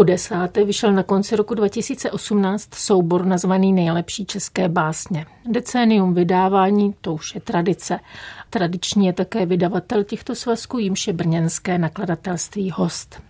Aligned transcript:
Po 0.00 0.04
desáté 0.04 0.64
vyšel 0.64 0.92
na 0.92 1.02
konci 1.02 1.36
roku 1.36 1.54
2018 1.54 2.74
soubor 2.74 3.26
nazvaný 3.26 3.72
Nejlepší 3.72 4.26
české 4.26 4.68
básně. 4.68 5.26
Decénium 5.46 6.14
vydávání, 6.14 6.94
to 7.00 7.14
už 7.14 7.34
je 7.34 7.40
tradice. 7.40 8.00
Tradiční 8.50 9.06
je 9.06 9.12
také 9.12 9.46
vydavatel 9.46 10.04
těchto 10.04 10.34
svazků, 10.34 10.78
jimž 10.78 11.06
je 11.06 11.12
brněnské 11.12 11.78
nakladatelství 11.78 12.70
Host. 12.70 13.22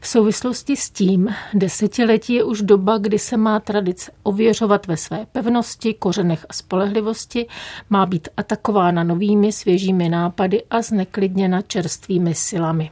V 0.00 0.06
souvislosti 0.06 0.76
s 0.76 0.90
tím 0.90 1.34
desetiletí 1.54 2.34
je 2.34 2.44
už 2.44 2.62
doba, 2.62 2.98
kdy 2.98 3.18
se 3.18 3.36
má 3.36 3.60
tradice 3.60 4.12
ověřovat 4.22 4.86
ve 4.86 4.96
své 4.96 5.26
pevnosti, 5.32 5.94
kořenech 5.94 6.46
a 6.48 6.52
spolehlivosti, 6.52 7.46
má 7.90 8.06
být 8.06 8.28
atakována 8.36 9.04
novými 9.04 9.52
svěžími 9.52 10.08
nápady 10.08 10.62
a 10.70 10.82
zneklidněna 10.82 11.62
čerstvými 11.62 12.34
silami. 12.34 12.90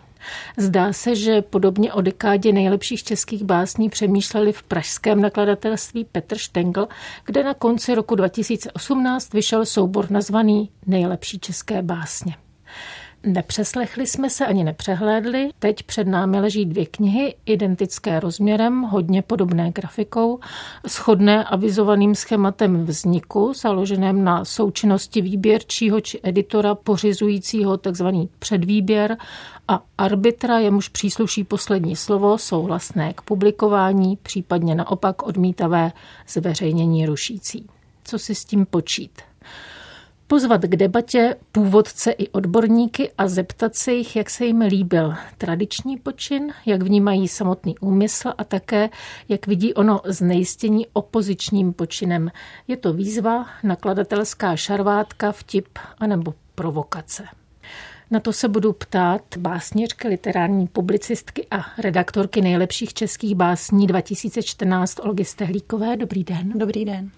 Zdá 0.57 0.93
se, 0.93 1.17
že 1.17 1.43
podobně 1.43 1.93
o 1.93 2.01
dekádě 2.01 2.53
nejlepších 2.53 3.05
českých 3.05 3.45
básní 3.45 3.89
přemýšleli 3.89 4.53
v 4.53 4.63
pražském 4.63 5.21
nakladatelství 5.21 6.05
Petr 6.05 6.39
Štengl, 6.39 6.89
kde 7.25 7.45
na 7.45 7.55
konci 7.55 7.95
roku 7.95 8.15
2018 8.15 9.35
vyšel 9.35 9.67
soubor 9.67 10.11
nazvaný 10.11 10.71
Nejlepší 10.87 11.39
české 11.39 11.83
básně. 11.83 12.35
Nepřeslechli 13.27 14.07
jsme 14.07 14.31
se 14.31 14.47
ani 14.47 14.65
nepřehlédli. 14.65 15.51
Teď 15.59 15.83
před 15.83 16.07
námi 16.07 16.41
leží 16.41 16.65
dvě 16.67 16.87
knihy, 16.87 17.35
identické 17.47 18.21
rozměrem, 18.21 18.83
hodně 18.83 19.23
podobné 19.23 19.71
grafikou, 19.71 20.41
shodné 20.89 21.45
avizovaným 21.45 22.15
schématem 22.15 22.85
vzniku, 22.85 23.53
založeném 23.57 24.25
na 24.25 24.45
součinnosti 24.45 25.21
výběrčího 25.21 26.01
či 26.01 26.21
editora 26.23 26.75
pořizujícího 26.75 27.77
tzv. 27.77 28.07
předvýběr 28.39 29.17
a 29.69 29.83
arbitra, 29.99 30.59
jemuž 30.59 30.89
přísluší 30.89 31.45
poslední 31.45 31.97
slovo, 31.97 32.39
souhlasné 32.39 33.13
k 33.13 33.23
publikování, 33.23 34.19
případně 34.23 34.75
naopak 34.75 35.23
odmítavé 35.27 35.93
zveřejnění 36.29 37.07
rušící. 37.07 37.67
Co 38.05 38.19
si 38.19 38.35
s 38.35 38.45
tím 38.45 38.67
počít? 38.67 39.32
Pozvat 40.33 40.63
k 40.63 40.77
debatě 40.77 41.37
původce 41.53 42.11
i 42.11 42.29
odborníky 42.29 43.11
a 43.19 43.29
zeptat 43.29 43.77
se 43.77 43.93
jich, 43.93 44.17
jak 44.17 44.31
se 44.31 44.45
jim 44.45 44.61
líbil 44.61 45.15
tradiční 45.39 45.97
počin, 45.97 46.53
jak 46.67 46.83
vnímají 46.83 47.29
samotný 47.29 47.79
úmysl 47.79 48.33
a 48.39 48.45
také, 48.45 48.89
jak 49.29 49.47
vidí 49.47 49.75
ono 49.75 50.01
znejistění 50.05 50.87
opozičním 50.93 51.73
počinem. 51.73 52.31
Je 52.69 52.77
to 52.77 52.93
výzva, 52.93 53.47
nakladatelská 53.63 54.57
šarvátka, 54.57 55.33
vtip 55.33 55.79
anebo 55.99 56.35
provokace. 56.55 57.25
Na 58.11 58.21
to 58.21 58.33
se 58.33 58.49
budu 58.49 58.73
ptát 58.73 59.23
básněřky, 59.39 60.09
literární 60.09 60.67
publicistky 60.67 61.47
a 61.51 61.65
redaktorky 61.79 62.41
nejlepších 62.41 62.95
českých 62.95 63.35
básní 63.35 63.87
2014 63.87 65.01
Olgy 65.03 65.25
Stehlíkové. 65.25 65.97
Dobrý 65.97 66.25
den. 66.25 66.53
Dobrý 66.55 66.85
den 66.85 67.11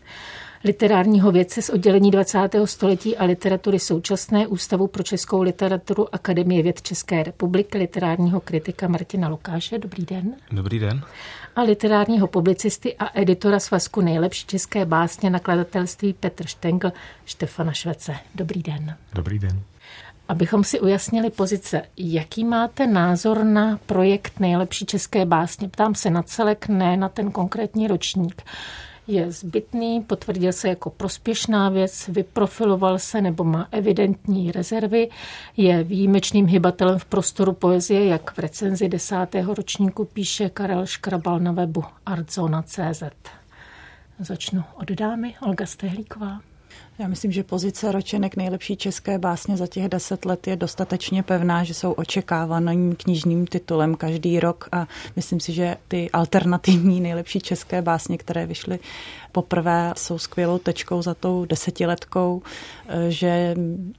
literárního 0.65 1.33
vědce 1.33 1.62
z 1.62 1.70
oddělení 1.70 2.11
20. 2.11 2.39
století 2.65 3.17
a 3.17 3.25
literatury 3.25 3.79
současné 3.79 4.47
Ústavu 4.47 4.87
pro 4.87 5.03
českou 5.03 5.43
literaturu 5.43 6.15
Akademie 6.15 6.62
věd 6.62 6.83
České 6.83 7.23
republiky, 7.23 7.79
literárního 7.79 8.41
kritika 8.41 8.89
Martina 8.89 9.29
Lukáše. 9.29 9.79
Dobrý 9.79 10.05
den. 10.05 10.34
Dobrý 10.53 10.79
den. 10.79 11.03
A 11.56 11.62
literárního 11.62 12.27
publicisty 12.27 12.97
a 12.97 13.21
editora 13.21 13.61
svazku 13.61 14.01
nejlepší 14.01 14.47
české 14.47 14.84
básně 14.84 15.31
nakladatelství 15.31 16.12
Petr 16.12 16.47
Štengl 16.47 16.93
Štefana 17.25 17.72
Švece. 17.72 18.17
Dobrý 18.34 18.62
den. 18.62 18.97
Dobrý 19.15 19.38
den. 19.38 19.61
Abychom 20.28 20.65
si 20.65 20.81
ujasnili 20.81 21.31
pozice, 21.31 21.83
jaký 21.97 22.44
máte 22.44 22.87
názor 22.87 23.44
na 23.44 23.78
projekt 23.87 24.41
Nejlepší 24.41 24.87
české 24.87 25.27
básně? 25.27 25.69
Ptám 25.69 25.94
se 25.94 26.11
na 26.11 26.22
celek, 26.22 26.69
ne 26.69 26.97
na 26.97 27.09
ten 27.09 27.31
konkrétní 27.31 27.88
ročník 27.88 28.43
je 29.06 29.32
zbytný, 29.32 30.03
potvrdil 30.03 30.53
se 30.53 30.69
jako 30.69 30.91
prospěšná 30.91 31.69
věc, 31.69 32.09
vyprofiloval 32.09 32.98
se 32.98 33.20
nebo 33.20 33.44
má 33.44 33.69
evidentní 33.70 34.53
rezervy, 34.53 35.10
je 35.56 35.84
výjimečným 35.84 36.47
hybatelem 36.47 36.98
v 36.98 37.04
prostoru 37.04 37.53
poezie, 37.53 38.06
jak 38.06 38.31
v 38.31 38.38
recenzi 38.38 38.88
desátého 38.88 39.54
ročníku 39.54 40.04
píše 40.04 40.48
Karel 40.48 40.87
Škrabal 40.87 41.41
na 41.41 41.53
webu 41.53 41.84
artzona.cz. 42.06 43.03
Začnu 44.19 44.64
od 44.75 44.91
dámy, 44.91 45.34
Olga 45.41 45.66
Stehlíková. 45.66 46.53
Já 46.99 47.09
myslím, 47.09 47.33
že 47.33 47.43
pozice 47.43 47.93
ročenek 47.93 48.37
nejlepší 48.37 48.77
české 48.77 49.19
básně 49.19 49.57
za 49.57 49.67
těch 49.67 49.89
deset 49.89 50.25
let 50.25 50.47
je 50.47 50.57
dostatečně 50.57 51.23
pevná, 51.23 51.65
že 51.65 51.75
jsou 51.75 51.93
očekávaným 51.93 52.97
knižním 52.97 53.47
titulem 53.47 53.95
každý 53.95 54.41
rok 54.41 54.69
a 54.73 54.89
myslím 55.17 55.41
si, 55.41 55.53
že 55.53 55.77
ty 55.89 56.11
alternativní 56.11 57.01
nejlepší 57.01 57.41
české 57.41 57.83
básně, 57.83 58.19
které 58.19 58.47
vyšly 58.47 58.79
poprvé, 59.33 59.93
jsou 59.97 60.19
skvělou 60.19 60.59
tečkou 60.59 61.03
za 61.03 61.15
tou 61.15 61.45
desetiletkou, 61.45 62.43
že 63.09 63.55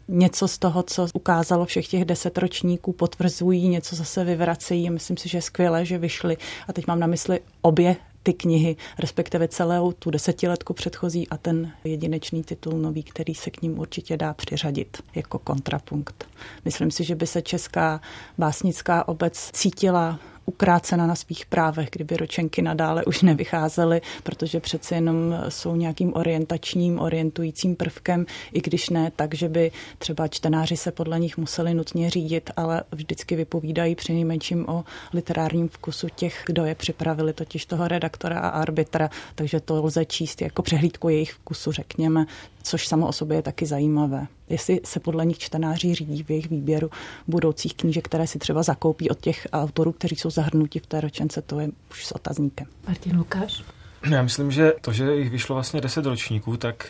něco 0.07 0.47
z 0.47 0.57
toho, 0.57 0.83
co 0.83 1.07
ukázalo 1.13 1.65
všech 1.65 1.87
těch 1.87 2.05
deset 2.05 2.37
ročníků, 2.37 2.93
potvrzují, 2.93 3.67
něco 3.67 3.95
zase 3.95 4.23
vyvracejí. 4.23 4.89
Myslím 4.89 5.17
si, 5.17 5.29
že 5.29 5.37
je 5.37 5.41
skvělé, 5.41 5.85
že 5.85 5.97
vyšly. 5.97 6.37
A 6.67 6.73
teď 6.73 6.87
mám 6.87 6.99
na 6.99 7.07
mysli 7.07 7.39
obě 7.61 7.95
ty 8.25 8.33
knihy, 8.33 8.75
respektive 8.99 9.47
celou 9.47 9.91
tu 9.91 10.09
desetiletku 10.09 10.73
předchozí 10.73 11.29
a 11.29 11.37
ten 11.37 11.71
jedinečný 11.83 12.43
titul 12.43 12.73
nový, 12.73 13.03
který 13.03 13.35
se 13.35 13.49
k 13.49 13.61
ním 13.61 13.79
určitě 13.79 14.17
dá 14.17 14.33
přiřadit 14.33 14.97
jako 15.15 15.39
kontrapunkt. 15.39 16.27
Myslím 16.65 16.91
si, 16.91 17.03
že 17.03 17.15
by 17.15 17.27
se 17.27 17.41
česká 17.41 18.01
básnická 18.37 19.07
obec 19.07 19.49
cítila 19.53 20.19
ukrácena 20.45 21.07
na 21.07 21.15
svých 21.15 21.45
právech, 21.45 21.89
kdyby 21.91 22.17
ročenky 22.17 22.61
nadále 22.61 23.05
už 23.05 23.21
nevycházely, 23.21 24.01
protože 24.23 24.59
přece 24.59 24.95
jenom 24.95 25.35
jsou 25.49 25.75
nějakým 25.75 26.13
orientačním, 26.15 26.99
orientujícím 26.99 27.75
prvkem, 27.75 28.25
i 28.53 28.61
když 28.61 28.89
ne 28.89 29.11
tak, 29.15 29.33
že 29.33 29.49
by 29.49 29.71
třeba 29.97 30.27
čtenáři 30.27 30.77
se 30.77 30.91
podle 30.91 31.19
nich 31.19 31.37
museli 31.37 31.73
nutně 31.73 32.09
řídit, 32.09 32.49
ale 32.57 32.83
vždycky 32.91 33.35
vypovídají 33.35 33.95
při 33.95 34.13
nejmenším 34.13 34.69
o 34.69 34.83
literárním 35.13 35.69
vkusu 35.69 36.07
těch, 36.15 36.43
kdo 36.45 36.65
je 36.65 36.75
připravili, 36.75 37.33
totiž 37.33 37.65
toho 37.65 37.87
redaktora 37.87 38.39
a 38.39 38.49
arbitra, 38.49 39.09
takže 39.35 39.59
to 39.59 39.83
lze 39.85 40.05
číst 40.05 40.41
jako 40.41 40.61
přehlídku 40.61 41.09
jejich 41.09 41.33
vkusu, 41.33 41.71
řekněme, 41.71 42.25
což 42.65 42.87
samo 42.87 43.07
o 43.07 43.11
sobě 43.11 43.37
je 43.37 43.41
taky 43.41 43.65
zajímavé. 43.65 44.27
Jestli 44.49 44.81
se 44.83 44.99
podle 44.99 45.25
nich 45.25 45.37
čtenáři 45.37 45.95
řídí 45.95 46.23
v 46.23 46.29
jejich 46.29 46.49
výběru 46.49 46.89
budoucích 47.27 47.73
knížek, 47.75 48.05
které 48.05 48.27
si 48.27 48.39
třeba 48.39 48.63
zakoupí 48.63 49.09
od 49.09 49.19
těch 49.19 49.47
autorů, 49.53 49.91
kteří 49.91 50.15
jsou 50.15 50.29
zahrnuti 50.29 50.79
v 50.79 50.87
té 50.87 51.01
ročence, 51.01 51.41
to 51.41 51.59
je 51.59 51.69
už 51.91 52.05
s 52.05 52.11
otazníkem. 52.11 52.67
Martin 52.87 53.17
Lukáš? 53.17 53.63
Já 54.09 54.21
myslím, 54.21 54.51
že 54.51 54.73
to, 54.81 54.93
že 54.93 55.15
jich 55.15 55.29
vyšlo 55.29 55.55
vlastně 55.55 55.81
10 55.81 56.05
ročníků, 56.05 56.57
tak 56.57 56.87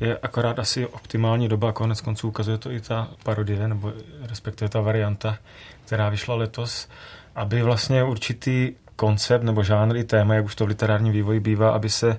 je 0.00 0.18
akorát 0.18 0.58
asi 0.58 0.86
optimální 0.86 1.48
doba, 1.48 1.72
konec 1.72 2.00
konců 2.00 2.28
ukazuje 2.28 2.58
to 2.58 2.70
i 2.70 2.80
ta 2.80 3.10
parodie, 3.22 3.68
nebo 3.68 3.92
respektive 4.20 4.68
ta 4.68 4.80
varianta, 4.80 5.38
která 5.84 6.08
vyšla 6.08 6.34
letos, 6.34 6.88
aby 7.34 7.62
vlastně 7.62 8.04
určitý 8.04 8.72
koncept 8.96 9.42
nebo 9.42 9.62
žánr 9.62 9.96
i 9.96 10.04
téma, 10.04 10.34
jak 10.34 10.44
už 10.44 10.54
to 10.54 10.64
v 10.64 10.68
literárním 10.68 11.12
vývoji 11.12 11.40
bývá, 11.40 11.70
aby 11.70 11.88
se 11.90 12.18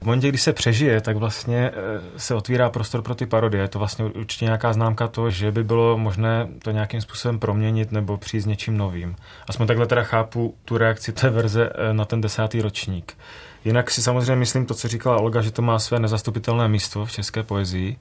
v 0.00 0.04
momentě, 0.04 0.28
kdy 0.28 0.38
se 0.38 0.52
přežije, 0.52 1.00
tak 1.00 1.16
vlastně 1.16 1.70
eh, 1.70 2.00
se 2.16 2.34
otvírá 2.34 2.70
prostor 2.70 3.02
pro 3.02 3.14
ty 3.14 3.26
parodie. 3.26 3.62
Je 3.62 3.68
to 3.68 3.78
vlastně 3.78 4.04
určitě 4.04 4.44
nějaká 4.44 4.72
známka 4.72 5.08
toho, 5.08 5.30
že 5.30 5.52
by 5.52 5.64
bylo 5.64 5.98
možné 5.98 6.48
to 6.62 6.70
nějakým 6.70 7.00
způsobem 7.00 7.38
proměnit 7.38 7.92
nebo 7.92 8.16
přijít 8.16 8.40
s 8.40 8.46
něčím 8.46 8.76
novým. 8.76 9.16
Aspoň 9.48 9.66
takhle 9.66 9.86
teda 9.86 10.02
chápu 10.02 10.54
tu 10.64 10.78
reakci 10.78 11.12
té 11.12 11.30
verze 11.30 11.70
eh, 11.74 11.92
na 11.92 12.04
ten 12.04 12.20
desátý 12.20 12.62
ročník. 12.62 13.16
Jinak 13.64 13.90
si 13.90 14.02
samozřejmě 14.02 14.36
myslím 14.36 14.66
to, 14.66 14.74
co 14.74 14.88
říkala 14.88 15.16
Olga, 15.16 15.42
že 15.42 15.50
to 15.50 15.62
má 15.62 15.78
své 15.78 16.00
nezastupitelné 16.00 16.68
místo 16.68 17.04
v 17.04 17.12
české 17.12 17.42
poezii. 17.42 17.96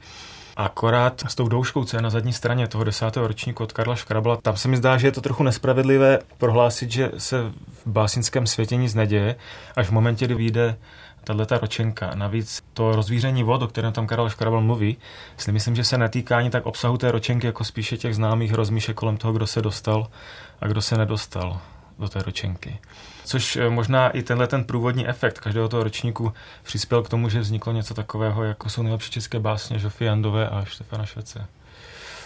Akorát 0.59 1.23
s 1.27 1.35
tou 1.35 1.47
douškou, 1.47 1.85
co 1.85 1.97
je 1.97 2.01
na 2.01 2.09
zadní 2.09 2.33
straně 2.33 2.67
toho 2.67 2.83
desátého 2.83 3.27
ročníku 3.27 3.63
od 3.63 3.71
Karla 3.71 3.95
Škrabla, 3.95 4.37
tam 4.37 4.57
se 4.57 4.67
mi 4.67 4.77
zdá, 4.77 4.97
že 4.97 5.07
je 5.07 5.11
to 5.11 5.21
trochu 5.21 5.43
nespravedlivé 5.43 6.19
prohlásit, 6.37 6.91
že 6.91 7.11
se 7.17 7.51
v 7.85 7.87
básnickém 7.87 8.47
světě 8.47 8.75
nic 8.75 8.93
neděje, 8.93 9.35
až 9.75 9.87
v 9.87 9.91
momentě, 9.91 10.25
kdy 10.25 10.35
vyjde 10.35 10.77
tato 11.23 11.57
ročenka. 11.57 12.15
Navíc 12.15 12.63
to 12.73 12.95
rozvíření 12.95 13.43
vod, 13.43 13.61
o 13.61 13.67
kterém 13.67 13.93
tam 13.93 14.07
Karel 14.07 14.29
Škrabal 14.29 14.61
mluví, 14.61 14.97
si 15.37 15.51
myslím, 15.51 15.75
že 15.75 15.83
se 15.83 15.97
netýká 15.97 16.37
ani 16.37 16.49
tak 16.49 16.65
obsahu 16.65 16.97
té 16.97 17.11
ročenky, 17.11 17.47
jako 17.47 17.63
spíše 17.63 17.97
těch 17.97 18.15
známých 18.15 18.53
rozmíšek 18.53 18.95
kolem 18.95 19.17
toho, 19.17 19.33
kdo 19.33 19.47
se 19.47 19.61
dostal 19.61 20.07
a 20.61 20.67
kdo 20.67 20.81
se 20.81 20.97
nedostal 20.97 21.61
do 21.99 22.09
té 22.09 22.23
ročenky. 22.23 22.79
Což 23.27 23.55
eh, 23.55 23.69
možná 23.69 24.09
i 24.09 24.23
tenhle 24.23 24.47
ten 24.47 24.63
průvodní 24.63 25.07
efekt 25.07 25.39
každého 25.39 25.69
toho 25.69 25.83
ročníku 25.83 26.33
přispěl 26.63 27.03
k 27.03 27.09
tomu, 27.09 27.29
že 27.29 27.39
vzniklo 27.39 27.73
něco 27.73 27.93
takového, 27.93 28.43
jako 28.43 28.69
jsou 28.69 28.81
nejlepší 28.81 29.11
české 29.11 29.39
básně 29.39 29.79
Žofy 29.79 30.05
Jandové 30.05 30.49
a 30.49 30.65
Štefana 30.65 31.05
Švece. 31.05 31.45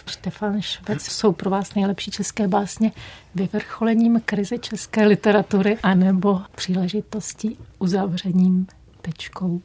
Štefan 0.06 0.62
Švec 0.62 1.02
jsou 1.02 1.32
pro 1.32 1.50
vás 1.50 1.74
nejlepší 1.74 2.10
české 2.10 2.48
básně 2.48 2.92
vyvrcholením 3.34 4.20
krize 4.24 4.58
české 4.58 5.06
literatury 5.06 5.78
anebo 5.82 6.40
příležitostí 6.54 7.58
uzavřením 7.78 8.66
tečkou? 9.00 9.60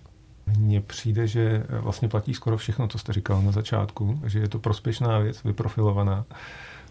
Mně 0.58 0.82
přijde, 0.82 1.28
že 1.28 1.64
vlastně 1.70 2.08
platí 2.08 2.34
skoro 2.34 2.58
všechno, 2.58 2.88
co 2.88 2.98
jste 2.98 3.14
říkal 3.14 3.42
na 3.42 3.52
začátku, 3.52 4.22
že 4.26 4.40
je 4.40 4.50
to 4.50 4.60
prospěšná 4.60 5.20
věc, 5.20 5.44
vyprofilovaná. 5.44 6.26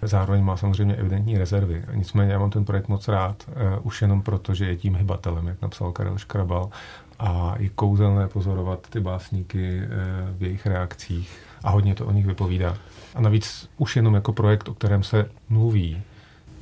Zároveň 0.03 0.45
má 0.45 0.57
samozřejmě 0.57 0.95
evidentní 0.95 1.39
rezervy. 1.39 1.85
Nicméně 1.95 2.33
já 2.33 2.39
mám 2.39 2.51
ten 2.51 2.65
projekt 2.65 2.89
moc 2.89 3.09
rád, 3.09 3.45
uh, 3.49 3.87
už 3.87 4.03
jenom 4.03 4.23
proto, 4.23 4.55
že 4.55 4.67
je 4.67 4.77
tím 4.77 4.97
hybatelem, 4.97 5.47
jak 5.47 5.63
napsal 5.63 5.93
Karel 5.93 6.19
Škrabal. 6.19 6.71
A 7.19 7.55
je 7.59 7.69
kouzelné 7.69 8.29
pozorovat 8.29 8.87
ty 8.91 9.01
básníky 9.01 9.79
uh, 9.79 10.39
v 10.39 10.43
jejich 10.43 10.67
reakcích 10.67 11.39
a 11.65 11.71
hodně 11.71 11.95
to 11.95 12.07
o 12.07 12.13
nich 12.13 12.27
vypovídá. 12.27 12.77
A 13.15 13.21
navíc 13.21 13.69
už 13.79 13.97
jenom 13.97 14.15
jako 14.15 14.33
projekt, 14.33 14.69
o 14.69 14.75
kterém 14.75 15.03
se 15.03 15.29
mluví, 15.49 16.03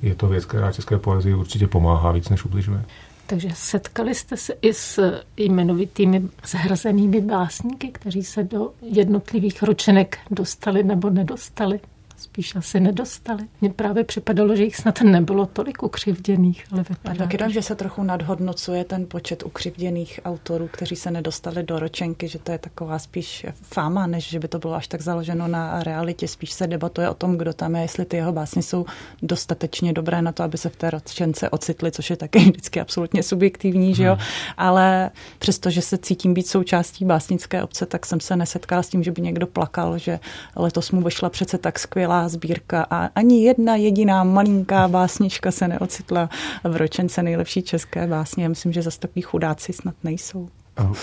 je 0.03 0.15
to 0.15 0.29
věc, 0.29 0.45
která 0.45 0.73
české 0.73 0.99
poezii 0.99 1.35
určitě 1.35 1.67
pomáhá 1.67 2.13
víc, 2.13 2.29
než 2.29 2.45
ubližuje. 2.45 2.85
Takže 3.27 3.49
setkali 3.55 4.15
jste 4.15 4.37
se 4.37 4.55
i 4.63 4.75
s 4.75 5.21
jmenovitými 5.37 6.23
zhrzenými 6.47 7.21
básníky, 7.21 7.89
kteří 7.89 8.23
se 8.23 8.43
do 8.43 8.71
jednotlivých 8.83 9.63
ročenek 9.63 10.19
dostali 10.31 10.83
nebo 10.83 11.11
nedostali? 11.11 11.81
Spíš 12.25 12.56
asi 12.56 12.81
nedostali. 12.81 13.44
Mně 13.61 13.71
právě 13.71 14.05
připadalo, 14.05 14.56
že 14.56 14.65
jich 14.65 14.76
snad 14.76 15.00
nebylo 15.00 15.47
tolik 15.47 15.82
ukřivděných, 15.82 16.65
ale 16.73 16.85
vypadá. 16.88 17.19
Taky 17.19 17.38
to, 17.38 17.50
že 17.50 17.62
se 17.62 17.75
trochu 17.75 18.03
nadhodnocuje 18.03 18.85
ten 18.85 19.06
počet 19.06 19.43
ukřivděných 19.43 20.21
autorů, 20.25 20.69
kteří 20.73 20.97
se 20.97 21.11
nedostali 21.11 21.62
do 21.62 21.79
ročenky, 21.79 22.29
že 22.29 22.38
to 22.38 22.53
je 22.53 22.59
taková 22.59 22.99
spíš 22.99 23.47
fáma, 23.62 24.06
než 24.06 24.31
že 24.31 24.38
by 24.38 24.49
to 24.49 24.59
bylo 24.59 24.75
až 24.75 24.88
tak 24.88 25.00
založeno 25.00 25.49
na 25.49 25.82
realitě. 25.82 26.29
Spíš 26.29 26.53
se 26.53 26.67
debatuje 26.67 27.09
o 27.09 27.15
tom, 27.15 27.38
kdo 27.38 27.53
tam 27.53 27.76
je, 27.76 27.82
jestli 27.82 28.05
ty 28.05 28.17
jeho 28.17 28.32
básně 28.32 28.62
jsou 28.62 28.87
dostatečně 29.23 29.93
dobré 29.93 30.23
na 30.23 30.32
to, 30.32 30.43
aby 30.43 30.59
se 30.59 30.69
v 30.69 30.77
té 30.77 30.91
ročence 30.91 31.50
ocitli, 31.50 31.93
což 31.93 32.11
je 32.11 32.17
taky 32.17 32.38
vždycky 32.50 32.81
absolutně 32.81 33.23
subjektivní, 33.23 33.87
hmm. 33.87 33.94
že 33.94 34.05
jo. 34.05 34.15
Hmm. 34.15 34.25
Ale 34.56 35.11
přesto, 35.38 35.70
že 35.70 35.82
se 35.82 35.99
cítím 35.99 36.35
být 36.35 36.47
součástí 36.47 37.05
básnické 37.05 37.62
obce, 37.62 37.87
tak 37.87 38.06
jsem 38.06 38.20
se 38.20 38.37
nesetkala 38.37 38.82
s 38.82 38.88
tím, 38.88 39.03
že 39.03 39.12
by 39.12 39.23
někdo 39.23 39.47
plakal, 39.47 39.99
že 39.99 40.20
letos 40.56 40.91
mu 40.91 41.03
vyšla 41.03 41.31
přece 41.31 41.59
tak 41.59 41.79
skvělá 41.79 42.14
skvělá 42.15 42.29
sbírka 42.29 42.87
a 42.91 43.11
ani 43.15 43.45
jedna 43.45 43.77
jediná 43.77 44.25
malinká 44.25 44.89
básnička 44.89 45.51
se 45.51 45.69
neocitla 45.69 46.29
v 46.65 46.77
ročence 46.77 47.23
nejlepší 47.23 47.63
české 47.63 48.07
básně. 48.07 48.43
Já 48.43 48.49
myslím, 48.49 48.73
že 48.73 48.83
zase 48.83 49.01
takový 49.01 49.23
chudáci 49.23 49.73
snad 49.73 49.95
nejsou. 50.05 50.49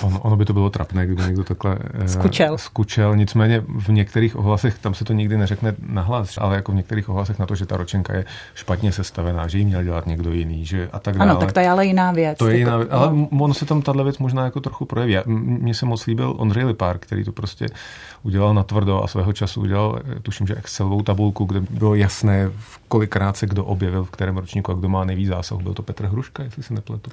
On, 0.02 0.20
ono 0.22 0.36
by 0.36 0.46
to 0.46 0.54
bylo 0.54 0.70
trapné, 0.70 1.06
kdyby 1.06 1.24
někdo 1.24 1.44
takhle 1.44 1.76
uh, 1.76 2.06
skučel. 2.06 2.58
skučel. 2.58 3.16
Nicméně 3.16 3.64
v 3.68 3.90
některých 3.90 4.36
ohlasech, 4.36 4.80
tam 4.80 4.94
se 4.94 5.06
to 5.06 5.14
nikdy 5.14 5.38
neřekne 5.38 5.76
nahlas, 5.88 6.38
ale 6.38 6.56
jako 6.56 6.72
v 6.72 6.76
některých 6.76 7.10
ohlasech 7.10 7.40
na 7.40 7.46
to, 7.46 7.56
že 7.56 7.66
ta 7.66 7.78
ročenka 7.78 8.14
je 8.14 8.26
špatně 8.56 8.92
sestavená, 8.92 9.48
že 9.48 9.58
ji 9.58 9.66
měl 9.66 9.84
dělat 9.84 10.08
někdo 10.08 10.32
jiný, 10.32 10.66
že 10.66 10.90
a 10.92 11.00
tak 11.00 11.18
dále. 11.18 11.32
Ano, 11.32 11.40
tak 11.40 11.52
to 11.52 11.60
je 11.60 11.70
ale 11.70 11.86
jiná 11.86 12.12
věc. 12.12 12.38
To 12.38 12.48
je 12.48 12.58
jiná 12.58 12.78
věc, 12.78 12.90
ale 12.92 13.14
no. 13.14 13.28
ono 13.40 13.54
se 13.54 13.66
tam 13.66 13.82
tahle 13.82 14.04
věc 14.04 14.18
možná 14.18 14.46
jako 14.46 14.60
trochu 14.60 14.86
projeví. 14.86 15.18
Mně 15.26 15.74
se 15.74 15.86
moc 15.86 16.06
líbil 16.06 16.36
Ondřej 16.38 16.66
Lipár, 16.66 16.98
který 16.98 17.24
to 17.24 17.32
prostě 17.32 17.68
udělal 18.24 18.54
na 18.54 18.64
tvrdo 18.64 19.04
a 19.04 19.08
svého 19.08 19.34
času 19.34 19.62
udělal, 19.62 20.00
eh, 20.18 20.20
tuším, 20.20 20.48
že 20.48 20.56
Excelovou 20.56 21.02
tabulku, 21.02 21.46
kde 21.46 21.60
bylo 21.60 21.96
jasné, 21.96 22.52
kolikrát 22.88 23.38
se 23.38 23.48
kdo 23.48 23.66
objevil, 23.66 24.04
v 24.04 24.12
kterém 24.12 24.38
ročníku 24.38 24.72
a 24.72 24.76
kdo 24.76 24.90
má 24.90 25.04
nejvíc 25.04 25.28
zásah. 25.28 25.58
Byl 25.58 25.74
to 25.74 25.84
Petr 25.84 26.06
Hruška, 26.06 26.44
jestli 26.44 26.64
se 26.64 26.74
nepletu. 26.74 27.12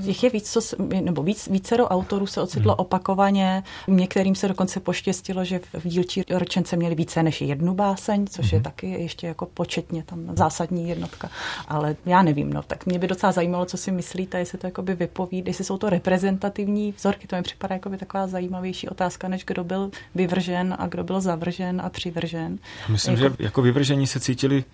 Jich 0.00 0.24
je 0.24 0.30
víc, 0.30 0.50
co, 0.50 0.60
nebo 1.00 1.22
víc, 1.22 1.48
vícero 1.48 1.92
autorů 1.94 2.26
se 2.26 2.40
ocitlo 2.40 2.72
hmm. 2.72 2.80
opakovaně. 2.80 3.62
Některým 3.88 4.34
se 4.34 4.48
dokonce 4.48 4.80
poštěstilo, 4.80 5.44
že 5.44 5.60
v 5.72 5.88
dílčí 5.88 6.22
ročence 6.30 6.76
měli 6.76 6.94
více 6.94 7.22
než 7.22 7.40
jednu 7.40 7.74
báseň, 7.74 8.26
což 8.26 8.52
hmm. 8.52 8.58
je 8.58 8.62
taky 8.62 8.86
ještě 8.90 9.26
jako 9.26 9.46
početně 9.46 10.02
tam 10.02 10.36
zásadní 10.36 10.88
jednotka. 10.88 11.30
Ale 11.68 11.96
já 12.06 12.22
nevím, 12.22 12.52
no, 12.52 12.62
tak 12.62 12.86
mě 12.86 12.98
by 12.98 13.06
docela 13.06 13.32
zajímalo, 13.32 13.64
co 13.64 13.76
si 13.76 13.92
myslíte, 13.92 14.38
jestli 14.38 14.58
to 14.58 14.66
jakoby 14.66 14.94
vypovídá, 14.94 15.50
jestli 15.50 15.64
jsou 15.64 15.78
to 15.78 15.90
reprezentativní 15.90 16.94
vzorky, 16.96 17.26
to 17.26 17.36
mi 17.36 17.42
připadá 17.42 17.74
jako 17.74 17.88
by 17.88 17.96
taková 17.96 18.26
zajímavější 18.26 18.88
otázka, 18.88 19.28
než 19.28 19.44
kdo 19.44 19.64
byl 19.64 19.90
vyvržen 20.14 20.76
a 20.78 20.86
kdo 20.86 21.04
byl 21.04 21.20
zavržen 21.20 21.80
a 21.84 21.88
přivržen. 21.88 22.58
Já 22.88 22.92
myslím, 22.92 23.14
jako... 23.14 23.36
že 23.38 23.44
jako 23.44 23.62
vyvržení 23.62 24.06
se 24.06 24.20
cítili 24.20 24.64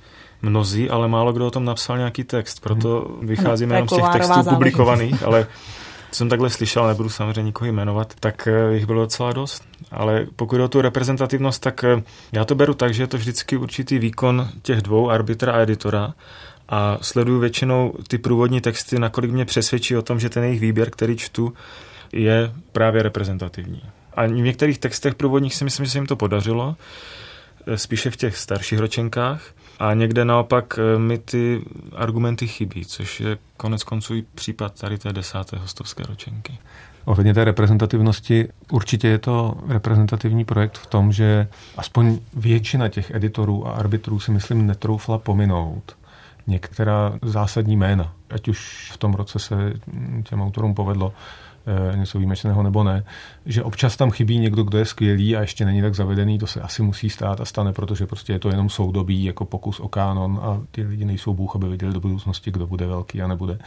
mnozí, 0.43 0.91
ale 0.91 1.09
málo 1.09 1.33
kdo 1.33 1.47
o 1.47 1.51
tom 1.51 1.65
napsal 1.65 1.99
nějaký 1.99 2.25
text, 2.25 2.61
proto 2.61 3.17
hmm. 3.19 3.27
vycházíme 3.27 3.71
no, 3.71 3.77
jenom 3.77 3.89
z 3.89 3.97
těch 3.97 4.05
textů 4.13 4.51
publikovaných, 4.51 5.23
ale 5.23 5.47
jsem 6.13 6.29
takhle 6.29 6.51
slyšel, 6.51 6.87
nebudu 6.87 7.09
samozřejmě 7.09 7.43
nikoho 7.43 7.73
jmenovat, 7.73 8.15
tak 8.21 8.47
eh, 8.47 8.75
jich 8.75 8.87
bylo 8.87 9.01
docela 9.01 9.33
dost. 9.33 9.65
Ale 9.91 10.27
pokud 10.37 10.57
jde 10.57 10.65
o 10.65 10.69
tu 10.69 10.81
reprezentativnost, 10.81 11.63
tak 11.63 11.85
eh, 11.85 12.03
já 12.33 12.45
to 12.45 12.55
beru 12.55 12.75
tak, 12.75 12.95
že 12.95 13.03
je 13.03 13.07
to 13.07 13.17
vždycky 13.17 13.57
určitý 13.57 13.99
výkon 13.99 14.49
těch 14.63 14.83
dvou, 14.83 15.11
arbitra 15.11 15.53
a 15.53 15.61
editora, 15.61 16.15
a 16.69 16.99
sleduju 17.03 17.41
většinou 17.41 17.95
ty 18.09 18.19
průvodní 18.19 18.61
texty, 18.61 18.99
nakolik 18.99 19.31
mě 19.31 19.45
přesvědčí 19.45 19.97
o 19.97 20.03
tom, 20.03 20.21
že 20.21 20.29
ten 20.29 20.45
jejich 20.45 20.61
výběr, 20.61 20.91
který 20.91 21.17
čtu, 21.17 21.53
je 22.13 22.53
právě 22.73 23.03
reprezentativní. 23.03 23.83
A 24.15 24.27
v 24.27 24.31
některých 24.31 24.79
textech 24.79 25.15
průvodních 25.15 25.55
si 25.55 25.65
myslím, 25.65 25.87
že 25.87 25.93
se 25.93 25.99
jim 25.99 26.07
to 26.07 26.17
podařilo, 26.17 26.77
eh, 27.67 27.79
spíše 27.79 28.11
v 28.11 28.17
těch 28.17 28.37
starších 28.37 28.79
ročenkách. 28.79 29.43
A 29.81 29.95
někde 29.95 30.25
naopak 30.25 30.79
eh, 30.79 30.99
mi 30.99 31.19
ty 31.19 31.63
argumenty 31.97 32.47
chybí, 32.47 32.85
což 32.85 33.21
je 33.21 33.39
konec 33.57 33.83
konců 33.83 34.15
i 34.15 34.25
případ 34.35 34.81
tady 34.81 34.99
té 34.99 35.13
desáté 35.13 35.57
hostovské 35.57 36.03
ročenky. 36.09 36.59
Ohledně 37.05 37.35
té 37.35 37.45
reprezentativnosti, 37.45 38.49
určitě 38.71 39.09
je 39.09 39.19
to 39.19 39.55
reprezentativní 39.69 40.45
projekt 40.45 40.79
v 40.79 40.87
tom, 40.87 41.13
že 41.13 41.49
aspoň 41.77 42.19
většina 42.35 42.89
těch 42.89 43.11
editorů 43.11 43.69
a 43.69 43.73
arbitrů 43.73 44.21
si 44.21 44.31
myslím 44.31 44.67
netroufla 44.67 45.19
pominout 45.19 45.97
některá 46.47 47.13
zásadní 47.23 47.77
jména. 47.77 48.13
Ať 48.31 48.49
už 48.49 48.91
v 48.93 48.97
tom 48.97 49.15
roce 49.15 49.39
se 49.39 49.73
těm 50.25 50.43
autorům 50.43 50.75
povedlo 50.75 51.13
něco 51.95 52.19
výjimečného 52.19 52.63
nebo 52.63 52.85
ne, 52.85 53.05
že 53.47 53.63
občas 53.63 53.97
tam 53.97 54.11
chybí 54.11 54.39
někdo, 54.39 54.63
kdo 54.63 54.79
je 54.79 54.85
skvělý 54.85 55.37
a 55.37 55.41
ještě 55.41 55.65
není 55.65 55.83
tak 55.83 55.95
zavedený, 55.95 56.39
to 56.39 56.47
se 56.47 56.61
asi 56.61 56.83
musí 56.83 57.11
stát 57.11 57.41
a 57.41 57.45
stane, 57.45 57.73
protože 57.73 58.07
prostě 58.07 58.33
je 58.33 58.39
to 58.39 58.49
jenom 58.49 58.69
soudobí 58.69 59.25
jako 59.25 59.45
pokus 59.45 59.81
o 59.81 59.89
kánon 59.89 60.41
a 60.43 60.61
ty 60.71 60.83
lidi 60.83 61.05
nejsou 61.05 61.35
bůh, 61.35 61.57
aby 61.57 61.69
viděli 61.69 61.93
do 61.93 62.01
budoucnosti, 62.01 62.51
kdo 62.51 62.67
bude 62.67 62.87
velký 62.87 63.23
a 63.23 63.27
nebude. 63.27 63.59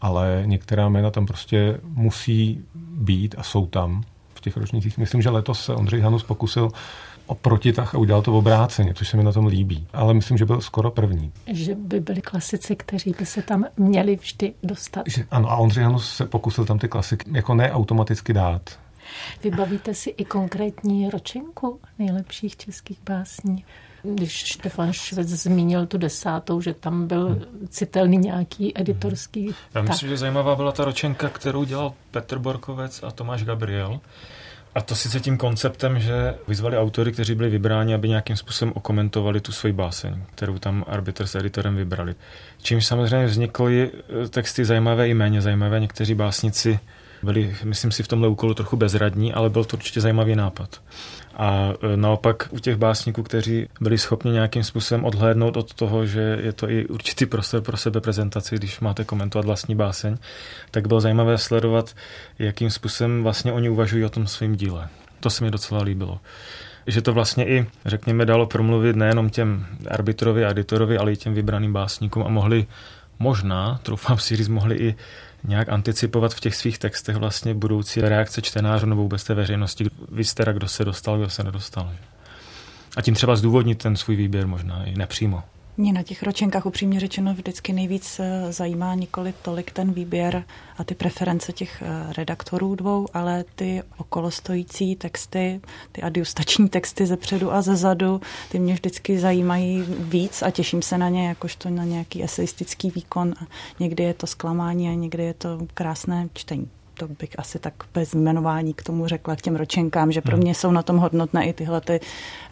Ale 0.00 0.42
některá 0.46 0.88
jména 0.88 1.10
tam 1.10 1.26
prostě 1.26 1.80
musí 1.84 2.64
být 2.94 3.34
a 3.38 3.42
jsou 3.42 3.66
tam 3.66 4.02
v 4.34 4.40
těch 4.40 4.56
ročnících. 4.56 4.98
Myslím, 4.98 5.22
že 5.22 5.30
letos 5.30 5.64
se 5.64 5.74
Ondřej 5.74 6.00
Hanus 6.00 6.22
pokusil 6.22 6.70
protitah 7.34 7.94
a 7.94 7.98
udělal 7.98 8.22
to 8.22 8.32
v 8.32 8.34
obráceně, 8.34 8.94
což 8.94 9.08
se 9.08 9.16
mi 9.16 9.22
na 9.22 9.32
tom 9.32 9.46
líbí. 9.46 9.86
Ale 9.92 10.14
myslím, 10.14 10.38
že 10.38 10.44
byl 10.44 10.60
skoro 10.60 10.90
první. 10.90 11.32
Že 11.46 11.74
by 11.74 12.00
byli 12.00 12.22
klasici, 12.22 12.76
kteří 12.76 13.14
by 13.18 13.26
se 13.26 13.42
tam 13.42 13.64
měli 13.76 14.16
vždy 14.16 14.54
dostat. 14.62 15.02
Že, 15.06 15.24
ano, 15.30 15.50
a 15.50 15.56
Ondřej 15.56 15.82
Janus 15.82 16.14
se 16.14 16.26
pokusil 16.26 16.64
tam 16.64 16.78
ty 16.78 16.88
klasiky 16.88 17.30
jako 17.32 17.54
ne 17.54 17.72
automaticky 17.72 18.32
dát. 18.32 18.78
Vybavíte 19.42 19.94
si 19.94 20.10
i 20.10 20.24
konkrétní 20.24 21.10
ročenku 21.10 21.80
nejlepších 21.98 22.56
českých 22.56 22.98
básní? 23.08 23.64
Když 24.02 24.32
Štefan 24.32 24.92
Švec 24.92 25.28
zmínil 25.28 25.86
tu 25.86 25.98
desátou, 25.98 26.60
že 26.60 26.74
tam 26.74 27.06
byl 27.06 27.28
hmm. 27.28 27.68
citelný 27.68 28.16
nějaký 28.16 28.80
editorský... 28.80 29.54
Já 29.74 29.82
myslím, 29.82 29.98
tak. 30.00 30.08
že 30.08 30.16
zajímavá 30.16 30.56
byla 30.56 30.72
ta 30.72 30.84
ročenka, 30.84 31.28
kterou 31.28 31.64
dělal 31.64 31.94
Petr 32.10 32.38
Borkovec 32.38 33.02
a 33.02 33.10
Tomáš 33.10 33.44
Gabriel. 33.44 34.00
A 34.74 34.80
to 34.80 34.94
sice 34.94 35.20
tím 35.20 35.38
konceptem, 35.38 36.00
že 36.00 36.34
vyzvali 36.48 36.78
autory, 36.78 37.12
kteří 37.12 37.34
byli 37.34 37.50
vybráni, 37.50 37.94
aby 37.94 38.08
nějakým 38.08 38.36
způsobem 38.36 38.72
okomentovali 38.76 39.40
tu 39.40 39.52
svoji 39.52 39.72
báseň, 39.72 40.22
kterou 40.34 40.58
tam 40.58 40.84
arbitr 40.86 41.26
s 41.26 41.34
editorem 41.34 41.76
vybrali. 41.76 42.14
Čímž 42.62 42.86
samozřejmě 42.86 43.26
vznikly 43.26 43.90
eh, 44.24 44.28
texty 44.28 44.64
zajímavé 44.64 45.08
i 45.08 45.14
méně 45.14 45.40
zajímavé. 45.40 45.80
Někteří 45.80 46.14
básnici 46.14 46.78
byli, 47.22 47.56
myslím 47.64 47.92
si, 47.92 48.02
v 48.02 48.08
tomhle 48.08 48.28
úkolu 48.28 48.54
trochu 48.54 48.76
bezradní, 48.76 49.32
ale 49.32 49.50
byl 49.50 49.64
to 49.64 49.76
určitě 49.76 50.00
zajímavý 50.00 50.36
nápad. 50.36 50.80
A 51.36 51.72
e, 51.92 51.96
naopak 51.96 52.48
u 52.50 52.58
těch 52.58 52.76
básníků, 52.76 53.22
kteří 53.22 53.68
byli 53.80 53.98
schopni 53.98 54.30
nějakým 54.30 54.64
způsobem 54.64 55.04
odhlédnout 55.04 55.56
od 55.56 55.74
toho, 55.74 56.06
že 56.06 56.38
je 56.42 56.52
to 56.52 56.70
i 56.70 56.86
určitý 56.86 57.26
prostor 57.26 57.60
pro 57.60 57.76
sebe 57.76 58.00
prezentaci, 58.00 58.56
když 58.56 58.80
máte 58.80 59.04
komentovat 59.04 59.44
vlastní 59.44 59.74
báseň, 59.74 60.16
tak 60.70 60.88
bylo 60.88 61.00
zajímavé 61.00 61.38
sledovat, 61.38 61.94
jakým 62.38 62.70
způsobem 62.70 63.22
vlastně 63.22 63.52
oni 63.52 63.68
uvažují 63.68 64.04
o 64.04 64.10
tom 64.10 64.26
svém 64.26 64.56
díle. 64.56 64.88
To 65.20 65.30
se 65.30 65.44
mi 65.44 65.50
docela 65.50 65.82
líbilo 65.82 66.20
že 66.86 67.02
to 67.02 67.12
vlastně 67.12 67.48
i, 67.48 67.66
řekněme, 67.86 68.26
dalo 68.26 68.46
promluvit 68.46 68.96
nejenom 68.96 69.30
těm 69.30 69.66
arbitrovi 69.90 70.44
a 70.44 70.50
editorovi, 70.50 70.98
ale 70.98 71.12
i 71.12 71.16
těm 71.16 71.34
vybraným 71.34 71.72
básníkům 71.72 72.22
a 72.26 72.28
mohli 72.28 72.66
možná, 73.18 73.80
troufám 73.82 74.18
si 74.18 74.36
říct, 74.36 74.48
mohli 74.48 74.76
i 74.76 74.94
nějak 75.44 75.68
anticipovat 75.68 76.34
v 76.34 76.40
těch 76.40 76.54
svých 76.54 76.78
textech 76.78 77.16
vlastně 77.16 77.54
budoucí 77.54 78.00
reakce 78.00 78.42
čtenářů 78.42 78.86
nebo 78.86 79.02
vůbec 79.02 79.24
té 79.24 79.34
veřejnosti, 79.34 79.86
jste 80.16 80.44
kdo 80.52 80.68
se 80.68 80.84
dostal, 80.84 81.18
kdo 81.18 81.30
se 81.30 81.44
nedostal. 81.44 81.92
A 82.96 83.02
tím 83.02 83.14
třeba 83.14 83.36
zdůvodnit 83.36 83.78
ten 83.78 83.96
svůj 83.96 84.16
výběr 84.16 84.46
možná 84.46 84.84
i 84.84 84.94
nepřímo. 84.94 85.42
Mě 85.76 85.92
na 85.92 86.02
těch 86.02 86.22
ročenkách 86.22 86.66
upřímně 86.66 87.00
řečeno 87.00 87.34
vždycky 87.34 87.72
nejvíc 87.72 88.20
eh, 88.20 88.52
zajímá 88.52 88.94
nikoli 88.94 89.34
tolik 89.42 89.70
ten 89.70 89.92
výběr 89.92 90.44
a 90.78 90.84
ty 90.84 90.94
preference 90.94 91.52
těch 91.52 91.82
eh, 91.82 92.12
redaktorů 92.12 92.74
dvou, 92.74 93.06
ale 93.14 93.44
ty 93.54 93.82
okolostojící 93.96 94.96
texty, 94.96 95.60
ty 95.92 96.02
adiustační 96.02 96.68
texty 96.68 97.06
ze 97.06 97.16
předu 97.16 97.52
a 97.52 97.62
ze 97.62 97.76
zadu, 97.76 98.20
ty 98.50 98.58
mě 98.58 98.74
vždycky 98.74 99.18
zajímají 99.18 99.84
víc 99.98 100.42
a 100.42 100.50
těším 100.50 100.82
se 100.82 100.98
na 100.98 101.08
ně 101.08 101.28
jakožto 101.28 101.70
na 101.70 101.84
nějaký 101.84 102.24
eseistický 102.24 102.90
výkon. 102.90 103.34
A 103.40 103.46
někdy 103.80 104.02
je 104.02 104.14
to 104.14 104.26
zklamání 104.26 104.88
a 104.88 104.94
někdy 104.94 105.24
je 105.24 105.34
to 105.34 105.58
krásné 105.74 106.28
čtení 106.34 106.68
to 106.94 107.08
bych 107.08 107.38
asi 107.38 107.58
tak 107.58 107.74
bez 107.94 108.14
jmenování 108.14 108.74
k 108.74 108.82
tomu 108.82 109.06
řekla, 109.06 109.36
k 109.36 109.40
těm 109.40 109.56
ročenkám, 109.56 110.12
že 110.12 110.20
pro 110.20 110.32
hmm. 110.32 110.42
mě 110.42 110.54
jsou 110.54 110.70
na 110.70 110.82
tom 110.82 110.96
hodnotné 110.96 111.46
i 111.46 111.52
tyhle 111.52 111.80
ty 111.80 112.00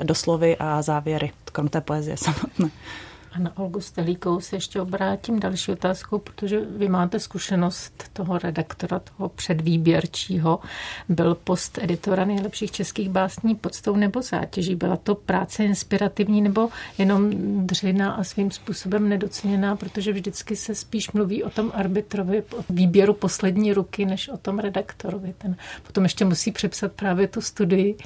doslovy 0.02 0.56
a 0.56 0.82
závěry, 0.82 1.32
krom 1.52 1.68
té 1.68 1.80
poezie 1.80 2.16
samotné. 2.16 2.70
A 3.32 3.38
na 3.38 3.58
Olgu 3.58 3.80
Stelíkou 3.80 4.40
se 4.40 4.56
ještě 4.56 4.80
obrátím 4.80 5.40
další 5.40 5.72
otázkou, 5.72 6.18
protože 6.18 6.60
vy 6.60 6.88
máte 6.88 7.20
zkušenost 7.20 8.10
toho 8.12 8.38
redaktora, 8.38 8.98
toho 8.98 9.28
předvýběrčího. 9.28 10.60
Byl 11.08 11.34
post 11.34 11.78
editora 11.82 12.24
nejlepších 12.24 12.70
českých 12.70 13.08
básní 13.08 13.54
podstou 13.54 13.96
nebo 13.96 14.22
zátěží? 14.22 14.74
Byla 14.74 14.96
to 14.96 15.14
práce 15.14 15.64
inspirativní 15.64 16.42
nebo 16.42 16.68
jenom 16.98 17.30
dřina 17.66 18.12
a 18.12 18.24
svým 18.24 18.50
způsobem 18.50 19.08
nedoceněná, 19.08 19.76
protože 19.76 20.12
vždycky 20.12 20.56
se 20.56 20.74
spíš 20.74 21.12
mluví 21.12 21.42
o 21.42 21.50
tom 21.50 21.72
arbitrovi, 21.74 22.42
o 22.42 22.64
výběru 22.70 23.14
poslední 23.14 23.72
ruky, 23.72 24.04
než 24.04 24.28
o 24.28 24.36
tom 24.36 24.58
redaktorovi. 24.58 25.34
Ten 25.38 25.56
potom 25.82 26.04
ještě 26.04 26.24
musí 26.24 26.52
přepsat 26.52 26.92
právě 26.92 27.28
tu 27.28 27.40
studii 27.40 27.96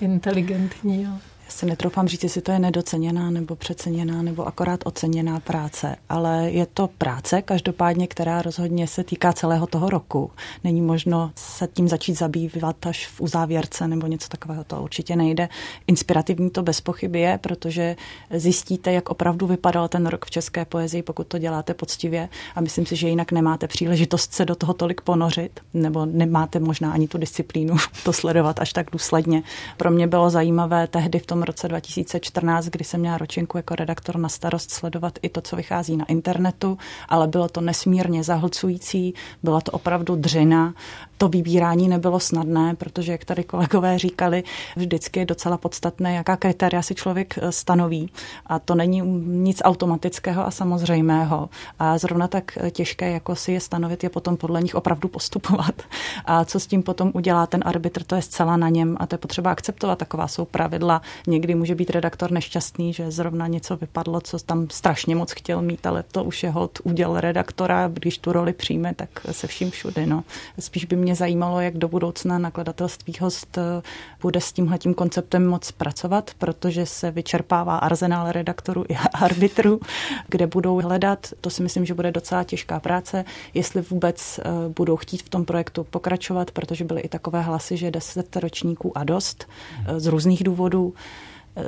inteligentní. 0.00 1.02
Jo. 1.02 1.10
Já 1.46 1.52
si 1.52 1.66
netroufám 1.66 2.08
říct, 2.08 2.22
jestli 2.22 2.40
to 2.40 2.52
je 2.52 2.58
nedoceněná 2.58 3.30
nebo 3.30 3.56
přeceněná 3.56 4.22
nebo 4.22 4.46
akorát 4.46 4.80
oceněná 4.84 5.40
práce, 5.40 5.96
ale 6.08 6.50
je 6.50 6.66
to 6.66 6.88
práce 6.98 7.42
každopádně, 7.42 8.06
která 8.06 8.42
rozhodně 8.42 8.86
se 8.86 9.04
týká 9.04 9.32
celého 9.32 9.66
toho 9.66 9.90
roku. 9.90 10.30
Není 10.64 10.80
možno 10.80 11.32
se 11.34 11.68
tím 11.72 11.88
začít 11.88 12.14
zabývat 12.14 12.86
až 12.86 13.06
v 13.06 13.20
uzávěrce 13.20 13.88
nebo 13.88 14.06
něco 14.06 14.28
takového, 14.28 14.64
to 14.64 14.82
určitě 14.82 15.16
nejde. 15.16 15.48
Inspirativní 15.86 16.50
to 16.50 16.62
bez 16.62 16.80
pochyby 16.80 17.20
je, 17.20 17.38
protože 17.38 17.96
zjistíte, 18.30 18.92
jak 18.92 19.08
opravdu 19.08 19.46
vypadal 19.46 19.88
ten 19.88 20.06
rok 20.06 20.24
v 20.24 20.30
české 20.30 20.64
poezii, 20.64 21.02
pokud 21.02 21.26
to 21.26 21.38
děláte 21.38 21.74
poctivě 21.74 22.28
a 22.54 22.60
myslím 22.60 22.86
si, 22.86 22.96
že 22.96 23.08
jinak 23.08 23.32
nemáte 23.32 23.68
příležitost 23.68 24.32
se 24.32 24.44
do 24.44 24.54
toho 24.54 24.74
tolik 24.74 25.00
ponořit, 25.00 25.60
nebo 25.74 26.06
nemáte 26.06 26.60
možná 26.60 26.92
ani 26.92 27.08
tu 27.08 27.18
disciplínu 27.18 27.76
to 28.04 28.12
sledovat 28.12 28.60
až 28.60 28.72
tak 28.72 28.90
důsledně. 28.92 29.42
Pro 29.76 29.90
mě 29.90 30.06
bylo 30.06 30.30
zajímavé 30.30 30.86
tehdy 30.86 31.18
v 31.18 31.26
tom 31.26 31.35
tom 31.36 31.42
roce 31.42 31.68
2014, 31.68 32.64
kdy 32.66 32.84
jsem 32.84 33.00
měla 33.00 33.18
ročinku 33.18 33.56
jako 33.56 33.74
redaktor 33.74 34.18
na 34.18 34.28
starost 34.28 34.70
sledovat 34.70 35.18
i 35.22 35.28
to, 35.28 35.40
co 35.40 35.56
vychází 35.56 35.96
na 35.96 36.04
internetu, 36.04 36.78
ale 37.08 37.28
bylo 37.28 37.48
to 37.48 37.60
nesmírně 37.60 38.24
zahlcující, 38.24 39.14
byla 39.42 39.60
to 39.60 39.72
opravdu 39.72 40.16
dřina 40.16 40.74
to 41.18 41.28
vybírání 41.28 41.88
nebylo 41.88 42.20
snadné, 42.20 42.74
protože, 42.74 43.12
jak 43.12 43.24
tady 43.24 43.44
kolegové 43.44 43.98
říkali, 43.98 44.44
vždycky 44.76 45.20
je 45.20 45.26
docela 45.26 45.56
podstatné, 45.56 46.14
jaká 46.14 46.36
kritéria 46.36 46.82
si 46.82 46.94
člověk 46.94 47.38
eh, 47.38 47.52
stanoví. 47.52 48.10
A 48.46 48.58
to 48.58 48.74
není 48.74 49.00
nic 49.26 49.62
automatického 49.64 50.46
a 50.46 50.50
samozřejmého. 50.50 51.48
A 51.78 51.98
zrovna 51.98 52.28
tak 52.28 52.58
eh, 52.60 52.70
těžké, 52.70 53.10
jako 53.10 53.36
si 53.36 53.52
je 53.52 53.60
stanovit, 53.60 54.02
je 54.02 54.10
potom 54.10 54.36
podle 54.36 54.62
nich 54.62 54.74
opravdu 54.74 55.08
postupovat. 55.08 55.74
A 56.24 56.44
co 56.44 56.60
s 56.60 56.66
tím 56.66 56.82
potom 56.82 57.10
udělá 57.14 57.46
ten 57.46 57.62
arbitr, 57.66 58.04
to 58.04 58.14
je 58.14 58.22
zcela 58.22 58.56
na 58.56 58.68
něm 58.68 58.96
a 59.00 59.06
to 59.06 59.14
je 59.14 59.18
potřeba 59.18 59.50
akceptovat. 59.50 59.98
Taková 59.98 60.28
jsou 60.28 60.44
pravidla. 60.44 61.02
Někdy 61.26 61.54
může 61.54 61.74
být 61.74 61.90
redaktor 61.90 62.32
nešťastný, 62.32 62.92
že 62.92 63.10
zrovna 63.10 63.46
něco 63.46 63.76
vypadlo, 63.76 64.20
co 64.20 64.38
tam 64.38 64.70
strašně 64.70 65.16
moc 65.16 65.32
chtěl 65.32 65.62
mít, 65.62 65.86
ale 65.86 66.04
to 66.12 66.24
už 66.24 66.42
je 66.42 66.50
hod 66.50 66.78
uděl 66.84 67.20
redaktora, 67.20 67.88
když 67.88 68.18
tu 68.18 68.32
roli 68.32 68.52
přijme, 68.52 68.94
tak 68.94 69.08
se 69.30 69.46
vším 69.46 69.70
všude. 69.70 70.06
No. 70.06 70.24
Spíš 70.58 70.84
by 70.84 70.96
mě 70.96 71.14
zajímalo, 71.14 71.60
jak 71.60 71.76
do 71.76 71.88
budoucna 71.88 72.38
nakladatelství 72.38 73.14
host 73.20 73.58
eh, 73.58 73.82
bude 74.22 74.40
s 74.40 74.52
tímhletím 74.52 74.94
konceptem 74.94 75.46
moc 75.46 75.72
pracovat, 75.72 76.30
protože 76.38 76.86
se 76.86 77.10
vyčerpává 77.10 77.76
arzenál 77.76 78.32
redaktorů 78.32 78.84
i 78.88 78.96
arbitrů, 79.14 79.80
kde 80.28 80.46
budou 80.46 80.80
hledat. 80.80 81.26
To 81.40 81.50
si 81.50 81.62
myslím, 81.62 81.84
že 81.84 81.94
bude 81.94 82.12
docela 82.12 82.44
těžká 82.44 82.80
práce, 82.80 83.24
jestli 83.54 83.82
vůbec 83.82 84.38
eh, 84.38 84.42
budou 84.76 84.96
chtít 84.96 85.22
v 85.22 85.28
tom 85.28 85.44
projektu 85.44 85.84
pokračovat, 85.84 86.50
protože 86.50 86.84
byly 86.84 87.00
i 87.00 87.08
takové 87.08 87.42
hlasy, 87.42 87.76
že 87.76 87.90
deset 87.90 88.36
ročníků 88.36 88.98
a 88.98 89.04
dost 89.04 89.48
eh, 89.86 90.00
z 90.00 90.06
různých 90.06 90.44
důvodů. 90.44 90.94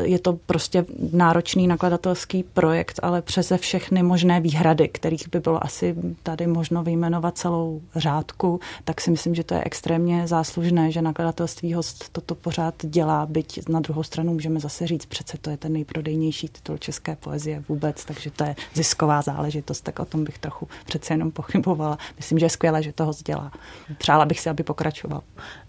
Je 0.02 0.18
to 0.18 0.32
prostě 0.32 0.86
náročný 1.12 1.66
nakladatelský 1.66 2.42
projekt, 2.42 3.00
ale 3.02 3.22
přeze 3.22 3.58
všechny 3.58 4.02
možné 4.02 4.40
výhrady, 4.40 4.88
kterých 4.88 5.28
by 5.28 5.40
bylo 5.40 5.64
asi 5.64 5.94
tady 6.22 6.46
možno 6.46 6.82
vyjmenovat 6.82 7.38
celou 7.38 7.80
řádku, 7.96 8.60
tak 8.84 9.00
si 9.00 9.10
myslím, 9.10 9.34
že 9.34 9.44
to 9.44 9.54
je 9.54 9.62
extrémně 9.64 10.26
záslužné, 10.26 10.90
že 10.92 11.02
nakladatelství 11.02 11.74
host 11.74 12.08
toto 12.12 12.34
pořád 12.34 12.74
dělá, 12.82 13.26
byť 13.26 13.68
na 13.68 13.80
druhou 13.80 14.02
stranu 14.02 14.32
můžeme 14.32 14.60
zase 14.60 14.86
říct, 14.86 15.06
přece 15.06 15.38
to 15.38 15.50
je 15.50 15.56
ten 15.56 15.72
nejprodejnější 15.72 16.48
titul 16.48 16.78
české 16.78 17.16
poezie 17.16 17.64
vůbec, 17.68 18.04
takže 18.04 18.30
to 18.30 18.44
je 18.44 18.56
zisková 18.74 19.22
záležitost, 19.22 19.80
tak 19.80 19.98
o 19.98 20.04
tom 20.04 20.24
bych 20.24 20.38
trochu 20.38 20.68
přece 20.86 21.14
jenom 21.14 21.30
pochybovala. 21.30 21.98
Myslím, 22.16 22.38
že 22.38 22.46
je 22.46 22.50
skvělé, 22.50 22.82
že 22.82 22.92
to 22.92 23.04
host 23.04 23.26
dělá. 23.26 23.52
Přála 23.98 24.24
bych 24.24 24.40
si, 24.40 24.50
aby 24.50 24.62
pokračoval. 24.62 25.22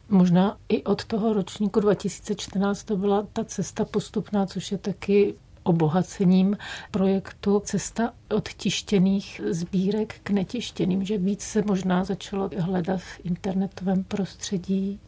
Možná 0.10 0.58
i 0.70 0.84
od 0.84 1.06
toho 1.06 1.34
ročníku 1.34 1.80
2014 1.80 2.84
to 2.84 2.98
byla 2.98 3.28
ta 3.34 3.44
cesta 3.44 3.86
postupná, 3.86 4.46
což 4.46 4.72
je 4.72 4.78
taky 4.78 5.36
obohacením 5.64 6.58
projektu. 6.92 7.62
Cesta 7.66 8.14
od 8.36 8.50
tištěných 8.50 9.42
sbírek 9.50 10.16
k 10.24 10.30
netištěným, 10.30 11.06
že 11.06 11.18
víc 11.18 11.42
se 11.42 11.62
možná 11.62 12.04
začalo 12.04 12.50
hledat 12.58 13.00
v 13.02 13.26
internetovém 13.26 14.04
prostředí 14.04 15.00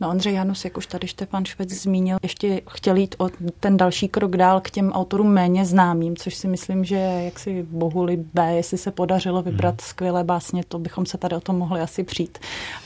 No 0.00 0.10
Ondřej 0.10 0.34
Janus, 0.34 0.64
jak 0.64 0.76
už 0.76 0.86
tady 0.86 1.08
Štefan 1.08 1.44
Švec 1.44 1.70
zmínil, 1.70 2.18
ještě 2.22 2.60
chtěl 2.70 2.96
jít 2.96 3.14
o 3.18 3.28
ten 3.60 3.76
další 3.76 4.08
krok 4.08 4.36
dál 4.36 4.60
k 4.60 4.70
těm 4.70 4.92
autorům 4.92 5.28
méně 5.28 5.64
známým, 5.64 6.16
což 6.16 6.34
si 6.34 6.48
myslím, 6.48 6.84
že 6.84 6.96
jak 6.96 7.38
si 7.38 7.62
bohu 7.70 8.04
libé, 8.04 8.54
jestli 8.54 8.78
se 8.78 8.90
podařilo 8.90 9.42
vybrat 9.42 9.74
hmm. 9.82 9.88
skvělé 9.88 10.24
básně, 10.24 10.62
to 10.68 10.78
bychom 10.78 11.06
se 11.06 11.18
tady 11.18 11.36
o 11.36 11.40
tom 11.40 11.58
mohli 11.58 11.80
asi 11.80 12.04
přijít. 12.04 12.38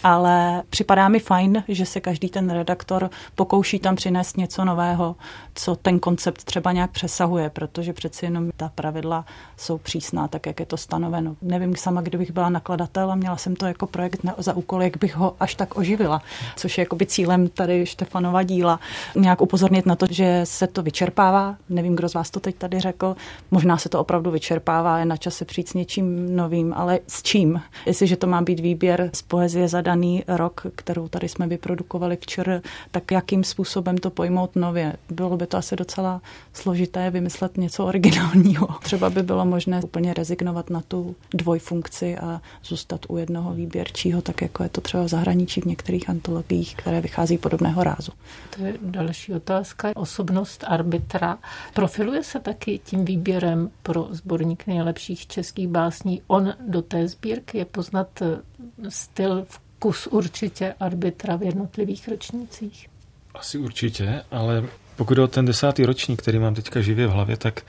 Ale 0.04 0.62
připadá 0.70 1.08
mi 1.08 1.18
fajn, 1.18 1.64
že 1.68 1.86
se 1.86 2.00
každý 2.00 2.28
ten 2.28 2.50
redaktor 2.50 3.10
pokouší 3.34 3.78
tam 3.78 3.96
přinést 3.96 4.36
něco 4.36 4.64
nového, 4.64 5.16
co 5.54 5.76
ten 5.76 5.98
koncept 5.98 6.44
třeba 6.44 6.72
nějak 6.72 6.90
přesahuje, 6.90 7.50
protože 7.50 7.92
přeci 7.92 8.24
jenom 8.24 8.50
ta 8.56 8.72
pravidla 8.74 9.24
jsou 9.56 9.78
přísná, 9.78 10.28
tak 10.28 10.46
jak 10.46 10.60
je 10.60 10.66
to 10.66 10.76
stanoveno. 10.76 11.36
Nevím 11.42 11.76
sama, 11.76 12.00
kdybych 12.00 12.32
byla 12.32 12.48
nakladatel 12.48 13.12
a 13.12 13.14
měla 13.14 13.36
jsem 13.36 13.56
to 13.56 13.66
jako 13.66 13.86
projekt 13.86 14.24
na, 14.24 14.34
za 14.38 14.56
úkol, 14.56 14.82
jak 14.82 14.96
bych 14.96 15.16
ho 15.16 15.36
až 15.40 15.54
tak 15.54 15.78
oživila, 15.78 16.22
což 16.56 16.78
je 16.78 16.82
jako 16.82 16.99
jakoby 17.00 17.06
cílem 17.06 17.48
tady 17.48 17.86
Štefanova 17.86 18.42
díla 18.42 18.80
nějak 19.16 19.40
upozornit 19.40 19.86
na 19.86 19.96
to, 19.96 20.06
že 20.10 20.40
se 20.44 20.66
to 20.66 20.82
vyčerpává. 20.82 21.56
Nevím, 21.68 21.96
kdo 21.96 22.08
z 22.08 22.14
vás 22.14 22.30
to 22.30 22.40
teď 22.40 22.56
tady 22.56 22.80
řekl. 22.80 23.16
Možná 23.50 23.78
se 23.78 23.88
to 23.88 24.00
opravdu 24.00 24.30
vyčerpává, 24.30 24.98
je 24.98 25.04
na 25.04 25.16
čase 25.16 25.44
přijít 25.44 25.68
s 25.68 25.74
něčím 25.74 26.36
novým, 26.36 26.74
ale 26.76 27.00
s 27.06 27.22
čím? 27.22 27.60
Jestliže 27.86 28.16
to 28.16 28.26
má 28.26 28.42
být 28.42 28.60
výběr 28.60 29.10
z 29.14 29.22
poezie 29.22 29.68
za 29.68 29.80
daný 29.80 30.24
rok, 30.28 30.66
kterou 30.74 31.08
tady 31.08 31.28
jsme 31.28 31.46
vyprodukovali 31.46 32.16
včera, 32.16 32.60
tak 32.90 33.10
jakým 33.10 33.44
způsobem 33.44 33.98
to 33.98 34.10
pojmout 34.10 34.56
nově? 34.56 34.96
Bylo 35.10 35.36
by 35.36 35.46
to 35.46 35.56
asi 35.56 35.76
docela 35.76 36.20
složité 36.52 37.10
vymyslet 37.10 37.56
něco 37.56 37.86
originálního. 37.86 38.68
Třeba 38.82 39.10
by 39.10 39.22
bylo 39.22 39.44
možné 39.44 39.80
úplně 39.82 40.14
rezignovat 40.14 40.70
na 40.70 40.80
tu 40.80 41.16
dvojfunkci 41.34 42.18
a 42.18 42.40
zůstat 42.64 43.00
u 43.08 43.16
jednoho 43.16 43.54
výběrčího, 43.54 44.22
tak 44.22 44.42
jako 44.42 44.62
je 44.62 44.68
to 44.68 44.80
třeba 44.80 45.02
v 45.02 45.08
zahraničí 45.08 45.60
v 45.60 45.64
některých 45.64 46.10
antologiích, 46.10 46.76
které 46.90 47.00
vychází 47.00 47.38
podobného 47.38 47.84
rázu. 47.84 48.12
To 48.56 48.64
je 48.64 48.74
další 48.82 49.34
otázka. 49.34 49.92
Osobnost 49.96 50.64
arbitra 50.66 51.38
profiluje 51.74 52.24
se 52.24 52.40
taky 52.40 52.80
tím 52.84 53.04
výběrem 53.04 53.70
pro 53.82 54.08
sborník 54.10 54.66
nejlepších 54.66 55.26
českých 55.26 55.68
básní. 55.68 56.22
On 56.26 56.54
do 56.68 56.82
té 56.82 57.08
sbírky 57.08 57.58
je 57.58 57.64
poznat 57.64 58.22
eh, 58.22 58.40
styl, 58.88 59.46
vkus 59.48 60.06
určitě 60.06 60.74
arbitra 60.80 61.36
v 61.36 61.42
jednotlivých 61.42 62.08
ročnících. 62.08 62.88
Asi 63.34 63.58
určitě, 63.58 64.22
ale 64.30 64.64
pokud 64.96 65.18
o 65.18 65.28
ten 65.28 65.44
desátý 65.44 65.84
ročník, 65.84 66.22
který 66.22 66.38
mám 66.38 66.54
teďka 66.54 66.80
živě 66.80 67.06
v 67.06 67.10
hlavě, 67.10 67.36
tak 67.36 67.62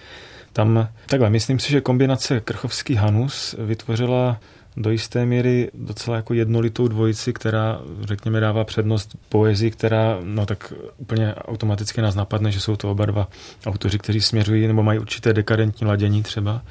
tam, 0.53 0.87
takhle, 1.05 1.29
myslím 1.29 1.59
si, 1.59 1.71
že 1.71 1.81
kombinace 1.81 2.39
Krchovský 2.39 2.95
Hanus 2.95 3.55
vytvořila 3.59 4.39
do 4.77 4.91
jisté 4.91 5.25
míry 5.25 5.71
docela 5.73 6.15
jako 6.17 6.33
jednolitou 6.33 6.87
dvojici, 6.87 7.33
která, 7.33 7.79
řekněme, 8.01 8.39
dává 8.39 8.63
přednost 8.63 9.15
poezii, 9.29 9.71
která, 9.71 10.17
no 10.23 10.45
tak 10.45 10.73
úplně 10.97 11.35
automaticky 11.35 12.01
nás 12.01 12.15
napadne, 12.15 12.51
že 12.51 12.59
jsou 12.59 12.75
to 12.75 12.91
oba 12.91 13.05
dva 13.05 13.27
autoři, 13.65 13.99
kteří 13.99 14.21
směřují 14.21 14.67
nebo 14.67 14.83
mají 14.83 14.99
určité 14.99 15.33
dekadentní 15.33 15.87
ladění 15.87 16.23
třeba. 16.23 16.61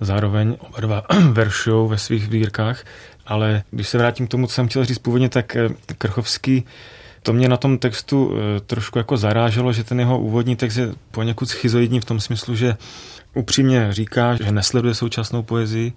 Zároveň 0.00 0.56
oba 0.58 0.80
dva 0.80 1.02
veršou 1.32 1.88
ve 1.88 1.98
svých 1.98 2.28
výrkách, 2.28 2.84
ale 3.26 3.62
když 3.70 3.88
se 3.88 3.98
vrátím 3.98 4.26
k 4.26 4.30
tomu, 4.30 4.46
co 4.46 4.54
jsem 4.54 4.68
chtěl 4.68 4.84
říct 4.84 4.98
původně, 4.98 5.28
tak 5.28 5.56
eh, 5.56 5.68
Krchovský 5.98 6.64
to 7.22 7.32
mě 7.32 7.48
na 7.48 7.56
tom 7.56 7.78
textu 7.78 8.32
eh, 8.32 8.60
trošku 8.60 8.98
jako 8.98 9.16
zaráželo, 9.16 9.72
že 9.72 9.84
ten 9.84 10.00
jeho 10.00 10.18
úvodní 10.18 10.56
text 10.56 10.76
je 10.76 10.92
poněkud 11.10 11.46
schizoidní 11.46 12.00
v 12.00 12.04
tom 12.04 12.20
smyslu, 12.20 12.54
že 12.54 12.76
upřímně 13.34 13.88
říká, 13.90 14.36
že 14.36 14.52
nesleduje 14.52 14.94
současnou 14.94 15.42
poezii, 15.42 15.92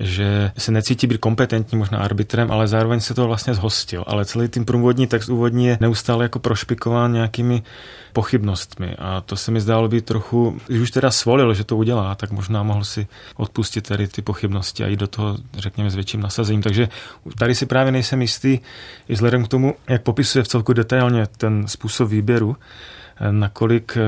že 0.00 0.52
se 0.58 0.72
necítí 0.72 1.06
být 1.06 1.18
kompetentní 1.18 1.78
možná 1.78 1.98
arbitrem, 1.98 2.50
ale 2.50 2.68
zároveň 2.68 3.00
se 3.00 3.14
to 3.14 3.26
vlastně 3.26 3.54
zhostil. 3.54 4.04
Ale 4.06 4.24
celý 4.24 4.48
ten 4.48 4.64
průvodní 4.64 5.06
text 5.06 5.28
úvodní 5.28 5.66
je 5.66 5.78
neustále 5.80 6.24
jako 6.24 6.38
prošpikován 6.38 7.12
nějakými 7.12 7.62
pochybnostmi 8.12 8.96
a 8.98 9.20
to 9.20 9.36
se 9.36 9.50
mi 9.50 9.60
zdálo 9.60 9.88
být 9.88 10.04
trochu, 10.04 10.60
když 10.66 10.80
už 10.80 10.90
teda 10.90 11.10
svolil, 11.10 11.54
že 11.54 11.64
to 11.64 11.76
udělá, 11.76 12.14
tak 12.14 12.30
možná 12.30 12.62
mohl 12.62 12.84
si 12.84 13.06
odpustit 13.36 13.88
tady 13.88 14.08
ty 14.08 14.22
pochybnosti 14.22 14.84
a 14.84 14.86
jít 14.86 15.00
do 15.00 15.06
toho, 15.06 15.38
řekněme, 15.54 15.90
s 15.90 15.94
větším 15.94 16.20
nasazením. 16.20 16.62
Takže 16.62 16.88
tady 17.38 17.54
si 17.54 17.66
právě 17.66 17.92
nejsem 17.92 18.22
jistý, 18.22 18.58
i 19.08 19.14
vzhledem 19.14 19.44
k 19.44 19.48
tomu, 19.48 19.74
jak 19.88 20.02
popisuje 20.02 20.42
v 20.44 20.48
celku 20.48 20.72
detailně 20.72 21.26
ten 21.26 21.68
způsob 21.68 22.08
výběru, 22.08 22.56
nakolik, 23.30 23.98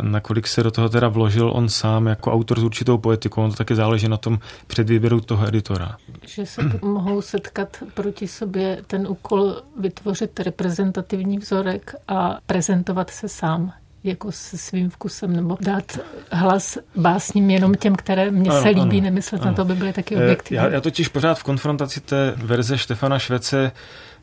nakolik 0.00 0.46
se 0.46 0.62
do 0.62 0.70
toho 0.70 0.88
teda 0.88 1.08
vložil 1.08 1.50
on 1.54 1.68
sám 1.68 2.06
jako 2.06 2.32
autor 2.32 2.60
s 2.60 2.62
určitou 2.62 2.98
poetikou. 2.98 3.42
On 3.42 3.50
to 3.50 3.56
taky 3.56 3.74
záleží 3.74 4.08
na 4.08 4.16
tom 4.16 4.38
předvýběru 4.66 5.20
toho 5.20 5.48
editora. 5.48 5.96
Že 6.26 6.46
se 6.46 6.62
mohou 6.82 7.22
setkat 7.22 7.76
proti 7.94 8.28
sobě 8.28 8.78
ten 8.86 9.06
úkol 9.08 9.56
vytvořit 9.80 10.40
reprezentativní 10.40 11.38
vzorek 11.38 11.94
a 12.08 12.38
prezentovat 12.46 13.10
se 13.10 13.28
sám 13.28 13.72
jako 14.04 14.32
se 14.32 14.58
svým 14.58 14.90
vkusem, 14.90 15.36
nebo 15.36 15.56
dát 15.60 15.98
hlas 16.32 16.78
básním 16.96 17.50
jenom 17.50 17.74
těm, 17.74 17.96
které 17.96 18.30
mě 18.30 18.50
ano, 18.50 18.62
se 18.62 18.68
líbí, 18.68 18.98
ano, 18.98 19.04
nemyslet 19.04 19.42
ano. 19.42 19.50
na 19.50 19.56
to, 19.56 19.64
by 19.64 19.74
byly 19.74 19.92
taky 19.92 20.16
objektivní. 20.16 20.56
Já, 20.56 20.68
já 20.68 20.80
totiž 20.80 21.08
pořád 21.08 21.38
v 21.38 21.42
konfrontaci 21.42 22.00
té 22.00 22.34
verze 22.36 22.78
Štefana 22.78 23.18
Švece 23.18 23.72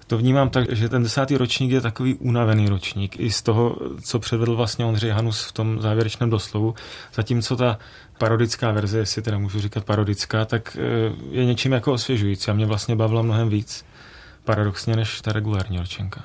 to 0.07 0.17
vnímám 0.17 0.49
tak, 0.49 0.75
že 0.75 0.89
ten 0.89 1.03
desátý 1.03 1.37
ročník 1.37 1.71
je 1.71 1.81
takový 1.81 2.13
unavený 2.13 2.69
ročník 2.69 3.19
i 3.19 3.31
z 3.31 3.41
toho, 3.41 3.77
co 4.03 4.19
předvedl 4.19 4.55
vlastně 4.55 4.85
Ondřej 4.85 5.11
Hanus 5.11 5.43
v 5.43 5.51
tom 5.51 5.81
závěrečném 5.81 6.29
doslovu. 6.29 6.75
Zatímco 7.13 7.55
ta 7.55 7.79
parodická 8.17 8.71
verze, 8.71 8.97
jestli 8.97 9.21
teda 9.21 9.37
můžu 9.37 9.59
říkat 9.59 9.85
parodická, 9.85 10.45
tak 10.45 10.77
eh, 10.79 11.13
je 11.31 11.45
něčím 11.45 11.71
jako 11.71 11.93
osvěžující 11.93 12.51
a 12.51 12.53
mě 12.53 12.65
vlastně 12.65 12.95
bavila 12.95 13.21
mnohem 13.21 13.49
víc 13.49 13.85
paradoxně 14.43 14.95
než 14.95 15.21
ta 15.21 15.33
regulární 15.33 15.77
ročenka. 15.77 16.23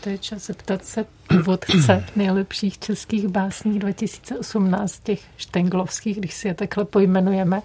To 0.00 0.08
je 0.08 0.18
čas 0.18 0.46
zeptat 0.46 0.84
se 0.84 1.04
původce 1.28 2.04
nejlepších 2.16 2.78
českých 2.78 3.28
básní 3.28 3.78
2018, 3.78 5.00
těch 5.02 5.20
štenglovských, 5.36 6.18
když 6.18 6.34
si 6.34 6.48
je 6.48 6.54
takhle 6.54 6.84
pojmenujeme. 6.84 7.62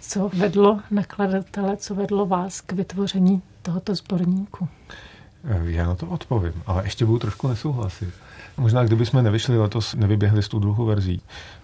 Co 0.00 0.30
vedlo 0.34 0.80
nakladatele, 0.90 1.76
co 1.76 1.94
vedlo 1.94 2.26
vás 2.26 2.60
k 2.60 2.72
vytvoření 2.72 3.42
tohoto 3.62 3.94
sborníku? 3.94 4.68
Eh, 5.44 5.60
já 5.64 5.86
na 5.86 5.94
to 5.94 6.06
odpovím, 6.06 6.62
ale 6.66 6.84
ještě 6.84 7.04
budu 7.04 7.18
trošku 7.18 7.48
nesouhlasit. 7.48 8.14
Možná 8.56 8.84
kdybychom 8.84 9.24
nevyšli 9.24 9.58
letos, 9.58 9.94
nevyběhli 9.94 10.42
s 10.42 10.48
tou 10.48 10.58
druhou 10.58 10.86
verzí, 10.86 11.22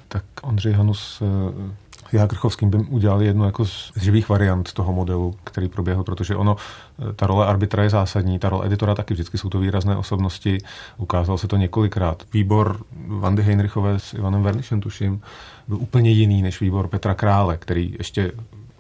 tak 0.09 0.25
Ondřej 0.43 0.73
Hanus 0.73 1.23
eh, 1.23 1.89
já 2.13 2.27
Krchovským 2.27 2.71
bym 2.71 2.87
udělali 2.91 3.27
jednu 3.27 3.45
jako 3.45 3.65
z 3.65 3.93
živých 3.97 4.29
variant 4.29 4.73
toho 4.73 4.93
modelu, 4.93 5.35
který 5.45 5.69
proběhl, 5.69 6.05
protože 6.05 6.37
ono, 6.37 6.57
eh, 6.57 7.13
ta 7.13 7.27
role 7.27 7.47
arbitra 7.47 7.83
je 7.83 7.91
zásadní, 7.91 8.39
ta 8.39 8.49
role 8.49 8.67
editora 8.67 8.95
taky 8.95 9.15
vždycky 9.15 9.39
jsou 9.39 9.49
to 9.49 9.59
výrazné 9.59 9.97
osobnosti, 9.97 10.59
ukázalo 10.97 11.39
se 11.39 11.49
to 11.49 11.57
několikrát. 11.57 12.23
Výbor 12.33 12.81
Vandy 13.07 13.43
Heinrichové 13.43 13.99
s 13.99 14.15
Ivanem 14.15 14.43
Vernišem, 14.43 14.81
tuším, 14.81 15.23
byl 15.69 15.77
úplně 15.77 16.11
jiný 16.11 16.43
než 16.43 16.61
výbor 16.61 16.89
Petra 16.89 17.15
Krále, 17.15 17.57
který 17.57 17.95
ještě 17.99 18.33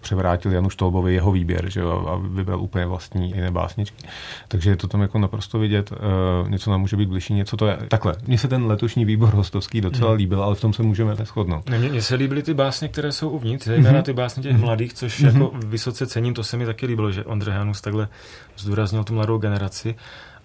převrátil 0.09 0.53
Janu 0.53 0.71
Štolbovi 0.71 1.15
jeho 1.15 1.33
výběr 1.33 1.71
že 1.71 1.81
jo, 1.81 2.07
a 2.09 2.17
vybral 2.17 2.61
úplně 2.61 2.87
vlastní 2.87 3.31
jiné 3.31 3.50
básničky. 3.50 4.09
Takže 4.49 4.71
je 4.71 4.77
to 4.77 4.88
tam 4.88 5.00
jako 5.00 5.19
naprosto 5.19 5.59
vidět, 5.59 5.93
uh, 5.93 6.49
něco 6.50 6.71
nám 6.71 6.81
může 6.81 6.97
být 6.97 7.09
bližší, 7.09 7.35
něco 7.35 7.57
to 7.57 7.67
je. 7.67 7.79
Takhle, 7.88 8.15
mně 8.27 8.38
se 8.38 8.49
ten 8.49 8.67
letošní 8.67 9.05
výbor 9.05 9.35
hostovský 9.35 9.81
docela 9.81 10.11
mm. 10.11 10.17
líbil, 10.17 10.43
ale 10.43 10.55
v 10.55 10.61
tom 10.61 10.73
se 10.73 10.83
můžeme 10.83 11.15
neschodnout. 11.15 11.71
Mně 11.71 12.03
se 12.03 12.15
líbily 12.15 12.43
ty 12.43 12.55
básně, 12.55 12.88
které 12.88 13.12
jsou 13.12 13.29
uvnitř, 13.29 13.67
zejména 13.67 13.99
mm-hmm. 13.99 14.03
ty 14.03 14.12
básně 14.12 14.43
těch 14.43 14.57
mm-hmm. 14.57 14.61
mladých, 14.61 14.95
což 14.95 15.21
mm-hmm. 15.21 15.27
jako 15.27 15.50
vysoce 15.67 16.07
cením, 16.07 16.35
to 16.35 16.45
se 16.45 16.57
mi 16.57 16.67
taky 16.67 16.87
líbilo, 16.87 17.12
že 17.12 17.25
Ondřej 17.25 17.55
Hanus 17.55 17.81
takhle 17.81 18.09
zdůraznil 18.57 19.05
tu 19.05 19.15
mladou 19.15 19.38
generaci 19.38 19.95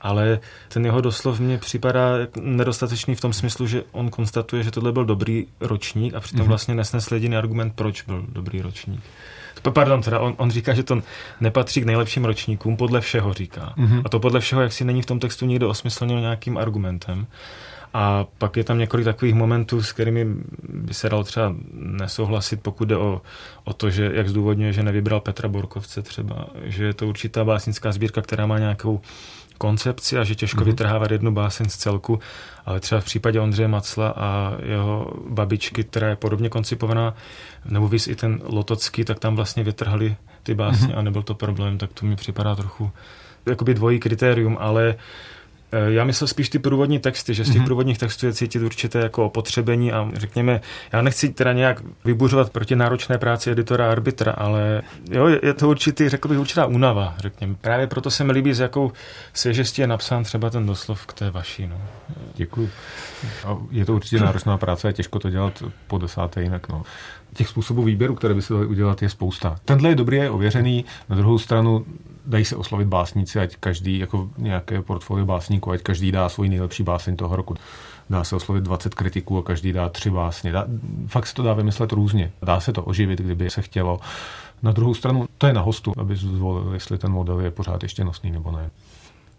ale 0.03 0.39
ten 0.67 0.85
jeho 0.85 1.01
doslov 1.01 1.39
mně 1.39 1.57
připadá 1.57 2.11
nedostatečný 2.41 3.15
v 3.15 3.21
tom 3.21 3.33
smyslu, 3.33 3.67
že 3.67 3.83
on 3.91 4.09
konstatuje, 4.09 4.63
že 4.63 4.71
tohle 4.71 4.91
byl 4.91 5.05
dobrý 5.05 5.47
ročník 5.59 6.13
a 6.13 6.19
přitom 6.19 6.45
mm-hmm. 6.45 6.47
vlastně 6.47 6.75
nesnesl 6.75 7.13
jediný 7.13 7.37
argument, 7.37 7.73
proč 7.75 8.01
byl 8.01 8.25
dobrý 8.29 8.61
ročník. 8.61 9.03
Pardon, 9.71 10.01
teda 10.01 10.19
on, 10.19 10.33
on 10.37 10.51
říká, 10.51 10.73
že 10.73 10.83
to 10.83 11.01
nepatří 11.41 11.81
k 11.81 11.85
nejlepším 11.85 12.25
ročníkům, 12.25 12.77
podle 12.77 13.01
všeho 13.01 13.33
říká. 13.33 13.73
Mm-hmm. 13.77 14.01
A 14.05 14.09
to 14.09 14.19
podle 14.19 14.39
všeho, 14.39 14.61
jak 14.61 14.73
si 14.73 14.85
není 14.85 15.01
v 15.01 15.05
tom 15.05 15.19
textu 15.19 15.45
nikdo 15.45 15.69
osmyslnil 15.69 16.19
nějakým 16.19 16.57
argumentem. 16.57 17.27
A 17.93 18.25
pak 18.37 18.57
je 18.57 18.63
tam 18.63 18.77
několik 18.77 19.05
takových 19.05 19.33
momentů, 19.33 19.83
s 19.83 19.91
kterými 19.91 20.25
by 20.69 20.93
se 20.93 21.09
dalo 21.09 21.23
třeba 21.23 21.55
nesouhlasit, 21.73 22.61
pokud 22.61 22.85
jde 22.85 22.97
o, 22.97 23.21
o 23.63 23.73
to, 23.73 23.89
že 23.89 24.11
jak 24.13 24.29
zdůvodňuje, 24.29 24.73
že 24.73 24.83
nevybral 24.83 25.19
Petra 25.19 25.49
Borkovce 25.49 26.01
třeba, 26.01 26.47
že 26.63 26.85
je 26.85 26.93
to 26.93 27.07
určitá 27.07 27.43
básnická 27.43 27.91
sbírka, 27.91 28.21
která 28.21 28.45
má 28.45 28.59
nějakou 28.59 29.01
koncepci 29.57 30.17
a 30.17 30.23
že 30.23 30.35
těžko 30.35 30.61
mm-hmm. 30.61 30.65
vytrhávat 30.65 31.11
jednu 31.11 31.31
báseň 31.31 31.69
z 31.69 31.77
celku, 31.77 32.19
ale 32.65 32.79
třeba 32.79 33.01
v 33.01 33.05
případě 33.05 33.39
Ondřeje 33.39 33.67
Macla 33.67 34.13
a 34.17 34.53
jeho 34.63 35.13
babičky, 35.29 35.83
která 35.83 36.09
je 36.09 36.15
podobně 36.15 36.49
koncipovaná, 36.49 37.15
nebo 37.65 37.87
víc 37.87 38.07
i 38.07 38.15
ten 38.15 38.39
Lotocký, 38.43 39.03
tak 39.03 39.19
tam 39.19 39.35
vlastně 39.35 39.63
vytrhali 39.63 40.15
ty 40.43 40.53
básně 40.53 40.87
mm-hmm. 40.87 40.97
a 40.97 41.01
nebyl 41.01 41.21
to 41.21 41.33
problém, 41.33 41.77
tak 41.77 41.93
to 41.93 42.05
mi 42.05 42.15
připadá 42.15 42.55
trochu 42.55 42.91
jakoby 43.45 43.73
dvojí 43.73 43.99
kritérium, 43.99 44.57
ale 44.59 44.95
já 45.87 46.03
myslel 46.03 46.27
spíš 46.27 46.49
ty 46.49 46.59
průvodní 46.59 46.99
texty, 46.99 47.33
že 47.33 47.45
z 47.45 47.47
těch 47.47 47.61
mm-hmm. 47.61 47.65
průvodních 47.65 47.97
textů 47.97 48.25
je 48.25 48.33
cítit 48.33 48.61
určité 48.61 48.99
jako 48.99 49.25
opotřebení 49.25 49.91
a 49.93 50.09
řekněme, 50.13 50.61
já 50.93 51.01
nechci 51.01 51.29
teda 51.29 51.53
nějak 51.53 51.81
vybuřovat 52.05 52.49
proti 52.49 52.75
náročné 52.75 53.17
práci 53.17 53.51
editora 53.51 53.87
a 53.87 53.91
arbitra, 53.91 54.31
ale 54.31 54.81
jo, 55.11 55.27
je 55.27 55.53
to 55.53 55.69
určitý, 55.69 56.09
řekl 56.09 56.27
bych, 56.27 56.39
určitá 56.39 56.65
únava, 56.65 57.15
řekněme. 57.17 57.55
Právě 57.61 57.87
proto 57.87 58.11
se 58.11 58.23
mi 58.23 58.31
líbí, 58.31 58.53
s 58.53 58.59
jakou 58.59 58.91
svěžestí 59.33 59.81
je 59.81 59.87
napsán 59.87 60.23
třeba 60.23 60.49
ten 60.49 60.65
doslov 60.65 61.05
k 61.05 61.13
té 61.13 61.31
vaší. 61.31 61.67
No. 61.67 61.81
Děkuji. 62.35 62.69
A 63.45 63.57
je 63.71 63.85
to 63.85 63.93
určitě 63.93 64.19
náročná 64.19 64.57
práce 64.57 64.87
a 64.87 64.91
těžko 64.91 65.19
to 65.19 65.29
dělat 65.29 65.63
po 65.87 65.97
desáté 65.97 66.43
jinak. 66.43 66.69
No. 66.69 66.83
Těch 67.33 67.47
způsobů 67.47 67.83
výběru, 67.83 68.15
které 68.15 68.33
by 68.33 68.41
se 68.41 68.53
daly 68.53 68.65
udělat, 68.65 69.01
je 69.01 69.09
spousta. 69.09 69.55
Tenhle 69.65 69.89
je 69.89 69.95
dobrý, 69.95 70.17
je 70.17 70.29
ověřený. 70.29 70.85
Na 71.09 71.15
druhou 71.15 71.37
stranu 71.37 71.85
dají 72.25 72.45
se 72.45 72.55
oslovit 72.55 72.87
básníci, 72.87 73.39
ať 73.39 73.55
každý, 73.55 73.99
jako 73.99 74.29
nějaké 74.37 74.81
portfolio 74.81 75.25
básníků, 75.25 75.71
ať 75.71 75.81
každý 75.81 76.11
dá 76.11 76.29
svůj 76.29 76.49
nejlepší 76.49 76.83
báseň 76.83 77.15
toho 77.15 77.35
roku. 77.35 77.55
Dá 78.09 78.23
se 78.23 78.35
oslovit 78.35 78.63
20 78.63 78.95
kritiků 78.95 79.37
a 79.37 79.43
každý 79.43 79.73
dá 79.73 79.89
tři 79.89 80.09
básně. 80.09 80.51
Dá, 80.51 80.65
fakt 81.07 81.27
se 81.27 81.33
to 81.33 81.43
dá 81.43 81.53
vymyslet 81.53 81.91
různě. 81.91 82.31
Dá 82.41 82.59
se 82.59 82.73
to 82.73 82.83
oživit, 82.83 83.19
kdyby 83.19 83.49
se 83.49 83.61
chtělo. 83.61 83.99
Na 84.63 84.71
druhou 84.71 84.93
stranu, 84.93 85.25
to 85.37 85.47
je 85.47 85.53
na 85.53 85.61
hostu, 85.61 85.93
aby 85.97 86.15
zvolil, 86.15 86.73
jestli 86.73 86.97
ten 86.97 87.11
model 87.11 87.39
je 87.39 87.51
pořád 87.51 87.83
ještě 87.83 88.03
nosný 88.03 88.31
nebo 88.31 88.51
ne. 88.51 88.69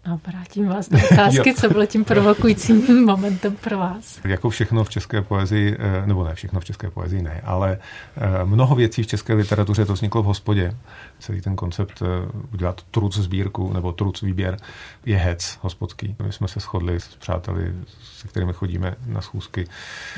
A 0.05 0.19
vrátím 0.27 0.67
vás 0.67 0.89
do 0.89 0.97
otázky, 1.11 1.53
co 1.53 1.69
bylo 1.69 1.85
tím 1.85 2.05
provokujícím 2.05 3.05
momentem 3.05 3.55
pro 3.55 3.77
vás. 3.77 4.19
Jako 4.23 4.49
všechno 4.49 4.83
v 4.83 4.89
české 4.89 5.21
poezii, 5.21 5.77
eh, 5.79 6.07
nebo 6.07 6.23
ne 6.23 6.35
všechno 6.35 6.59
v 6.59 6.65
české 6.65 6.89
poezii 6.89 7.21
ne, 7.21 7.41
ale 7.43 7.77
eh, 8.17 8.45
mnoho 8.45 8.75
věcí 8.75 9.03
v 9.03 9.07
české 9.07 9.33
literatuře 9.33 9.85
to 9.85 9.93
vzniklo 9.93 10.23
v 10.23 10.25
hospodě. 10.25 10.77
Celý 11.19 11.41
ten 11.41 11.55
koncept 11.55 12.01
eh, 12.01 12.05
udělat 12.53 12.81
truc 12.91 13.17
sbírku 13.17 13.73
nebo 13.73 13.91
truc 13.91 14.21
výběr 14.21 14.57
je 15.05 15.17
hec 15.17 15.57
hospodský. 15.61 16.15
My 16.25 16.33
jsme 16.33 16.47
se 16.47 16.59
shodli 16.59 16.99
s 16.99 17.07
přáteli, 17.07 17.73
se 18.03 18.27
kterými 18.27 18.53
chodíme 18.53 18.95
na 19.05 19.21
schůzky. 19.21 19.67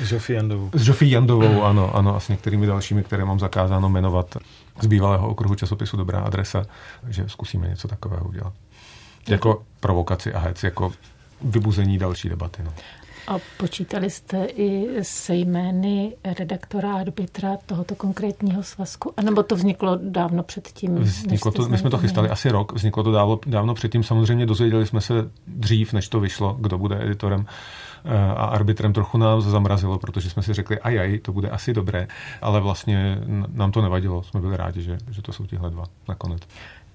S 0.00 0.04
Žofí 0.04 0.32
Jandovou. 0.32 0.70
S 0.72 0.80
Žofí 0.80 1.10
Jandovou, 1.10 1.62
ano, 1.62 1.94
ano, 1.96 2.16
a 2.16 2.20
s 2.20 2.28
některými 2.28 2.66
dalšími, 2.66 3.02
které 3.02 3.24
mám 3.24 3.38
zakázáno 3.38 3.88
jmenovat 3.88 4.36
z 4.80 4.86
bývalého 4.86 5.28
okruhu 5.28 5.54
časopisu 5.54 5.96
Dobrá 5.96 6.20
adresa, 6.20 6.64
že 7.08 7.28
zkusíme 7.28 7.68
něco 7.68 7.88
takového 7.88 8.28
udělat. 8.28 8.52
Jako 9.28 9.62
provokaci 9.80 10.32
a 10.32 10.38
hec, 10.38 10.62
jako 10.62 10.92
vybuzení 11.42 11.98
další 11.98 12.28
debaty. 12.28 12.62
No. 12.64 12.72
A 13.28 13.38
počítali 13.56 14.10
jste 14.10 14.44
i 14.44 14.88
se 15.02 15.34
jmény 15.34 16.16
redaktora 16.38 16.92
a 16.92 16.98
arbitra 16.98 17.56
tohoto 17.66 17.94
konkrétního 17.94 18.62
svazku? 18.62 19.12
A 19.16 19.22
nebo 19.22 19.42
to 19.42 19.56
vzniklo 19.56 19.98
dávno 20.02 20.42
předtím? 20.42 20.94
Vzniklo 20.94 21.52
to, 21.52 21.68
my 21.68 21.78
jsme 21.78 21.90
to 21.90 21.98
chystali 21.98 22.28
asi 22.28 22.50
rok, 22.50 22.72
vzniklo 22.72 23.02
to 23.02 23.12
dávno, 23.12 23.40
dávno 23.46 23.74
předtím. 23.74 24.02
Samozřejmě 24.02 24.46
dozvěděli 24.46 24.86
jsme 24.86 25.00
se 25.00 25.30
dřív, 25.46 25.92
než 25.92 26.08
to 26.08 26.20
vyšlo, 26.20 26.56
kdo 26.60 26.78
bude 26.78 27.04
editorem 27.04 27.46
eh, 28.04 28.18
a 28.18 28.44
arbitrem 28.44 28.92
trochu 28.92 29.18
nás 29.18 29.44
zamrazilo, 29.44 29.98
protože 29.98 30.30
jsme 30.30 30.42
si 30.42 30.54
řekli, 30.54 30.78
ajaj, 30.78 31.18
to 31.18 31.32
bude 31.32 31.50
asi 31.50 31.72
dobré, 31.72 32.08
ale 32.42 32.60
vlastně 32.60 33.18
nám 33.48 33.72
to 33.72 33.82
nevadilo. 33.82 34.22
Jsme 34.22 34.40
byli 34.40 34.56
rádi, 34.56 34.82
že, 34.82 34.98
že 35.10 35.22
to 35.22 35.32
jsou 35.32 35.46
tihle 35.46 35.70
dva 35.70 35.84
nakonec 36.08 36.42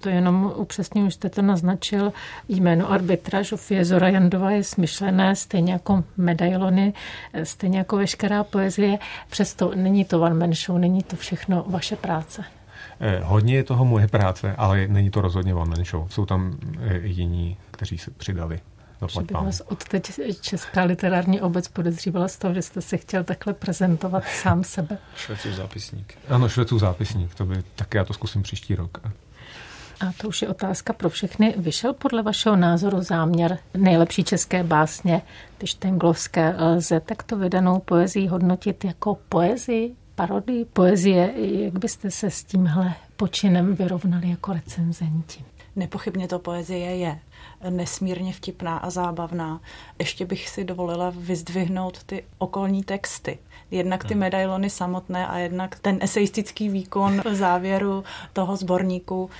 to 0.04 0.10
jenom 0.10 0.52
upřesně 0.56 1.04
už 1.04 1.14
jste 1.14 1.30
to 1.30 1.42
naznačil. 1.42 2.12
Jméno 2.48 2.90
arbitra 2.90 3.42
Žofie 3.42 3.84
Zora 3.84 4.08
Jandová 4.08 4.50
je 4.50 4.64
smyšlené, 4.64 5.36
stejně 5.36 5.72
jako 5.72 6.04
medailony, 6.16 6.92
stejně 7.42 7.78
jako 7.78 7.96
veškerá 7.96 8.44
poezie. 8.44 8.98
Přesto 9.30 9.72
není 9.74 10.04
to 10.04 10.20
one 10.20 10.34
man 10.34 10.52
show, 10.54 10.78
není 10.78 11.02
to 11.02 11.16
všechno 11.16 11.64
vaše 11.68 11.96
práce. 11.96 12.44
Eh, 13.00 13.20
hodně 13.24 13.54
je 13.54 13.64
toho 13.64 13.84
moje 13.84 14.08
práce, 14.08 14.54
ale 14.58 14.86
není 14.88 15.10
to 15.10 15.20
rozhodně 15.20 15.54
one 15.54 15.70
man 15.70 15.84
show. 15.84 16.08
Jsou 16.08 16.26
tam 16.26 16.58
eh, 16.80 16.98
jiní, 16.98 17.56
kteří 17.70 17.98
se 17.98 18.10
přidali 18.10 18.60
Že 19.08 19.20
by 19.20 19.34
vás 19.34 19.60
odteď 19.60 20.20
Česká 20.40 20.82
literární 20.82 21.40
obec 21.40 21.68
podezřívala 21.68 22.28
z 22.28 22.38
toho, 22.38 22.54
že 22.54 22.62
jste 22.62 22.80
se 22.80 22.96
chtěl 22.96 23.24
takhle 23.24 23.54
prezentovat 23.54 24.24
sám 24.24 24.64
sebe. 24.64 24.98
Švecův 25.16 25.52
zápisník. 25.52 26.14
Ano, 26.28 26.48
Švecův 26.48 26.80
zápisník, 26.80 27.34
to 27.34 27.44
by, 27.44 27.62
tak 27.74 27.94
já 27.94 28.04
to 28.04 28.12
zkusím 28.12 28.42
příští 28.42 28.74
rok. 28.74 28.98
A 30.08 30.12
to 30.20 30.28
už 30.28 30.42
je 30.42 30.48
otázka 30.48 30.92
pro 30.92 31.08
všechny. 31.10 31.54
Vyšel 31.56 31.92
podle 31.92 32.22
vašeho 32.22 32.56
názoru 32.56 33.02
záměr 33.02 33.58
nejlepší 33.76 34.24
české 34.24 34.64
básně, 34.64 35.22
když 35.58 35.74
ten 35.74 35.98
glovské 35.98 36.54
lze 36.58 37.00
takto 37.00 37.36
vydanou 37.36 37.78
poezii 37.78 38.26
hodnotit 38.26 38.84
jako 38.84 39.18
poezii, 39.28 39.96
parodii 40.14 40.64
poezie? 40.64 41.32
Jak 41.36 41.78
byste 41.78 42.10
se 42.10 42.30
s 42.30 42.44
tímhle 42.44 42.94
počinem 43.16 43.74
vyrovnali 43.74 44.30
jako 44.30 44.52
recenzenti? 44.52 45.44
Nepochybně 45.76 46.28
to 46.28 46.38
poezie 46.38 46.96
je 46.96 47.20
nesmírně 47.70 48.32
vtipná 48.32 48.76
a 48.76 48.90
zábavná. 48.90 49.60
Ještě 49.98 50.26
bych 50.26 50.48
si 50.48 50.64
dovolila 50.64 51.12
vyzdvihnout 51.16 52.04
ty 52.04 52.24
okolní 52.38 52.82
texty. 52.82 53.38
Jednak 53.70 54.04
ty 54.04 54.14
medailony 54.14 54.70
samotné 54.70 55.26
a 55.26 55.38
jednak 55.38 55.78
ten 55.78 55.98
eseistický 56.00 56.68
výkon 56.68 57.22
závěru 57.32 58.04
toho 58.32 58.56
sborníku 58.56 59.30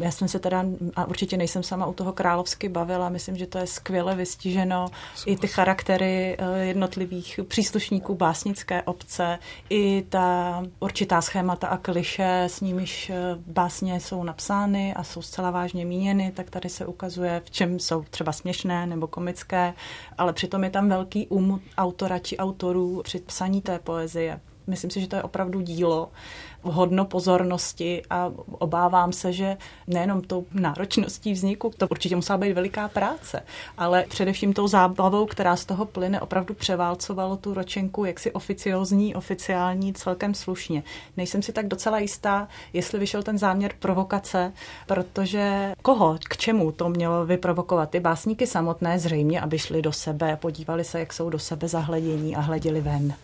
já 0.00 0.10
jsem 0.10 0.28
se 0.28 0.38
teda, 0.38 0.64
a 0.96 1.04
určitě 1.04 1.36
nejsem 1.36 1.62
sama 1.62 1.86
u 1.86 1.92
toho 1.92 2.12
královsky 2.12 2.68
bavila, 2.68 3.08
myslím, 3.08 3.36
že 3.36 3.46
to 3.46 3.58
je 3.58 3.66
skvěle 3.66 4.16
vystiženo. 4.16 4.86
I 5.26 5.36
ty 5.36 5.46
charaktery 5.48 6.36
eh, 6.38 6.58
jednotlivých 6.64 7.40
příslušníků 7.48 8.14
básnické 8.14 8.82
obce, 8.82 9.38
i 9.70 10.04
ta 10.08 10.62
určitá 10.80 11.20
schémata 11.20 11.66
a 11.66 11.76
kliše, 11.76 12.42
s 12.42 12.60
nimiž 12.60 13.10
eh, 13.10 13.16
básně 13.46 14.00
jsou 14.00 14.24
napsány 14.24 14.94
a 14.94 15.04
jsou 15.04 15.22
zcela 15.22 15.50
vážně 15.50 15.84
míněny, 15.84 16.32
tak 16.34 16.50
tady 16.50 16.68
se 16.68 16.86
ukazuje, 16.86 17.42
v 17.44 17.50
čem 17.50 17.78
jsou 17.78 18.04
třeba 18.10 18.32
směšné 18.32 18.86
nebo 18.86 19.06
komické, 19.06 19.74
ale 20.18 20.32
přitom 20.32 20.64
je 20.64 20.70
tam 20.70 20.88
velký 20.88 21.26
um 21.26 21.60
autora 21.78 22.18
či 22.18 22.36
autorů 22.36 23.00
při 23.04 23.18
psaní 23.18 23.62
té 23.62 23.78
poezie. 23.78 24.40
Myslím 24.66 24.90
si, 24.90 25.00
že 25.00 25.08
to 25.08 25.16
je 25.16 25.22
opravdu 25.22 25.60
dílo, 25.60 26.10
hodno 26.62 27.04
pozornosti 27.04 28.02
a 28.10 28.30
obávám 28.58 29.12
se, 29.12 29.32
že 29.32 29.56
nejenom 29.86 30.22
tou 30.22 30.46
náročností 30.52 31.32
vzniku, 31.32 31.70
to 31.76 31.88
určitě 31.88 32.16
musela 32.16 32.38
být 32.38 32.52
veliká 32.52 32.88
práce, 32.88 33.42
ale 33.78 34.04
především 34.08 34.52
tou 34.52 34.68
zábavou, 34.68 35.26
která 35.26 35.56
z 35.56 35.64
toho 35.64 35.84
plyne, 35.84 36.20
opravdu 36.20 36.54
převálcovalo 36.54 37.36
tu 37.36 37.54
ročenku 37.54 38.04
jaksi 38.04 38.32
oficiozní, 38.32 39.14
oficiální, 39.14 39.92
celkem 39.92 40.34
slušně. 40.34 40.82
Nejsem 41.16 41.42
si 41.42 41.52
tak 41.52 41.68
docela 41.68 41.98
jistá, 41.98 42.48
jestli 42.72 42.98
vyšel 42.98 43.22
ten 43.22 43.38
záměr 43.38 43.72
provokace, 43.78 44.52
protože 44.86 45.72
koho, 45.82 46.18
k 46.28 46.36
čemu 46.36 46.72
to 46.72 46.88
mělo 46.88 47.26
vyprovokovat? 47.26 47.90
Ty 47.90 48.00
básníky 48.00 48.46
samotné 48.46 48.98
zřejmě, 48.98 49.40
aby 49.40 49.58
šli 49.58 49.82
do 49.82 49.92
sebe, 49.92 50.36
podívali 50.36 50.84
se, 50.84 51.00
jak 51.00 51.12
jsou 51.12 51.30
do 51.30 51.38
sebe 51.38 51.68
zahledění 51.68 52.36
a 52.36 52.40
hleděli 52.40 52.80
ven. 52.80 53.14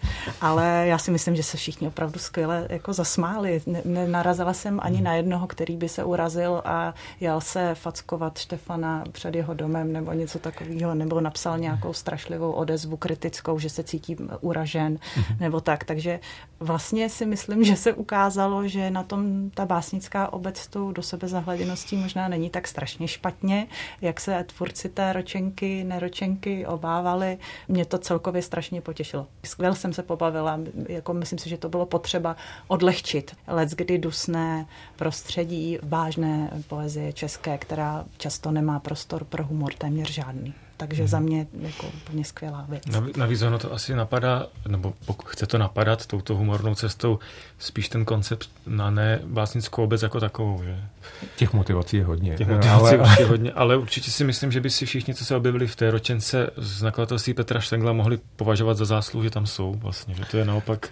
Ale 0.40 0.85
já 0.87 0.98
si 0.98 1.11
myslím, 1.11 1.37
že 1.37 1.42
se 1.42 1.57
všichni 1.57 1.88
opravdu 1.88 2.18
skvěle 2.18 2.66
jako 2.70 2.92
zasmáli 2.92 3.27
smáli. 3.28 3.62
Nenarazila 3.84 4.52
jsem 4.52 4.80
ani 4.82 5.00
na 5.00 5.14
jednoho, 5.14 5.46
který 5.46 5.76
by 5.76 5.88
se 5.88 6.04
urazil 6.04 6.62
a 6.64 6.94
jel 7.20 7.40
se 7.40 7.74
fackovat 7.74 8.38
Štefana 8.38 9.04
před 9.12 9.34
jeho 9.34 9.54
domem 9.54 9.92
nebo 9.92 10.12
něco 10.12 10.38
takového, 10.38 10.94
nebo 10.94 11.20
napsal 11.20 11.58
nějakou 11.58 11.92
strašlivou 11.92 12.52
odezvu 12.52 12.96
kritickou, 12.96 13.58
že 13.58 13.70
se 13.70 13.82
cítí 13.82 14.16
uražen 14.40 14.98
hmm. 15.14 15.38
nebo 15.40 15.60
tak. 15.60 15.84
Takže 15.84 16.20
vlastně 16.60 17.08
si 17.08 17.26
myslím, 17.26 17.64
že 17.64 17.76
se 17.76 17.92
ukázalo, 17.92 18.68
že 18.68 18.90
na 18.90 19.02
tom 19.02 19.50
ta 19.50 19.66
básnická 19.66 20.32
obec 20.32 20.66
tou 20.66 20.92
do 20.92 21.02
sebe 21.02 21.28
zahleděností 21.28 21.96
možná 21.96 22.28
není 22.28 22.50
tak 22.50 22.68
strašně 22.68 23.08
špatně, 23.08 23.66
jak 24.00 24.20
se 24.20 24.44
tvůrci 24.56 24.88
té 24.88 25.12
ročenky, 25.12 25.84
neročenky 25.84 26.66
obávali. 26.66 27.38
Mě 27.68 27.84
to 27.84 27.98
celkově 27.98 28.42
strašně 28.42 28.80
potěšilo. 28.80 29.26
Skvěl 29.44 29.74
jsem 29.74 29.92
se 29.92 30.02
pobavila, 30.02 30.60
jako 30.88 31.14
myslím 31.14 31.38
si, 31.38 31.48
že 31.48 31.56
to 31.56 31.68
bylo 31.68 31.86
potřeba 31.86 32.36
odlehčit 32.68 33.17
řešit 33.18 33.37
let 33.46 33.68
kdy 33.70 33.98
dusné 33.98 34.66
prostředí 34.96 35.78
vážné 35.83 36.50
poezie 36.68 37.12
české, 37.12 37.59
která 37.59 38.04
často 38.18 38.50
nemá 38.50 38.81
prostor 38.81 39.24
pro 39.24 39.44
humor 39.44 39.72
téměř 39.74 40.11
žádný. 40.11 40.54
Takže 40.78 41.02
hmm. 41.02 41.08
za 41.08 41.20
mě 41.20 41.46
jako 41.60 41.86
úplně 41.86 42.24
skvělá 42.24 42.66
věc. 42.68 42.82
Navíc 43.16 43.42
ono 43.42 43.58
to 43.58 43.72
asi 43.72 43.94
napadá, 43.94 44.46
nebo 44.68 44.94
pokud 45.06 45.28
chce 45.28 45.46
to 45.46 45.58
napadat 45.58 46.06
touto 46.06 46.36
humornou 46.36 46.74
cestou, 46.74 47.18
spíš 47.58 47.88
ten 47.88 48.04
koncept 48.04 48.50
na 48.66 48.90
ne 48.90 49.20
básnickou 49.24 49.84
obec 49.84 50.02
jako 50.02 50.20
takovou. 50.20 50.62
Že? 50.64 50.78
Těch 51.36 51.52
motivací 51.52 51.96
je 51.96 52.04
hodně. 52.04 52.36
Těch 52.36 52.48
motivací 52.48 52.96
ale... 52.96 53.16
je 53.18 53.26
hodně, 53.26 53.52
ale 53.52 53.76
určitě 53.76 54.10
si 54.10 54.24
myslím, 54.24 54.52
že 54.52 54.60
by 54.60 54.70
si 54.70 54.86
všichni, 54.86 55.14
co 55.14 55.24
se 55.24 55.36
objevili 55.36 55.66
v 55.66 55.76
té 55.76 55.90
ročence 55.90 56.50
z 56.56 56.82
nakladatelství 56.82 57.34
Petra 57.34 57.60
Štengla, 57.60 57.92
mohli 57.92 58.18
považovat 58.36 58.76
za 58.76 58.84
zásluhu, 58.84 59.24
že 59.24 59.30
tam 59.30 59.46
jsou 59.46 59.74
vlastně. 59.74 60.14
Že 60.14 60.24
to 60.24 60.36
je 60.36 60.44
naopak... 60.44 60.88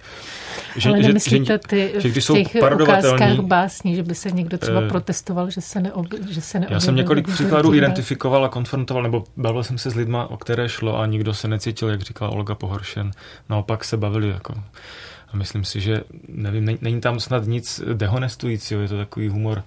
Že, 0.77 0.89
ale 0.89 0.99
nemyslíte 0.99 1.53
že, 1.53 1.59
ty 1.59 1.93
že, 1.97 2.11
že 2.11 2.21
v 2.21 2.33
těch 2.33 2.55
ukázkách 2.83 3.41
básní, 3.41 3.97
že 3.97 4.03
by 4.03 4.15
se 4.15 4.31
někdo 4.31 4.59
třeba 4.59 4.81
uh, 4.81 4.89
protestoval, 4.89 5.51
že 5.51 5.61
se, 5.61 5.81
neob, 5.81 6.07
že 6.31 6.41
se 6.41 6.59
neobjevil? 6.59 6.77
Já 6.77 6.81
jsem 6.81 6.97
několik 6.97 7.29
příkladů 7.29 7.75
identifikoval 7.75 8.45
a 8.45 8.49
konfrontoval, 8.49 9.03
nebo 9.03 9.25
bavil 9.37 9.65
jsem 9.65 9.76
se 9.79 9.91
s 9.91 9.95
lidma, 9.95 10.31
o 10.31 10.37
které 10.37 10.69
šlo 10.69 10.99
a 10.99 11.07
nikdo 11.07 11.35
se 11.35 11.49
necítil, 11.49 11.89
jak 11.89 12.03
říkala 12.03 12.31
Olga 12.31 12.55
Pohoršen. 12.55 13.11
Naopak 13.49 13.85
se 13.85 13.97
bavili 13.97 14.29
jako 14.29 14.55
a 15.33 15.37
myslím 15.37 15.65
si, 15.65 15.81
že 15.81 16.01
nevím, 16.29 16.79
není 16.81 17.01
tam 17.01 17.21
snad 17.21 17.47
nic 17.47 17.83
dehonestujícího, 17.95 18.81
je 18.81 18.89
to 18.89 18.97
takový 18.97 19.29
humor, 19.29 19.63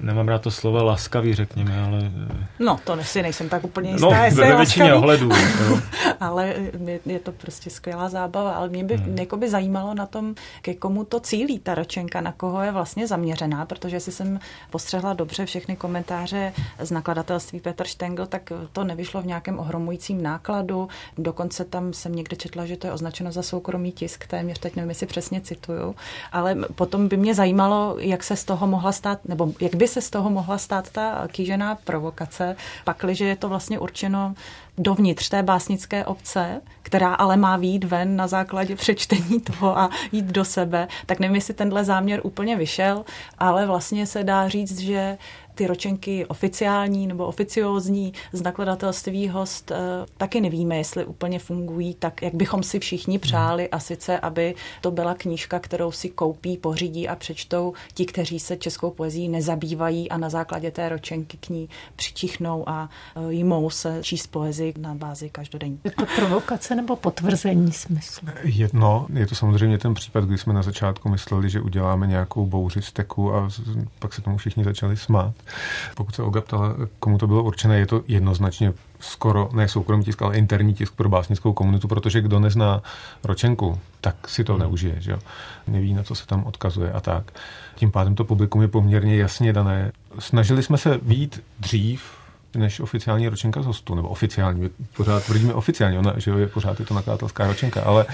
nemám 0.00 0.28
rád 0.28 0.42
to 0.42 0.50
slovo 0.50 0.84
laskavý, 0.84 1.34
řekněme, 1.34 1.82
ale... 1.82 2.12
No, 2.58 2.80
to 2.84 3.04
si 3.04 3.22
nejsem 3.22 3.48
tak 3.48 3.64
úplně 3.64 3.90
jistá, 3.90 4.10
no, 4.10 4.24
jestli 4.24 4.48
ve 4.48 4.56
většině 4.56 4.94
ohledů. 4.94 5.30
ale 6.20 6.54
je, 6.86 7.00
je, 7.06 7.18
to 7.18 7.32
prostě 7.32 7.70
skvělá 7.70 8.08
zábava, 8.08 8.52
ale 8.52 8.68
mě 8.68 8.84
by 8.84 8.96
hmm. 8.96 9.18
jako 9.18 9.36
by 9.36 9.50
zajímalo 9.50 9.94
na 9.94 10.06
tom, 10.06 10.34
ke 10.62 10.74
komu 10.74 11.04
to 11.04 11.20
cílí 11.20 11.58
ta 11.58 11.74
ročenka, 11.74 12.20
na 12.20 12.32
koho 12.32 12.62
je 12.62 12.72
vlastně 12.72 13.06
zaměřená, 13.06 13.66
protože 13.66 13.96
jestli 13.96 14.12
jsem 14.12 14.40
postřehla 14.70 15.12
dobře 15.12 15.46
všechny 15.46 15.76
komentáře 15.76 16.52
z 16.78 16.90
nakladatelství 16.90 17.60
Petr 17.60 17.86
Štengl, 17.86 18.26
tak 18.26 18.52
to 18.72 18.84
nevyšlo 18.84 19.22
v 19.22 19.26
nějakém 19.26 19.58
ohromujícím 19.58 20.22
nákladu, 20.22 20.88
dokonce 21.18 21.64
tam 21.64 21.92
jsem 21.92 22.14
někde 22.14 22.36
četla, 22.36 22.66
že 22.66 22.76
to 22.76 22.86
je 22.86 22.92
označeno 22.92 23.32
za 23.32 23.42
soukromý 23.42 23.92
tisk, 23.92 24.26
téměř 24.26 24.58
teď 24.58 24.76
nevím, 24.76 24.94
jestli 25.02 25.06
přesně 25.06 25.40
cituju, 25.40 25.94
ale 26.32 26.56
potom 26.74 27.08
by 27.08 27.16
mě 27.16 27.34
zajímalo, 27.34 27.96
jak 27.98 28.24
se 28.24 28.36
z 28.36 28.44
toho 28.44 28.66
mohla 28.66 28.92
stát, 28.92 29.18
nebo 29.24 29.52
jak 29.60 29.74
by 29.74 29.88
se 29.88 30.00
z 30.00 30.10
toho 30.10 30.30
mohla 30.30 30.58
stát 30.58 30.90
ta 30.90 31.28
kýžená 31.28 31.74
provokace, 31.74 32.56
pakliže 32.84 33.24
je 33.24 33.36
to 33.36 33.48
vlastně 33.48 33.78
určeno 33.78 34.34
dovnitř 34.78 35.28
té 35.28 35.42
básnické 35.42 36.04
obce, 36.04 36.60
která 36.82 37.14
ale 37.14 37.36
má 37.36 37.56
výjít 37.56 37.84
ven 37.84 38.16
na 38.16 38.26
základě 38.26 38.76
přečtení 38.76 39.40
toho 39.40 39.78
a 39.78 39.90
jít 40.12 40.24
do 40.24 40.44
sebe, 40.44 40.88
tak 41.06 41.20
nevím, 41.20 41.34
jestli 41.34 41.54
tenhle 41.54 41.84
záměr 41.84 42.20
úplně 42.22 42.56
vyšel, 42.56 43.04
ale 43.38 43.66
vlastně 43.66 44.06
se 44.06 44.24
dá 44.24 44.48
říct, 44.48 44.78
že 44.78 45.18
ty 45.54 45.66
ročenky 45.66 46.26
oficiální 46.26 47.06
nebo 47.06 47.26
oficiózní 47.26 48.12
z 48.32 48.42
nakladatelství 48.42 49.28
host 49.28 49.70
eh, 49.70 49.76
taky 50.16 50.40
nevíme, 50.40 50.76
jestli 50.76 51.04
úplně 51.04 51.38
fungují 51.38 51.94
tak, 51.94 52.22
jak 52.22 52.34
bychom 52.34 52.62
si 52.62 52.78
všichni 52.78 53.18
přáli 53.18 53.70
a 53.70 53.78
sice, 53.78 54.18
aby 54.18 54.54
to 54.80 54.90
byla 54.90 55.14
knížka, 55.14 55.58
kterou 55.58 55.92
si 55.92 56.08
koupí, 56.08 56.56
pořídí 56.56 57.08
a 57.08 57.16
přečtou 57.16 57.72
ti, 57.94 58.06
kteří 58.06 58.40
se 58.40 58.56
českou 58.56 58.90
poezí 58.90 59.28
nezabývají 59.28 60.10
a 60.10 60.18
na 60.18 60.30
základě 60.30 60.70
té 60.70 60.88
ročenky 60.88 61.36
k 61.36 61.48
ní 61.48 61.68
přičichnou 61.96 62.68
a 62.68 62.90
eh, 63.16 63.32
jmou 63.32 63.70
se 63.70 63.98
číst 64.02 64.26
poezii 64.26 64.74
na 64.78 64.94
bázi 64.94 65.30
každodenní. 65.30 65.80
Je 65.84 65.90
to 65.90 66.06
provokace 66.16 66.74
nebo 66.74 66.96
potvrzení 66.96 67.72
smyslu? 67.72 68.28
Jedno, 68.42 69.06
je 69.12 69.26
to 69.26 69.34
samozřejmě 69.34 69.78
ten 69.78 69.94
případ, 69.94 70.24
kdy 70.24 70.38
jsme 70.38 70.52
na 70.52 70.62
začátku 70.62 71.08
mysleli, 71.08 71.50
že 71.50 71.60
uděláme 71.60 72.06
nějakou 72.06 72.46
bouři 72.46 72.82
steku 72.82 73.34
a 73.34 73.48
pak 73.98 74.14
se 74.14 74.22
tomu 74.22 74.36
všichni 74.36 74.64
začali 74.64 74.96
smát. 74.96 75.34
Pokud 75.94 76.14
se 76.14 76.22
Olga 76.22 76.40
ptala, 76.40 76.74
komu 76.98 77.18
to 77.18 77.26
bylo 77.26 77.42
určené, 77.42 77.78
je 77.78 77.86
to 77.86 78.02
jednoznačně 78.08 78.72
skoro 79.00 79.48
ne 79.52 79.68
soukromý 79.68 80.04
tisk, 80.04 80.22
ale 80.22 80.36
interní 80.36 80.74
tisk 80.74 80.94
pro 80.94 81.08
básnickou 81.08 81.52
komunitu, 81.52 81.88
protože 81.88 82.20
kdo 82.20 82.40
nezná 82.40 82.82
ročenku, 83.24 83.78
tak 84.00 84.28
si 84.28 84.44
to 84.44 84.52
hmm. 84.52 84.60
neužije, 84.60 84.96
že 84.98 85.10
jo? 85.10 85.18
neví, 85.66 85.94
na 85.94 86.02
co 86.02 86.14
se 86.14 86.26
tam 86.26 86.44
odkazuje 86.44 86.92
a 86.92 87.00
tak. 87.00 87.32
Tím 87.74 87.90
pádem 87.90 88.14
to 88.14 88.24
publikum 88.24 88.62
je 88.62 88.68
poměrně 88.68 89.16
jasně 89.16 89.52
dané. 89.52 89.92
Snažili 90.18 90.62
jsme 90.62 90.78
se 90.78 90.98
výjít 91.02 91.42
dřív, 91.60 92.21
než 92.54 92.80
oficiální 92.80 93.28
ročenka 93.28 93.62
z 93.62 93.66
hostu, 93.66 93.94
nebo 93.94 94.08
oficiální, 94.08 94.70
pořád 94.96 95.24
tvrdíme 95.24 95.54
oficiálně, 95.54 95.98
ona, 95.98 96.14
že 96.16 96.30
je 96.30 96.46
pořád 96.46 96.80
je 96.80 96.86
to 96.86 96.94
nakladatelská 96.94 97.46
ročenka, 97.46 97.82
ale 97.82 98.06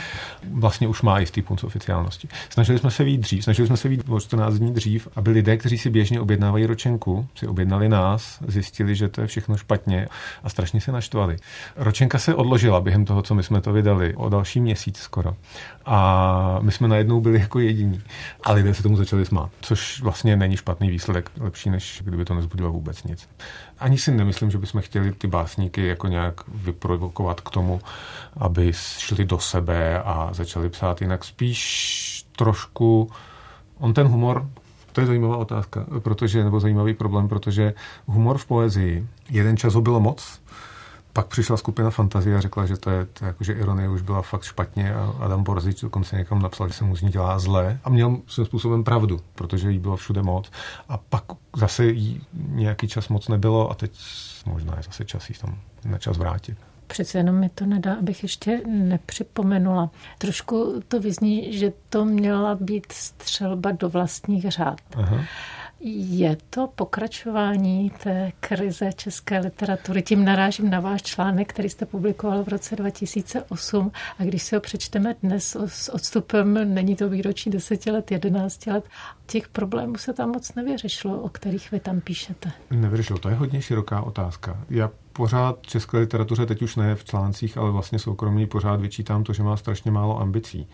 vlastně 0.53 0.89
už 0.89 1.03
má 1.03 1.19
jistý 1.19 1.43
punc 1.43 1.65
oficiálnosti. 1.65 2.29
Snažili 2.51 2.79
jsme 2.79 2.91
se 2.91 3.05
výjít 3.05 3.21
dřív, 3.21 3.45
snažili 3.45 3.67
jsme 3.69 3.77
se 3.77 3.89
výjít 3.89 4.05
o 4.09 4.21
14 4.21 4.55
dní 4.55 4.75
dřív, 4.75 5.09
aby 5.17 5.31
lidé, 5.31 5.57
kteří 5.57 5.79
si 5.79 5.91
běžně 5.91 6.21
objednávají 6.21 6.67
ročenku, 6.67 7.29
si 7.35 7.47
objednali 7.47 7.89
nás, 7.89 8.39
zjistili, 8.47 8.95
že 8.95 9.09
to 9.09 9.21
je 9.21 9.27
všechno 9.27 9.57
špatně 9.57 10.09
a 10.43 10.49
strašně 10.49 10.81
se 10.81 10.93
naštvali. 10.93 11.37
Ročenka 11.77 12.19
se 12.19 12.35
odložila 12.35 12.81
během 12.81 13.05
toho, 13.05 13.23
co 13.23 13.35
my 13.35 13.43
jsme 13.43 13.61
to 13.61 13.73
vydali, 13.73 14.15
o 14.15 14.29
další 14.29 14.61
měsíc 14.61 14.99
skoro. 14.99 15.37
A 15.87 16.59
my 16.63 16.73
jsme 16.73 16.89
najednou 16.89 17.21
byli 17.21 17.41
jako 17.41 17.59
jediní. 17.59 18.03
A 18.45 18.53
lidé 18.53 18.75
se 18.75 18.83
tomu 18.83 18.97
začali 18.97 19.27
smát, 19.27 19.51
což 19.61 20.01
vlastně 20.01 20.37
není 20.37 20.57
špatný 20.57 20.91
výsledek, 20.91 21.31
lepší, 21.41 21.71
než 21.71 22.03
kdyby 22.05 22.25
to 22.25 22.35
nezbudilo 22.35 22.73
vůbec 22.73 23.05
nic. 23.05 23.29
Ani 23.81 23.99
si 23.99 24.11
nemyslím, 24.11 24.51
že 24.51 24.59
bychom 24.59 24.81
chtěli 24.81 25.13
ty 25.13 25.27
básníky 25.27 25.87
jako 25.87 26.09
nějak 26.09 26.41
vyprovokovat 26.49 27.41
k 27.41 27.51
tomu, 27.51 27.81
aby 28.37 28.73
šli 28.75 29.25
do 29.25 29.39
sebe 29.39 30.03
a 30.03 30.29
začali 30.33 30.69
psát 30.69 31.01
jinak. 31.01 31.25
Spíš 31.25 32.27
trošku, 32.37 33.11
on 33.79 33.95
ten 33.95 34.07
humor, 34.07 34.49
to 34.93 35.01
je 35.01 35.07
zajímavá 35.07 35.37
otázka, 35.37 35.87
protože, 35.99 36.45
nebo 36.45 36.61
zajímavý 36.61 36.95
problém, 36.95 37.29
protože 37.29 37.75
humor 38.07 38.39
v 38.39 38.47
poezii, 38.47 39.07
jeden 39.31 39.57
čas 39.57 39.75
ho 39.75 39.81
bylo 39.81 40.01
moc, 40.01 40.41
pak 41.13 41.27
přišla 41.27 41.57
skupina 41.57 41.91
Fantazie 41.91 42.37
a 42.37 42.41
řekla, 42.41 42.67
že 42.67 42.77
to 42.77 42.91
je, 42.91 43.05
to 43.05 43.25
jako, 43.25 43.45
že 43.45 43.53
ironie 43.53 43.89
už 43.89 44.03
byla 44.03 44.23
fakt 44.23 44.43
špatně 44.43 44.95
a 44.95 45.15
Adam 45.21 45.43
Borzič 45.43 45.81
dokonce 45.81 46.17
někam 46.17 46.43
napsal, 46.43 46.69
že 46.69 46.75
se 46.75 46.85
mu 46.85 46.97
z 46.97 47.03
ní 47.03 47.11
dělá 47.11 47.39
zlé 47.39 47.79
a 47.85 47.91
měl 47.91 48.17
svým 48.27 48.47
způsobem 48.47 48.85
pravdu, 48.85 49.21
protože 49.35 49.71
jí 49.71 49.79
bylo 49.79 49.97
všude 49.97 50.23
moc 50.23 50.51
a 50.89 50.97
pak 50.97 51.25
zase 51.57 51.87
jí 51.87 52.21
nějaký 52.33 52.89
čas 52.89 53.09
moc 53.09 53.29
nebylo 53.29 53.71
a 53.71 53.75
teď 53.75 54.01
možná 54.47 54.77
je 54.77 54.83
zase 54.83 55.05
čas 55.05 55.29
jí 55.31 55.35
tam 55.41 55.59
na 55.85 55.99
čas 55.99 56.19
vrátit. 56.19 56.59
Přece 56.87 57.19
jenom 57.19 57.37
mi 57.37 57.49
to 57.49 57.67
nedá, 57.67 57.95
abych 57.95 58.23
ještě 58.23 58.61
nepřipomenula. 58.67 59.91
Trošku 60.19 60.83
to 60.89 61.01
vyzní, 61.01 61.59
že 61.59 61.73
to 61.89 62.05
měla 62.05 62.55
být 62.55 62.93
střelba 62.93 63.73
do 63.73 63.89
vlastních 63.89 64.51
řád. 64.51 64.81
Aha. 64.97 65.25
Je 65.81 66.37
to 66.51 66.67
pokračování 66.67 67.91
té 68.03 68.33
krize 68.41 68.93
české 68.93 69.39
literatury. 69.39 70.03
Tím 70.03 70.25
narážím 70.25 70.71
na 70.71 70.81
váš 70.81 71.03
článek, 71.03 71.49
který 71.49 71.69
jste 71.69 71.87
publikoval 71.87 72.45
v 72.45 72.49
roce 72.49 72.77
2008 72.77 73.93
a 74.19 74.25
když 74.25 74.43
si 74.43 74.55
ho 74.55 74.61
přečteme 74.61 75.15
dnes 75.23 75.57
s 75.67 75.89
odstupem, 75.89 76.75
není 76.75 76.97
to 76.97 77.09
výročí 77.09 77.51
10 77.51 77.87
let, 77.87 78.11
11 78.11 78.67
let, 78.67 78.85
těch 79.27 79.49
problémů 79.49 79.97
se 79.97 80.13
tam 80.13 80.31
moc 80.31 80.55
nevyřešilo, 80.55 81.21
o 81.21 81.29
kterých 81.29 81.71
vy 81.73 81.81
tam 81.81 82.01
píšete. 82.01 82.51
Nevyřešilo, 82.71 83.19
to 83.19 83.29
je 83.29 83.35
hodně 83.35 83.63
široká 83.63 84.03
otázka. 84.03 84.65
Já 84.71 84.91
pořád 85.13 85.59
české 85.63 85.99
literatuře, 85.99 86.47
teď 86.47 86.63
už 86.63 86.77
ne 86.77 86.95
v 86.95 87.05
článcích, 87.05 87.59
ale 87.59 87.71
vlastně 87.71 87.99
soukromí 87.99 88.47
pořád 88.47 88.81
vyčítám 88.81 89.25
to, 89.25 89.33
že 89.33 89.43
má 89.43 89.57
strašně 89.57 89.91
málo 89.91 90.21
ambicí. 90.21 90.69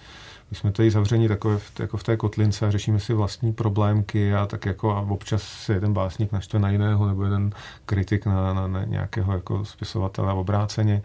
My 0.54 0.58
jsme 0.58 0.72
tady 0.72 0.90
zavření 0.90 1.28
takové 1.28 1.58
jako 1.78 1.96
v 1.96 2.02
té 2.02 2.16
kotlince 2.16 2.66
a 2.66 2.70
řešíme 2.70 3.00
si 3.00 3.14
vlastní 3.14 3.52
problémky 3.52 4.34
a 4.34 4.46
tak 4.46 4.66
jako 4.66 4.90
a 4.96 5.00
občas 5.00 5.42
se 5.42 5.72
jeden 5.72 5.92
básník 5.92 6.32
naštve 6.32 6.58
na 6.58 6.70
jiného 6.70 7.06
nebo 7.06 7.24
jeden 7.24 7.52
kritik 7.86 8.26
na, 8.26 8.54
na, 8.54 8.66
na 8.68 8.84
nějakého 8.84 9.32
jako 9.32 9.64
spisovatele 9.64 10.30
a 10.30 10.34
obráceně. 10.34 11.02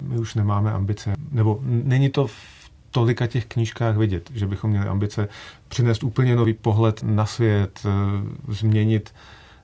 My 0.00 0.18
už 0.18 0.34
nemáme 0.34 0.72
ambice, 0.72 1.12
nebo 1.32 1.58
není 1.62 2.10
to 2.10 2.26
v 2.26 2.70
tolika 2.90 3.26
těch 3.26 3.46
knížkách 3.46 3.96
vidět, 3.96 4.30
že 4.34 4.46
bychom 4.46 4.70
měli 4.70 4.88
ambice 4.88 5.28
přinést 5.68 6.02
úplně 6.02 6.36
nový 6.36 6.52
pohled 6.52 7.02
na 7.02 7.26
svět, 7.26 7.80
eh, 7.84 8.52
změnit 8.52 9.14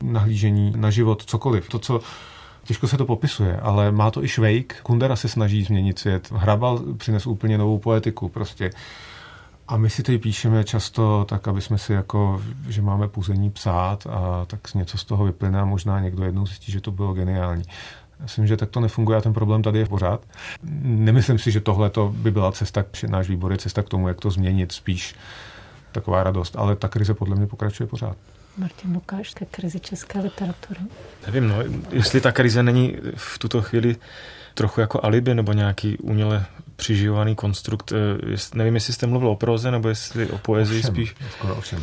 nahlížení 0.03 0.73
na 0.77 0.91
život, 0.91 1.25
cokoliv. 1.25 1.69
To, 1.69 1.79
co 1.79 2.01
Těžko 2.67 2.89
se 2.89 2.97
to 2.97 3.07
popisuje, 3.07 3.57
ale 3.57 3.93
má 3.93 4.11
to 4.11 4.25
i 4.25 4.29
Švejk. 4.29 4.77
Kundera 4.83 5.17
se 5.17 5.29
snaží 5.29 5.65
změnit 5.65 5.99
svět. 5.99 6.33
Hrabal 6.33 6.83
přines 6.97 7.27
úplně 7.27 7.59
novou 7.59 7.79
poetiku 7.79 8.29
prostě. 8.29 8.71
A 9.69 9.77
my 9.77 9.91
si 9.91 10.03
tady 10.03 10.19
píšeme 10.19 10.65
často 10.65 11.27
tak, 11.29 11.49
aby 11.49 11.61
jsme 11.61 11.79
si 11.79 11.93
jako, 11.93 12.43
že 12.69 12.83
máme 12.83 13.09
půzení 13.09 13.51
psát 13.51 14.07
a 14.07 14.45
tak 14.47 14.75
něco 14.75 14.99
z 14.99 15.05
toho 15.05 15.25
vyplyne 15.25 15.61
a 15.61 15.65
možná 15.65 16.01
někdo 16.01 16.25
jednou 16.25 16.47
zjistí, 16.47 16.73
že 16.73 16.81
to 16.81 16.91
bylo 16.91 17.15
geniální. 17.15 17.65
Myslím, 18.23 18.47
že 18.47 18.57
tak 18.57 18.71
to 18.71 18.81
nefunguje 18.81 19.19
a 19.19 19.21
ten 19.21 19.33
problém 19.33 19.63
tady 19.63 19.79
je 19.79 19.87
pořád. 19.87 20.21
Nemyslím 20.83 21.39
si, 21.39 21.51
že 21.51 21.61
tohle 21.61 21.91
by 22.11 22.31
byla 22.31 22.53
cesta, 22.53 22.85
náš 23.09 23.29
výbor 23.29 23.53
je 23.53 23.59
cesta 23.59 23.83
k 23.83 23.89
tomu, 23.89 24.09
jak 24.09 24.21
to 24.21 24.31
změnit, 24.31 24.73
spíš 24.73 25.15
taková 25.93 26.23
radost, 26.23 26.57
ale 26.57 26.77
ta 26.77 26.89
krize 26.89 27.15
podle 27.15 27.37
mě 27.37 27.47
pokračuje 27.47 27.87
pořád. 27.87 28.17
Martin 28.57 28.95
Lukáš 28.95 29.35
ke 29.35 29.45
krizi 29.45 29.81
české 29.81 30.21
literatury? 30.21 30.81
Nevím, 31.27 31.49
no, 31.49 31.57
jestli 31.91 32.21
ta 32.21 32.33
krize 32.33 32.63
není 32.63 32.97
v 33.15 33.39
tuto 33.39 33.63
chvíli 33.63 33.97
trochu 34.55 34.81
jako 34.81 35.05
alibi 35.05 35.35
nebo 35.35 35.53
nějaký 35.53 35.99
uměle 35.99 36.47
přiživovaný 36.77 37.35
konstrukt. 37.35 37.93
Eh, 37.93 38.37
nevím, 38.55 38.75
jestli 38.75 38.93
jste 38.93 39.07
mluvil 39.07 39.29
o 39.29 39.37
proze 39.37 39.71
nebo 39.71 39.89
jestli 39.89 40.27
o 40.27 40.39
poezii 40.39 40.79
ovšem, 40.79 40.95
spíš. 40.95 41.15
Skoro 41.39 41.55
ovšem. 41.55 41.83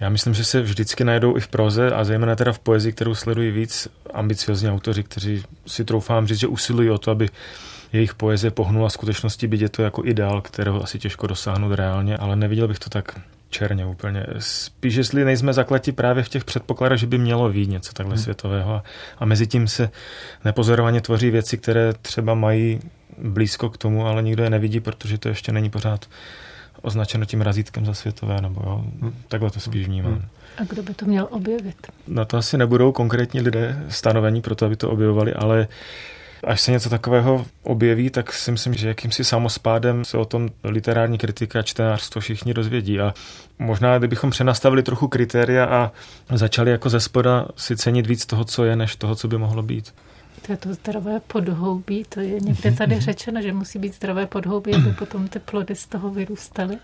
Já 0.00 0.08
myslím, 0.08 0.34
že 0.34 0.44
se 0.44 0.60
vždycky 0.60 1.04
najdou 1.04 1.36
i 1.36 1.40
v 1.40 1.48
proze 1.48 1.90
a 1.90 2.04
zejména 2.04 2.36
teda 2.36 2.52
v 2.52 2.58
poezii, 2.58 2.92
kterou 2.92 3.14
sledují 3.14 3.50
víc 3.50 3.88
ambiciozní 4.14 4.70
autoři, 4.70 5.02
kteří 5.02 5.44
si 5.66 5.84
troufám 5.84 6.26
říct, 6.26 6.38
že 6.38 6.46
usilují 6.46 6.90
o 6.90 6.98
to, 6.98 7.10
aby 7.10 7.28
jejich 7.92 8.14
poezie 8.14 8.50
pohnula 8.50 8.90
skutečnosti, 8.90 9.46
byť 9.46 9.60
je 9.60 9.68
to 9.68 9.82
jako 9.82 10.04
ideál, 10.04 10.40
kterého 10.40 10.82
asi 10.82 10.98
těžko 10.98 11.26
dosáhnout 11.26 11.74
reálně, 11.74 12.16
ale 12.16 12.36
neviděl 12.36 12.68
bych 12.68 12.78
to 12.78 12.90
tak 12.90 13.20
černě 13.50 13.86
úplně. 13.86 14.26
Spíš, 14.38 14.94
jestli 14.94 15.24
nejsme 15.24 15.52
zakleti 15.52 15.92
právě 15.92 16.22
v 16.22 16.28
těch 16.28 16.44
předpokladech, 16.44 16.98
že 16.98 17.06
by 17.06 17.18
mělo 17.18 17.48
být 17.48 17.70
něco 17.70 17.92
takhle 17.92 18.14
hmm. 18.14 18.22
světového 18.22 18.74
a, 18.74 18.82
a 19.18 19.24
mezi 19.24 19.46
tím 19.46 19.68
se 19.68 19.90
nepozorovaně 20.44 21.00
tvoří 21.00 21.30
věci, 21.30 21.58
které 21.58 21.92
třeba 21.92 22.34
mají 22.34 22.80
blízko 23.24 23.70
k 23.70 23.78
tomu, 23.78 24.06
ale 24.06 24.22
nikdo 24.22 24.42
je 24.42 24.50
nevidí, 24.50 24.80
protože 24.80 25.18
to 25.18 25.28
ještě 25.28 25.52
není 25.52 25.70
pořád 25.70 26.06
označeno 26.82 27.24
tím 27.24 27.40
razítkem 27.40 27.86
za 27.86 27.94
světové, 27.94 28.40
nebo 28.40 28.62
jo, 28.66 28.84
hmm. 29.00 29.14
takhle 29.28 29.50
to 29.50 29.60
spíš 29.60 29.86
vnímám. 29.86 30.12
Hmm. 30.12 30.28
A 30.56 30.64
kdo 30.64 30.82
by 30.82 30.94
to 30.94 31.06
měl 31.06 31.28
objevit? 31.30 31.76
Na 32.08 32.24
to 32.24 32.36
asi 32.36 32.58
nebudou 32.58 32.92
konkrétní 32.92 33.40
lidé 33.40 33.84
stanovení 33.88 34.42
pro 34.42 34.54
to, 34.54 34.66
aby 34.66 34.76
to 34.76 34.90
objevovali, 34.90 35.34
ale 35.34 35.68
Až 36.44 36.60
se 36.60 36.70
něco 36.70 36.90
takového 36.90 37.46
objeví, 37.62 38.10
tak 38.10 38.32
si 38.32 38.50
myslím, 38.50 38.74
že 38.74 38.88
jakýmsi 38.88 39.24
samospádem 39.24 40.04
se 40.04 40.18
o 40.18 40.24
tom 40.24 40.48
literární 40.64 41.18
kritika 41.18 41.58
a 41.58 41.62
čtenářstvo 41.62 42.20
všichni 42.20 42.54
dozvědí. 42.54 43.00
A 43.00 43.14
možná, 43.58 43.98
kdybychom 43.98 44.30
přenastavili 44.30 44.82
trochu 44.82 45.08
kritéria 45.08 45.64
a 45.64 45.92
začali 46.36 46.70
jako 46.70 46.88
ze 46.88 47.00
spoda 47.00 47.46
si 47.56 47.76
cenit 47.76 48.06
víc 48.06 48.26
toho, 48.26 48.44
co 48.44 48.64
je, 48.64 48.76
než 48.76 48.96
toho, 48.96 49.14
co 49.14 49.28
by 49.28 49.38
mohlo 49.38 49.62
být. 49.62 49.94
To 50.46 50.52
je 50.52 50.56
to 50.56 50.74
zdravé 50.74 51.20
podhoubí, 51.20 52.04
to 52.08 52.20
je 52.20 52.40
někde 52.40 52.72
tady 52.72 53.00
řečeno, 53.00 53.42
že 53.42 53.52
musí 53.52 53.78
být 53.78 53.94
zdravé 53.94 54.26
podhoubí, 54.26 54.74
aby 54.74 54.92
potom 54.92 55.28
ty 55.28 55.38
plody 55.38 55.74
z 55.74 55.86
toho 55.86 56.10
vyrůstaly. 56.10 56.78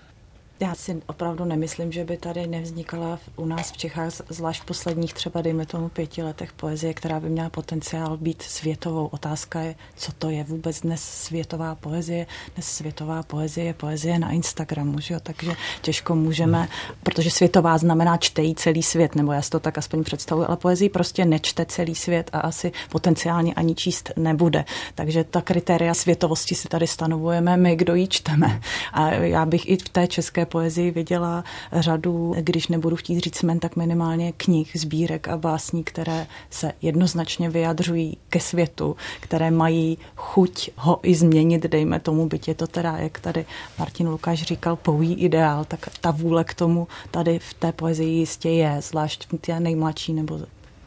Já 0.61 0.75
si 0.75 1.03
opravdu 1.07 1.45
nemyslím, 1.45 1.93
že 1.93 2.05
by 2.05 2.17
tady 2.17 2.47
nevznikala 2.47 3.19
u 3.37 3.47
nás 3.47 3.73
v 3.73 3.77
Čechách, 3.77 4.13
zvlášť 4.29 4.63
v 4.63 4.65
posledních 4.65 5.15
třeba, 5.15 5.43
dejme 5.43 5.67
tomu, 5.67 5.89
pěti 5.89 6.23
letech 6.23 6.53
poezie, 6.53 6.95
která 6.95 7.21
by 7.21 7.29
měla 7.29 7.51
potenciál 7.51 8.17
být 8.17 8.43
světovou. 8.43 9.07
Otázka 9.07 9.61
je, 9.61 9.75
co 9.97 10.13
to 10.13 10.31
je 10.31 10.45
vůbec 10.45 10.81
dnes 10.81 11.03
světová 11.03 11.75
poezie. 11.75 12.27
Dnes 12.55 12.67
světová 12.67 13.23
poezie 13.23 13.67
je 13.67 13.75
poezie 13.75 14.19
na 14.19 14.31
Instagramu, 14.31 15.01
že 15.01 15.15
jo? 15.15 15.21
takže 15.23 15.53
těžko 15.83 16.15
můžeme, 16.15 16.69
protože 17.03 17.31
světová 17.31 17.79
znamená 17.79 18.17
čtejí 18.17 18.55
celý 18.55 18.83
svět, 18.83 19.15
nebo 19.15 19.33
já 19.33 19.43
si 19.43 19.51
to 19.51 19.61
tak 19.61 19.79
aspoň 19.79 20.05
představuji, 20.05 20.45
ale 20.47 20.57
poezii 20.57 20.89
prostě 20.89 21.25
nečte 21.25 21.67
celý 21.67 21.95
svět 21.95 22.31
a 22.33 22.41
asi 22.41 22.73
potenciálně 22.91 23.55
ani 23.55 23.75
číst 23.75 24.11
nebude. 24.17 24.65
Takže 24.95 25.25
ta 25.25 25.41
kritéria 25.41 25.95
světovosti 25.95 26.55
si 26.55 26.69
tady 26.69 26.87
stanovujeme 26.87 27.57
my, 27.57 27.77
kdo 27.77 27.95
ji 27.95 28.09
čteme. 28.09 28.61
A 28.93 29.11
já 29.11 29.47
bych 29.47 29.69
i 29.69 29.77
v 29.77 29.89
té 29.89 30.07
české 30.07 30.46
poezii 30.47 30.91
viděla 30.91 31.45
řadu, 31.73 32.35
když 32.41 32.69
nebudu 32.69 32.97
chtít 32.97 33.21
říct 33.21 33.43
men, 33.43 33.59
tak 33.59 33.77
minimálně 33.77 34.33
knih, 34.33 34.71
sbírek 34.75 35.29
a 35.29 35.37
básní, 35.37 35.85
které 35.85 36.27
se 36.51 36.73
jednoznačně 36.83 37.51
vyjadřují 37.51 38.17
ke 38.29 38.41
světu, 38.41 38.97
které 39.21 39.51
mají 39.51 39.99
chuť 40.17 40.71
ho 40.77 41.01
i 41.03 41.15
změnit, 41.15 41.63
dejme 41.63 42.01
tomu, 42.01 42.27
byť 42.27 42.49
je 42.49 42.55
to 42.55 42.67
teda, 42.67 42.97
jak 42.97 43.21
tady 43.21 43.47
Martin 43.79 44.09
Lukáš 44.09 44.43
říkal, 44.43 44.77
pouhý 44.77 45.15
ideál, 45.15 45.65
tak 45.65 45.89
ta 46.01 46.11
vůle 46.11 46.45
k 46.45 46.55
tomu 46.55 46.89
tady 47.11 47.39
v 47.39 47.55
té 47.55 47.73
poezii 47.73 48.19
jistě 48.19 48.49
je, 48.49 48.77
zvlášť 48.83 49.27
v 49.33 49.39
té 49.39 49.61
nejmladší 49.61 50.13
nebo 50.13 50.41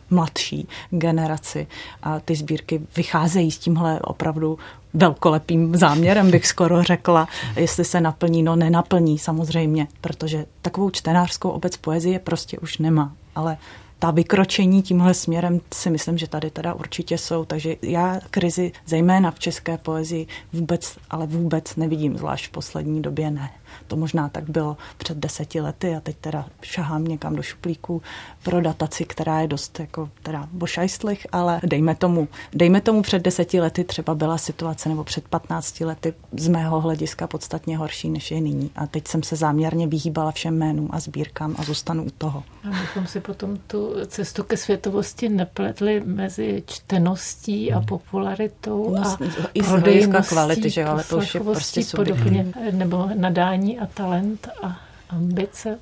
mladší 0.09 0.67
generaci. 0.89 1.67
A 2.03 2.19
ty 2.19 2.35
sbírky 2.35 2.81
vycházejí 2.95 3.51
s 3.51 3.57
tímhle 3.57 3.99
opravdu 3.99 4.59
velkolepým 4.93 5.75
záměrem, 5.75 6.31
bych 6.31 6.47
skoro 6.47 6.83
řekla. 6.83 7.27
Jestli 7.55 7.85
se 7.85 8.01
naplní, 8.01 8.43
no 8.43 8.55
nenaplní 8.55 9.19
samozřejmě, 9.19 9.87
protože 10.01 10.45
takovou 10.61 10.89
čtenářskou 10.89 11.49
obec 11.49 11.77
poezie 11.77 12.19
prostě 12.19 12.59
už 12.59 12.77
nemá. 12.77 13.13
Ale 13.35 13.57
ta 13.99 14.11
vykročení 14.11 14.81
tímhle 14.81 15.13
směrem 15.13 15.61
si 15.73 15.89
myslím, 15.89 16.17
že 16.17 16.27
tady 16.27 16.51
teda 16.51 16.73
určitě 16.73 17.17
jsou. 17.17 17.45
Takže 17.45 17.75
já 17.81 18.19
krizi, 18.29 18.71
zejména 18.85 19.31
v 19.31 19.39
české 19.39 19.77
poezii, 19.77 20.27
vůbec, 20.53 20.97
ale 21.09 21.27
vůbec 21.27 21.75
nevidím, 21.75 22.17
zvlášť 22.17 22.47
v 22.47 22.51
poslední 22.51 23.01
době 23.01 23.31
ne. 23.31 23.49
To 23.87 23.95
možná 23.95 24.29
tak 24.29 24.49
bylo 24.49 24.77
před 24.97 25.17
deseti 25.17 25.61
lety 25.61 25.95
a 25.95 25.99
teď 25.99 26.15
teda 26.21 26.45
šahám 26.61 27.05
někam 27.05 27.35
do 27.35 27.41
šuplíku 27.41 28.01
pro 28.43 28.61
dataci, 28.61 29.05
která 29.05 29.41
je 29.41 29.47
dost 29.47 29.79
jako 29.79 30.09
teda 30.23 30.47
bošajstlich, 30.51 31.27
ale 31.31 31.59
dejme 31.63 31.95
tomu, 31.95 32.27
dejme 32.53 32.81
tomu 32.81 33.01
před 33.01 33.21
deseti 33.21 33.59
lety 33.59 33.83
třeba 33.83 34.15
byla 34.15 34.37
situace 34.37 34.89
nebo 34.89 35.03
před 35.03 35.27
15 35.27 35.79
lety 35.79 36.13
z 36.37 36.47
mého 36.47 36.81
hlediska 36.81 37.27
podstatně 37.27 37.77
horší, 37.77 38.09
než 38.09 38.31
je 38.31 38.41
nyní. 38.41 38.71
A 38.75 38.87
teď 38.87 39.07
jsem 39.07 39.23
se 39.23 39.35
záměrně 39.35 39.87
vyhýbala 39.87 40.31
všem 40.31 40.57
jménům 40.57 40.89
a 40.91 40.99
sbírkám 40.99 41.55
a 41.57 41.63
zůstanu 41.63 42.03
u 42.03 42.09
toho. 42.17 42.43
Abychom 42.67 43.07
si 43.07 43.19
potom 43.19 43.57
tu 43.67 43.93
cestu 44.07 44.43
ke 44.43 44.57
světovosti 44.57 45.29
nepletli 45.29 46.01
mezi 46.05 46.63
čteností 46.67 47.73
a 47.73 47.77
hmm. 47.77 47.85
popularitou 47.85 48.95
no, 48.95 49.07
a 49.07 49.17
i 49.53 49.63
z 49.63 50.27
kvality, 50.29 50.69
že 50.69 50.81
jo, 50.81 50.87
ale 50.87 51.03
to 51.03 51.17
už 51.17 51.35
je 51.35 51.41
prostě 51.41 51.81
podobně, 51.95 52.53
nebo 52.71 53.09
nadání 53.13 53.58
a 53.79 53.85
talent 53.85 54.47
a 54.63 54.77
ambice. 55.09 55.79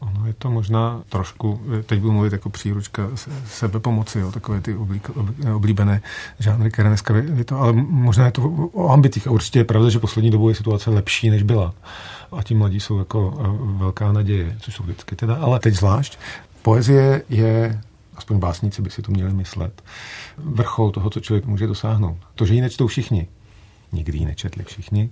Ono 0.00 0.26
je 0.26 0.34
to 0.38 0.50
možná 0.50 1.02
trošku, 1.08 1.60
teď 1.86 2.00
budu 2.00 2.12
mluvit 2.12 2.32
jako 2.32 2.50
příručka 2.50 3.08
sebepomoci, 3.46 4.18
jo, 4.18 4.32
takové 4.32 4.60
ty 4.60 4.76
oblíbené 5.54 6.02
žánry, 6.38 6.70
které 6.70 6.88
dneska 6.88 7.16
je 7.16 7.44
to, 7.44 7.60
ale 7.60 7.72
možná 7.72 8.26
je 8.26 8.32
to 8.32 8.42
o 8.72 8.88
ambicích 8.88 9.26
a 9.26 9.30
určitě 9.30 9.58
je 9.58 9.64
pravda, 9.64 9.90
že 9.90 9.98
poslední 9.98 10.30
dobou 10.30 10.48
je 10.48 10.54
situace 10.54 10.90
lepší, 10.90 11.30
než 11.30 11.42
byla. 11.42 11.74
A 12.32 12.42
ti 12.42 12.54
mladí 12.54 12.80
jsou 12.80 12.98
jako 12.98 13.38
e, 13.40 13.78
velká 13.78 14.12
naděje, 14.12 14.56
což 14.60 14.74
jsou 14.74 14.82
vždycky 14.82 15.16
teda, 15.16 15.36
ale 15.36 15.58
teď 15.58 15.74
zvlášť. 15.74 16.18
Poezie 16.62 17.22
je, 17.28 17.80
aspoň 18.16 18.38
básníci 18.38 18.82
by 18.82 18.90
si 18.90 19.02
to 19.02 19.12
měli 19.12 19.32
myslet, 19.32 19.82
vrchol 20.36 20.90
toho, 20.90 21.10
co 21.10 21.20
člověk 21.20 21.46
může 21.46 21.66
dosáhnout. 21.66 22.18
To, 22.34 22.46
že 22.46 22.54
ji 22.54 22.60
nečtou 22.60 22.86
všichni, 22.86 23.28
nikdy 23.92 24.18
ji 24.18 24.24
nečetli 24.24 24.64
všichni, 24.64 25.10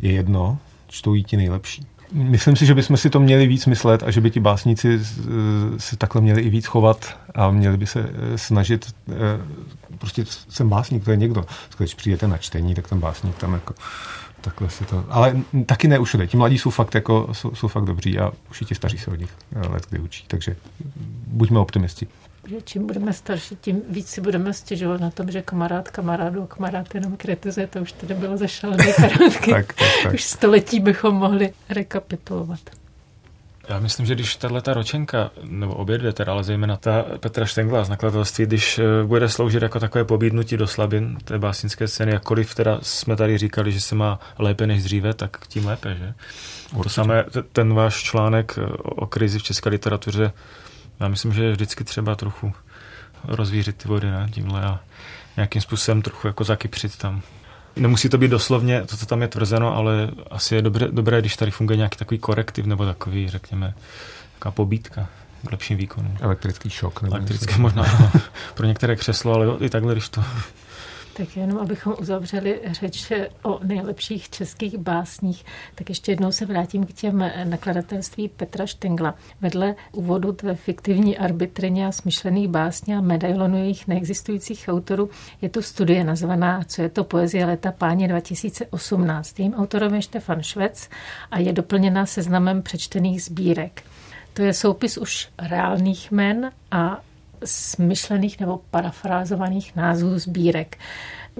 je 0.00 0.12
jedno, 0.12 0.58
čtou 0.94 1.14
ji 1.14 1.22
ti 1.22 1.36
nejlepší. 1.36 1.86
Myslím 2.12 2.56
si, 2.56 2.66
že 2.66 2.74
bychom 2.74 2.96
si 2.96 3.10
to 3.10 3.20
měli 3.20 3.46
víc 3.46 3.66
myslet 3.66 4.02
a 4.02 4.10
že 4.10 4.20
by 4.20 4.30
ti 4.30 4.40
básníci 4.40 5.00
se 5.76 5.96
takhle 5.96 6.20
měli 6.20 6.42
i 6.42 6.48
víc 6.48 6.66
chovat 6.66 7.18
a 7.34 7.50
měli 7.50 7.76
by 7.76 7.86
se 7.86 8.00
eh, 8.00 8.38
snažit, 8.38 8.94
eh, 9.08 9.14
prostě 9.98 10.24
jsem 10.48 10.68
básník, 10.68 11.04
to 11.04 11.10
je 11.10 11.16
někdo. 11.16 11.44
Když 11.78 11.94
přijete 11.94 12.28
na 12.28 12.38
čtení, 12.38 12.74
tak 12.74 12.88
ten 12.88 13.00
básník 13.00 13.36
tam 13.36 13.52
jako 13.52 13.74
takhle 14.40 14.70
si 14.70 14.84
to... 14.84 15.04
Ale 15.08 15.36
taky 15.66 15.88
ne 15.88 15.98
všude. 16.04 16.26
Ti 16.26 16.36
mladí 16.36 16.58
jsou 16.58 16.70
fakt, 16.70 16.94
jako, 16.94 17.28
jsou, 17.32 17.54
jsou 17.54 17.68
fakt 17.68 17.84
dobří 17.84 18.18
a 18.18 18.32
už 18.50 18.62
i 18.62 18.64
ti 18.64 18.74
staří 18.74 18.98
se 18.98 19.10
od 19.10 19.18
nich 19.18 19.30
eh, 19.56 19.68
let 19.68 19.86
kdy 19.90 19.98
učí. 19.98 20.24
Takže 20.28 20.56
buďme 21.26 21.58
optimisti 21.58 22.06
že 22.46 22.56
čím 22.64 22.86
budeme 22.86 23.12
starší, 23.12 23.56
tím 23.60 23.82
víc 23.88 24.08
si 24.08 24.20
budeme 24.20 24.52
stěžovat 24.52 25.00
na 25.00 25.10
tom, 25.10 25.30
že 25.30 25.42
kamarád 25.42 25.90
kamarádu 25.90 26.42
a 26.42 26.46
kamarád 26.46 26.94
jenom 26.94 27.16
kritizuje. 27.16 27.66
To 27.66 27.78
už 27.78 27.92
tady 27.92 28.14
bylo 28.14 28.36
ze 28.36 28.48
šalené 28.48 28.92
kamarádky. 28.96 29.50
tak, 29.50 29.72
tak, 29.72 29.88
tak. 30.02 30.14
Už 30.14 30.24
století 30.24 30.80
bychom 30.80 31.14
mohli 31.14 31.52
rekapitulovat. 31.68 32.60
Já 33.68 33.78
myslím, 33.78 34.06
že 34.06 34.14
když 34.14 34.36
tahle 34.36 34.62
ta 34.62 34.74
ročenka, 34.74 35.30
nebo 35.42 35.74
obě 35.74 35.98
dvě 35.98 36.12
teda, 36.12 36.32
ale 36.32 36.44
zejména 36.44 36.76
ta 36.76 37.04
Petra 37.20 37.46
Štengla 37.46 37.84
z 37.84 37.88
nakladatelství, 37.88 38.46
když 38.46 38.78
eh, 38.78 39.04
bude 39.06 39.28
sloužit 39.28 39.62
jako 39.62 39.80
takové 39.80 40.04
pobídnutí 40.04 40.56
do 40.56 40.66
slabin 40.66 41.16
té 41.24 41.38
básnické 41.38 41.88
scény, 41.88 42.12
jakkoliv 42.12 42.54
teda 42.54 42.78
jsme 42.82 43.16
tady 43.16 43.38
říkali, 43.38 43.72
že 43.72 43.80
se 43.80 43.94
má 43.94 44.20
lépe 44.38 44.66
než 44.66 44.82
dříve, 44.82 45.14
tak 45.14 45.46
tím 45.48 45.66
lépe, 45.66 45.96
že? 45.98 46.14
Určitě. 46.64 46.82
To 46.82 46.88
samé, 46.88 47.24
ten 47.52 47.74
váš 47.74 48.02
článek 48.02 48.58
eh, 48.58 48.66
o 48.82 49.06
krizi 49.06 49.38
v 49.38 49.42
české 49.42 49.68
literatuře 49.68 50.32
já 51.00 51.08
myslím, 51.08 51.32
že 51.32 51.44
je 51.44 51.52
vždycky 51.52 51.84
třeba 51.84 52.14
trochu 52.14 52.52
rozvířit 53.24 53.76
ty 53.76 53.88
vody 53.88 54.10
ne, 54.10 54.28
tímhle 54.30 54.62
a 54.62 54.80
nějakým 55.36 55.62
způsobem 55.62 56.02
trochu 56.02 56.26
jako 56.26 56.44
zakypřit 56.44 56.98
tam. 56.98 57.22
Nemusí 57.76 58.08
to 58.08 58.18
být 58.18 58.30
doslovně 58.30 58.82
to, 58.82 58.96
co 58.96 59.06
tam 59.06 59.22
je 59.22 59.28
tvrzeno, 59.28 59.76
ale 59.76 60.10
asi 60.30 60.54
je 60.54 60.62
dobré, 60.62 60.88
dobré 60.90 61.20
když 61.20 61.36
tady 61.36 61.50
funguje 61.50 61.76
nějaký 61.76 61.98
takový 61.98 62.18
korektiv 62.18 62.66
nebo 62.66 62.84
takový, 62.84 63.28
řekněme, 63.28 63.74
taková 64.34 64.52
pobítka 64.52 65.06
k 65.46 65.50
lepším 65.50 65.78
výkonům. 65.78 66.18
Elektrický 66.20 66.70
šok. 66.70 67.02
Nebo 67.02 67.16
Elektrický 67.16 67.60
možná 67.60 67.84
pro 68.54 68.66
některé 68.66 68.96
křeslo, 68.96 69.34
ale 69.34 69.46
i 69.60 69.70
takhle, 69.70 69.92
když 69.92 70.08
to 70.08 70.24
tak 71.16 71.36
jenom 71.36 71.58
abychom 71.58 71.94
uzavřeli 72.00 72.60
řeč 72.66 73.12
o 73.42 73.60
nejlepších 73.62 74.30
českých 74.30 74.78
básních, 74.78 75.44
tak 75.74 75.88
ještě 75.88 76.12
jednou 76.12 76.32
se 76.32 76.46
vrátím 76.46 76.86
k 76.86 76.92
těm 76.92 77.30
nakladatelství 77.44 78.28
Petra 78.28 78.66
Štengla. 78.66 79.14
Vedle 79.40 79.74
úvodu 79.92 80.32
tvé 80.32 80.54
fiktivní 80.54 81.18
arbitrině 81.18 81.86
a 81.86 81.92
smyšlených 81.92 82.48
básní 82.48 82.94
a 82.94 83.00
medailonu 83.00 83.56
jejich 83.56 83.88
neexistujících 83.88 84.64
autorů 84.68 85.10
je 85.42 85.48
tu 85.48 85.62
studie 85.62 86.04
nazvaná 86.04 86.64
Co 86.64 86.82
je 86.82 86.88
to 86.88 87.04
poezie 87.04 87.46
leta 87.46 87.72
páně 87.72 88.08
2018. 88.08 89.38
Jejím 89.38 89.54
autorem 89.54 89.94
je 89.94 90.02
Štefan 90.02 90.42
Švec 90.42 90.88
a 91.30 91.38
je 91.38 91.52
doplněna 91.52 92.06
seznamem 92.06 92.62
přečtených 92.62 93.22
sbírek. 93.22 93.82
To 94.32 94.42
je 94.42 94.54
soupis 94.54 94.98
už 94.98 95.28
reálných 95.38 96.10
men 96.10 96.50
a 96.70 97.00
smyšlených 97.44 98.40
nebo 98.40 98.60
parafrázovaných 98.70 99.76
názvů 99.76 100.18
sbírek. 100.18 100.78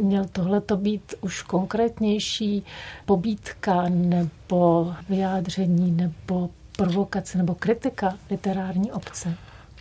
Měl 0.02 0.24
tohle 0.32 0.60
to 0.60 0.76
být 0.76 1.14
už 1.20 1.42
konkrétnější 1.42 2.64
pobídka 3.04 3.84
nebo 3.88 4.92
vyjádření 5.08 5.90
nebo 5.90 6.50
provokace 6.76 7.38
nebo 7.38 7.54
kritika 7.54 8.14
literární 8.30 8.92
obce? 8.92 9.34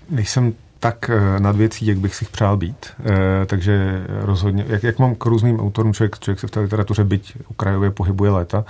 Nejsem 0.09 0.53
tak 0.83 1.09
eh, 1.09 1.39
nad 1.39 1.55
věcí, 1.55 1.86
jak 1.86 1.97
bych 1.97 2.15
si 2.15 2.25
přál 2.25 2.57
být. 2.57 2.88
E, 3.05 3.45
takže 3.45 4.05
rozhodně, 4.07 4.65
jak, 4.67 4.83
jak 4.83 4.99
mám 4.99 5.15
k 5.15 5.25
různým 5.25 5.59
autorům, 5.59 5.93
člověk, 5.93 6.19
člověk 6.19 6.39
se 6.39 6.47
v 6.47 6.51
té 6.51 6.59
literatuře 6.59 7.03
byť 7.03 7.33
ukrajově 7.47 7.91
pohybuje 7.91 8.31
léta, 8.31 8.65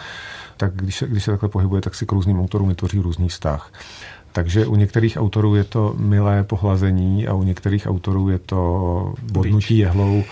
tak 0.57 0.75
když 0.75 1.03
když 1.07 1.23
se 1.23 1.31
takhle 1.31 1.49
pohybuje, 1.49 1.81
tak 1.81 1.95
si 1.95 2.05
k 2.05 2.11
různým 2.11 2.39
autorům 2.39 2.69
vytvoří 2.69 2.99
různý 2.99 3.29
vztah. 3.29 3.71
Takže 4.33 4.65
u 4.65 4.75
některých 4.75 5.17
autorů 5.17 5.55
je 5.55 5.63
to 5.63 5.95
milé 5.97 6.43
pohlazení 6.43 7.27
a 7.27 7.33
u 7.33 7.43
některých 7.43 7.87
autorů 7.87 8.29
je 8.29 8.39
to 8.39 9.13
bodnutí 9.31 9.77
jehlou. 9.77 10.23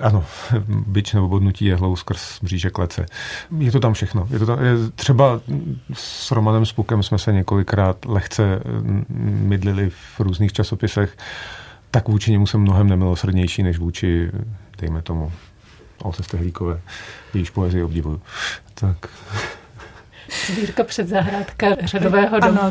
Ano, 0.00 0.24
byč 0.68 1.12
nebo 1.12 1.28
bodnutí 1.28 1.64
jehlou 1.64 1.96
skrz 1.96 2.40
bříže 2.42 2.70
klece. 2.70 3.06
Je 3.58 3.72
to 3.72 3.80
tam 3.80 3.92
všechno. 3.92 4.28
Je 4.30 4.38
to 4.38 4.46
tam, 4.46 4.64
je, 4.64 4.72
třeba 4.94 5.40
s 5.92 6.30
Romanem 6.30 6.66
Spukem 6.66 7.02
jsme 7.02 7.18
se 7.18 7.32
několikrát 7.32 8.04
lehce 8.04 8.60
mydlili 9.18 9.90
v 9.90 10.20
různých 10.20 10.52
časopisech, 10.52 11.16
tak 11.90 12.08
vůči 12.08 12.30
němu 12.30 12.46
jsem 12.46 12.60
mnohem 12.60 12.88
nemilosrdnější, 12.88 13.62
než 13.62 13.78
vůči, 13.78 14.30
dejme 14.78 15.02
tomu, 15.02 15.32
Olce 16.02 16.22
Stehlíkové, 16.22 16.80
jejíž 17.34 17.50
poezii 17.50 17.82
obdivuju. 17.82 18.20
Tak... 18.74 19.08
Sbírka 20.46 20.84
před 20.84 21.08
zahrádka 21.08 21.66
řadového 21.84 22.40
domu. 22.40 22.60
Ano, 22.60 22.70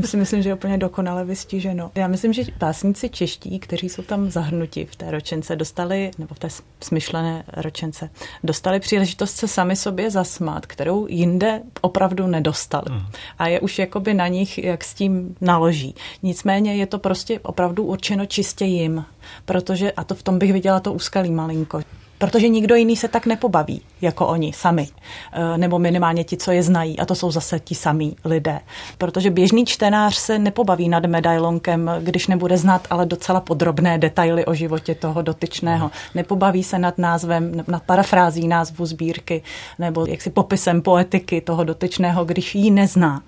to 0.00 0.08
si 0.08 0.16
myslím, 0.16 0.42
že 0.42 0.48
je 0.48 0.54
úplně 0.54 0.78
dokonale 0.78 1.24
vystiženo. 1.24 1.90
Já 1.94 2.08
myslím, 2.08 2.32
že 2.32 2.42
básníci 2.58 3.08
čeští, 3.08 3.58
kteří 3.58 3.88
jsou 3.88 4.02
tam 4.02 4.30
zahrnuti 4.30 4.86
v 4.90 4.96
té 4.96 5.10
ročence, 5.10 5.56
dostali, 5.56 6.10
nebo 6.18 6.34
v 6.34 6.38
té 6.38 6.48
smyšlené 6.80 7.44
ročence, 7.56 8.10
dostali 8.44 8.80
příležitost 8.80 9.36
se 9.36 9.48
sami 9.48 9.76
sobě 9.76 10.10
zasmát, 10.10 10.66
kterou 10.66 11.06
jinde 11.08 11.60
opravdu 11.80 12.26
nedostali. 12.26 12.84
Hmm. 12.88 13.02
A 13.38 13.48
je 13.48 13.60
už 13.60 13.78
jakoby 13.78 14.14
na 14.14 14.28
nich, 14.28 14.58
jak 14.58 14.84
s 14.84 14.94
tím 14.94 15.36
naloží. 15.40 15.94
Nicméně 16.22 16.76
je 16.76 16.86
to 16.86 16.98
prostě 16.98 17.40
opravdu 17.40 17.84
určeno 17.84 18.26
čistě 18.26 18.64
jim, 18.64 19.04
protože, 19.44 19.92
a 19.92 20.04
to 20.04 20.14
v 20.14 20.22
tom 20.22 20.38
bych 20.38 20.52
viděla 20.52 20.80
to 20.80 20.92
úskalí 20.92 21.30
malinko, 21.30 21.80
protože 22.22 22.48
nikdo 22.48 22.74
jiný 22.74 22.96
se 22.96 23.08
tak 23.08 23.26
nepobaví 23.26 23.82
jako 24.00 24.26
oni 24.26 24.52
sami, 24.52 24.88
eh, 25.32 25.58
nebo 25.58 25.78
minimálně 25.78 26.24
ti, 26.24 26.36
co 26.36 26.52
je 26.52 26.62
znají, 26.62 26.98
a 26.98 27.06
to 27.06 27.14
jsou 27.14 27.30
zase 27.30 27.60
ti 27.60 27.74
samí 27.74 28.16
lidé. 28.24 28.60
Protože 28.98 29.30
běžný 29.30 29.66
čtenář 29.66 30.16
se 30.16 30.38
nepobaví 30.38 30.88
nad 30.88 31.04
medailonkem, 31.06 31.90
když 32.00 32.26
nebude 32.26 32.58
znát 32.58 32.86
ale 32.90 33.06
docela 33.06 33.40
podrobné 33.40 33.98
detaily 33.98 34.44
o 34.44 34.54
životě 34.54 34.94
toho 34.94 35.22
dotyčného. 35.22 35.90
Nepobaví 36.14 36.62
se 36.62 36.78
nad 36.78 36.98
názvem, 36.98 37.64
nad 37.68 37.82
parafrází 37.82 38.48
názvu 38.48 38.86
sbírky, 38.86 39.42
nebo 39.78 40.06
jaksi 40.06 40.30
popisem 40.30 40.82
poetiky 40.82 41.40
toho 41.40 41.64
dotyčného, 41.64 42.24
když 42.24 42.54
ji 42.54 42.70
nezná. 42.70 43.22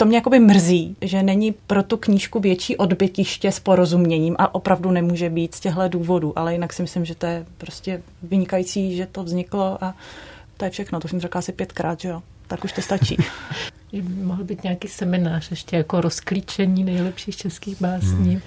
To 0.00 0.06
mě 0.06 0.16
jakoby 0.16 0.38
mrzí, 0.38 0.96
že 1.00 1.22
není 1.22 1.52
pro 1.52 1.82
tu 1.82 1.96
knížku 1.96 2.40
větší 2.40 2.76
odbytiště 2.76 3.52
s 3.52 3.60
porozuměním 3.60 4.36
a 4.38 4.54
opravdu 4.54 4.90
nemůže 4.90 5.30
být 5.30 5.54
z 5.54 5.60
těchto 5.60 5.88
důvodů, 5.88 6.38
ale 6.38 6.52
jinak 6.52 6.72
si 6.72 6.82
myslím, 6.82 7.04
že 7.04 7.14
to 7.14 7.26
je 7.26 7.46
prostě 7.58 8.02
vynikající, 8.22 8.96
že 8.96 9.06
to 9.06 9.24
vzniklo 9.24 9.84
a 9.84 9.94
to 10.56 10.64
je 10.64 10.70
všechno. 10.70 11.00
To 11.00 11.08
jsem 11.08 11.20
řekla 11.20 11.38
asi 11.38 11.52
pětkrát, 11.52 12.00
že 12.00 12.08
jo. 12.08 12.22
Tak 12.46 12.64
už 12.64 12.72
to 12.72 12.82
stačí. 12.82 13.16
že 13.92 14.02
by 14.02 14.22
mohl 14.22 14.44
být 14.44 14.62
nějaký 14.62 14.88
seminář 14.88 15.50
ještě 15.50 15.76
jako 15.76 16.00
rozklíčení 16.00 16.84
nejlepších 16.84 17.36
českých 17.36 17.80
básní. 17.80 18.30
Hmm. 18.32 18.42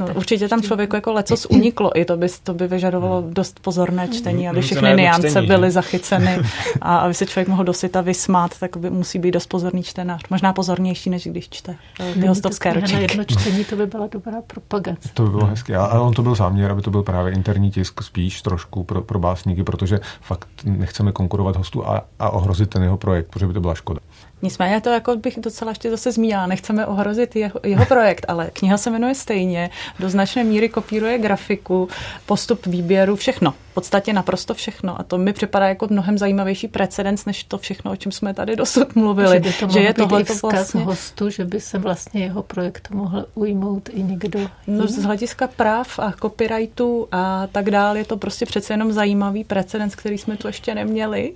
No, 0.00 0.14
určitě 0.14 0.48
tam 0.48 0.62
člověku 0.62 0.96
jako 0.96 1.12
lecos 1.12 1.46
uniklo. 1.50 1.98
I 1.98 2.04
to 2.04 2.16
by, 2.16 2.26
to 2.42 2.54
by 2.54 2.68
vyžadovalo 2.68 3.22
hmm. 3.22 3.34
dost 3.34 3.60
pozorné 3.60 4.08
čtení, 4.08 4.48
aby 4.48 4.62
všechny 4.62 4.94
niance 4.96 5.42
byly 5.42 5.70
zachyceny 5.70 6.38
a 6.80 6.98
aby 6.98 7.14
se 7.14 7.26
člověk 7.26 7.48
mohl 7.48 7.64
dosyta 7.64 8.00
vysmát, 8.00 8.58
tak 8.60 8.76
by 8.76 8.90
musí 8.90 9.18
být 9.18 9.30
dost 9.30 9.46
pozorný 9.46 9.82
čtenář. 9.82 10.22
Možná 10.30 10.52
pozornější, 10.52 11.10
než 11.10 11.26
když 11.26 11.48
čte 11.48 11.76
ty 12.14 12.26
hostovské 12.26 12.72
ročníky. 12.72 12.94
Na 12.94 13.00
jedno 13.00 13.24
čtení 13.24 13.64
to 13.64 13.76
by 13.76 13.86
byla 13.86 14.06
dobrá 14.06 14.42
propagace. 14.46 15.08
To 15.14 15.22
by 15.22 15.30
bylo 15.30 15.46
hezké. 15.46 15.76
Ale 15.76 16.00
on 16.00 16.14
to 16.14 16.22
byl 16.22 16.34
záměr, 16.34 16.70
aby 16.70 16.82
to 16.82 16.90
byl 16.90 17.02
právě 17.02 17.32
interní 17.32 17.70
tisk 17.70 18.02
spíš 18.02 18.42
trošku 18.42 18.84
pro, 18.84 19.02
pro 19.02 19.18
básníky, 19.18 19.62
protože 19.62 20.00
fakt 20.20 20.48
nechceme 20.64 21.12
konkurovat 21.12 21.56
hostu 21.56 21.88
a, 21.88 22.04
a 22.18 22.30
ohrozit 22.30 22.70
ten 22.70 22.82
jeho 22.82 22.96
projekt, 22.96 23.26
protože 23.30 23.46
by 23.46 23.52
to 23.52 23.60
byla 23.60 23.74
škoda. 23.74 24.00
Nicméně 24.42 24.80
to 24.80 24.90
jako 24.90 25.16
bych 25.16 25.38
docela 25.38 25.70
ještě 25.70 25.90
zase 25.90 26.12
zmínila. 26.12 26.46
Nechceme 26.46 26.86
ohrozit 26.86 27.36
jeho, 27.36 27.60
jeho 27.62 27.86
projekt, 27.86 28.26
ale 28.28 28.50
kniha 28.52 28.78
se 28.78 28.90
jmenuje 28.90 29.14
stejně, 29.14 29.70
do 29.98 30.10
značné 30.10 30.44
míry 30.44 30.68
kopíruje 30.68 31.18
grafiku, 31.18 31.88
postup 32.26 32.66
výběru, 32.66 33.16
všechno 33.16 33.54
v 33.70 33.74
podstatě 33.74 34.12
naprosto 34.12 34.54
všechno. 34.54 35.00
A 35.00 35.02
to 35.02 35.18
mi 35.18 35.32
připadá 35.32 35.68
jako 35.68 35.86
mnohem 35.90 36.18
zajímavější 36.18 36.68
precedens, 36.68 37.24
než 37.24 37.44
to 37.44 37.58
všechno, 37.58 37.90
o 37.92 37.96
čem 37.96 38.12
jsme 38.12 38.34
tady 38.34 38.56
dosud 38.56 38.94
mluvili. 38.96 39.36
Že, 39.36 39.40
by 39.40 39.52
to 39.52 39.68
že 39.68 39.80
je 39.80 39.94
tohle 39.94 40.24
to 40.24 40.34
vlastně... 40.42 40.84
hostu, 40.84 41.30
že 41.30 41.44
by 41.44 41.60
se 41.60 41.78
vlastně 41.78 42.24
jeho 42.24 42.42
projektu 42.42 42.96
mohl 42.96 43.26
ujmout 43.34 43.88
i 43.92 44.02
někdo 44.02 44.40
No, 44.66 44.86
z 44.86 45.02
hlediska 45.02 45.46
práv 45.46 45.98
a 45.98 46.12
copyrightu 46.12 47.08
a 47.12 47.46
tak 47.52 47.70
dále 47.70 47.98
je 47.98 48.04
to 48.04 48.16
prostě 48.16 48.46
přece 48.46 48.72
jenom 48.72 48.92
zajímavý 48.92 49.44
precedens, 49.44 49.94
který 49.94 50.18
jsme 50.18 50.36
tu 50.36 50.46
ještě 50.46 50.74
neměli. 50.74 51.32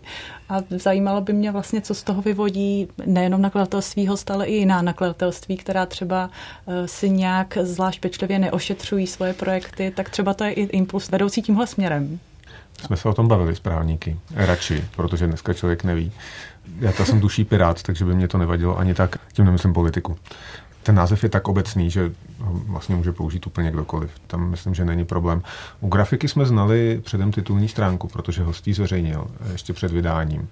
A 0.49 0.59
zajímalo 0.71 1.21
by 1.21 1.33
mě 1.33 1.53
vlastně, 1.53 1.81
co 1.81 1.95
z 1.95 2.03
toho 2.03 2.23
vyvodí 2.23 2.89
nejenom 3.07 3.43
nakladatelství 3.43 4.07
host, 4.07 4.31
ale 4.31 4.47
i 4.47 4.55
jiná 4.55 4.83
nakladatelství, 4.83 5.57
která 5.57 5.87
třeba 5.87 6.31
eh, 6.67 6.89
si 6.89 7.11
nějak 7.11 7.59
zvlášť 7.63 8.01
pečlivě 8.01 8.39
neošetřují 8.39 9.07
svoje 9.07 9.35
projekty, 9.35 9.93
tak 9.97 10.11
třeba 10.11 10.35
to 10.35 10.45
je 10.45 10.53
i 10.53 10.63
impuls 10.63 11.11
vedoucí 11.11 11.43
tímhle 11.43 11.67
směrem. 11.67 12.19
Jsme 12.83 12.97
se 12.97 13.09
o 13.09 13.15
tom 13.15 13.29
bavili 13.29 13.57
s 13.57 13.61
právníky, 13.61 14.19
radši, 14.35 14.85
protože 14.97 15.27
dneska 15.27 15.55
člověk 15.55 15.85
neví. 15.85 16.13
Já 16.81 16.93
to 16.93 17.05
jsem 17.05 17.21
duší 17.21 17.45
pirát, 17.45 17.83
takže 17.83 18.05
by 18.05 18.15
mě 18.15 18.29
to 18.29 18.39
nevadilo 18.39 18.79
ani 18.79 18.95
tak, 18.95 19.17
tím 19.33 19.45
nemyslím 19.45 19.73
politiku. 19.73 20.17
Ten 20.85 20.95
název 20.95 21.23
je 21.23 21.29
tak 21.29 21.49
obecný, 21.49 21.91
že 21.91 22.13
vlastně 22.67 22.97
může 22.97 23.13
použít 23.13 23.47
úplně 23.47 23.71
kdokoliv. 23.71 24.11
Tam 24.27 24.51
myslím, 24.51 24.75
že 24.75 24.85
není 24.85 25.05
problém. 25.05 25.43
U 25.81 25.89
grafiky 25.89 26.29
jsme 26.29 26.47
znali 26.47 27.01
předem 27.05 27.33
titulní 27.33 27.69
stránku, 27.69 28.09
protože 28.09 28.43
hostí 28.43 28.73
zveřejnil 28.73 29.27
ještě 29.53 29.73
před 29.73 29.93
vydáním. 29.93 30.49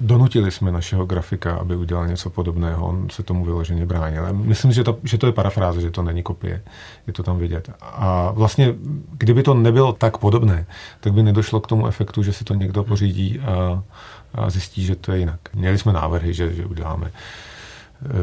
Donutili 0.00 0.50
jsme 0.50 0.72
našeho 0.72 1.06
grafika, 1.06 1.56
aby 1.56 1.76
udělal 1.76 2.06
něco 2.06 2.30
podobného. 2.30 2.86
On 2.86 3.10
se 3.10 3.22
tomu 3.22 3.44
vyloženě 3.44 3.86
bránil. 3.86 4.28
Myslím, 4.32 4.72
že 4.72 4.84
to, 4.84 4.98
že 5.02 5.18
to 5.18 5.26
je 5.26 5.32
parafráze, 5.32 5.80
že 5.80 5.90
to 5.90 6.02
není 6.02 6.22
kopie. 6.22 6.62
Je 7.06 7.12
to 7.12 7.22
tam 7.22 7.38
vidět. 7.38 7.70
A 7.80 8.30
vlastně, 8.30 8.74
kdyby 9.12 9.42
to 9.42 9.54
nebylo 9.54 9.92
tak 9.92 10.18
podobné, 10.18 10.66
tak 11.00 11.12
by 11.12 11.22
nedošlo 11.22 11.60
k 11.60 11.66
tomu 11.66 11.86
efektu, 11.86 12.22
že 12.22 12.32
si 12.32 12.44
to 12.44 12.54
někdo 12.54 12.84
pořídí 12.84 13.40
a, 13.40 13.82
a 14.34 14.50
zjistí, 14.50 14.84
že 14.84 14.96
to 14.96 15.12
je 15.12 15.18
jinak. 15.18 15.40
Měli 15.54 15.78
jsme 15.78 15.92
návrhy, 15.92 16.34
že, 16.34 16.54
že 16.54 16.66
uděláme 16.66 17.12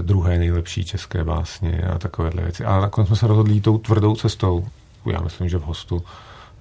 druhé 0.01 0.37
nejlepší 0.37 0.85
české 0.85 1.23
básně 1.23 1.81
a 1.81 1.97
takovéhle 1.97 2.43
věci. 2.43 2.65
Ale 2.65 2.81
nakonec 2.81 3.07
jsme 3.07 3.15
se 3.15 3.27
rozhodli 3.27 3.61
tou 3.61 3.77
tvrdou 3.77 4.15
cestou. 4.15 4.67
Já 5.05 5.21
myslím, 5.21 5.49
že 5.49 5.57
v 5.57 5.63
hostu 5.63 6.03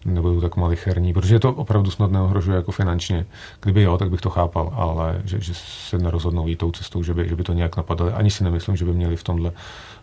nebudou 0.05 0.41
tak 0.41 0.57
malicherní, 0.57 1.13
protože 1.13 1.39
to 1.39 1.53
opravdu 1.53 1.91
snad 1.91 2.11
neohrožuje 2.11 2.57
jako 2.57 2.73
finančně. 2.73 3.27
Kdyby 3.61 3.83
jo, 3.83 3.99
tak 3.99 4.11
bych 4.11 4.21
to 4.21 4.31
chápal, 4.31 4.73
ale 4.77 5.21
že, 5.25 5.41
že 5.41 5.53
se 5.55 5.99
nerozhodnou 5.99 6.49
jít 6.49 6.57
tou 6.57 6.73
cestou, 6.73 7.03
že 7.03 7.15
by, 7.15 7.29
že 7.29 7.37
by 7.37 7.43
to 7.43 7.53
nějak 7.53 7.77
napadali. 7.77 8.13
Ani 8.13 8.31
si 8.31 8.45
nemyslím, 8.45 8.77
že 8.77 8.85
by 8.85 8.93
měli 8.93 9.17
v 9.17 9.23
tomhle 9.23 9.53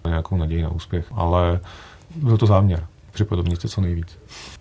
nějakou 0.07 0.37
naději 0.37 0.63
na 0.63 0.69
úspěch, 0.69 1.05
ale 1.11 1.59
byl 2.15 2.37
to 2.37 2.45
záměr. 2.45 2.87
Připodobnit 3.11 3.61
se 3.61 3.69
co 3.69 3.81
nejvíc. 3.81 4.17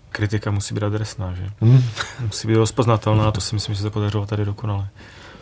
Kritika 0.09 0.51
musí 0.51 0.73
být 0.73 0.83
adresná, 0.83 1.33
že? 1.33 1.49
Hmm. 1.61 1.83
musí 2.25 2.47
být 2.47 2.55
rozpoznatelná 2.55 3.31
to 3.31 3.41
si 3.41 3.55
myslím, 3.55 3.75
že 3.75 3.81
se 3.81 3.89
podařilo 3.89 4.25
tady 4.25 4.45
dokonale. 4.45 4.87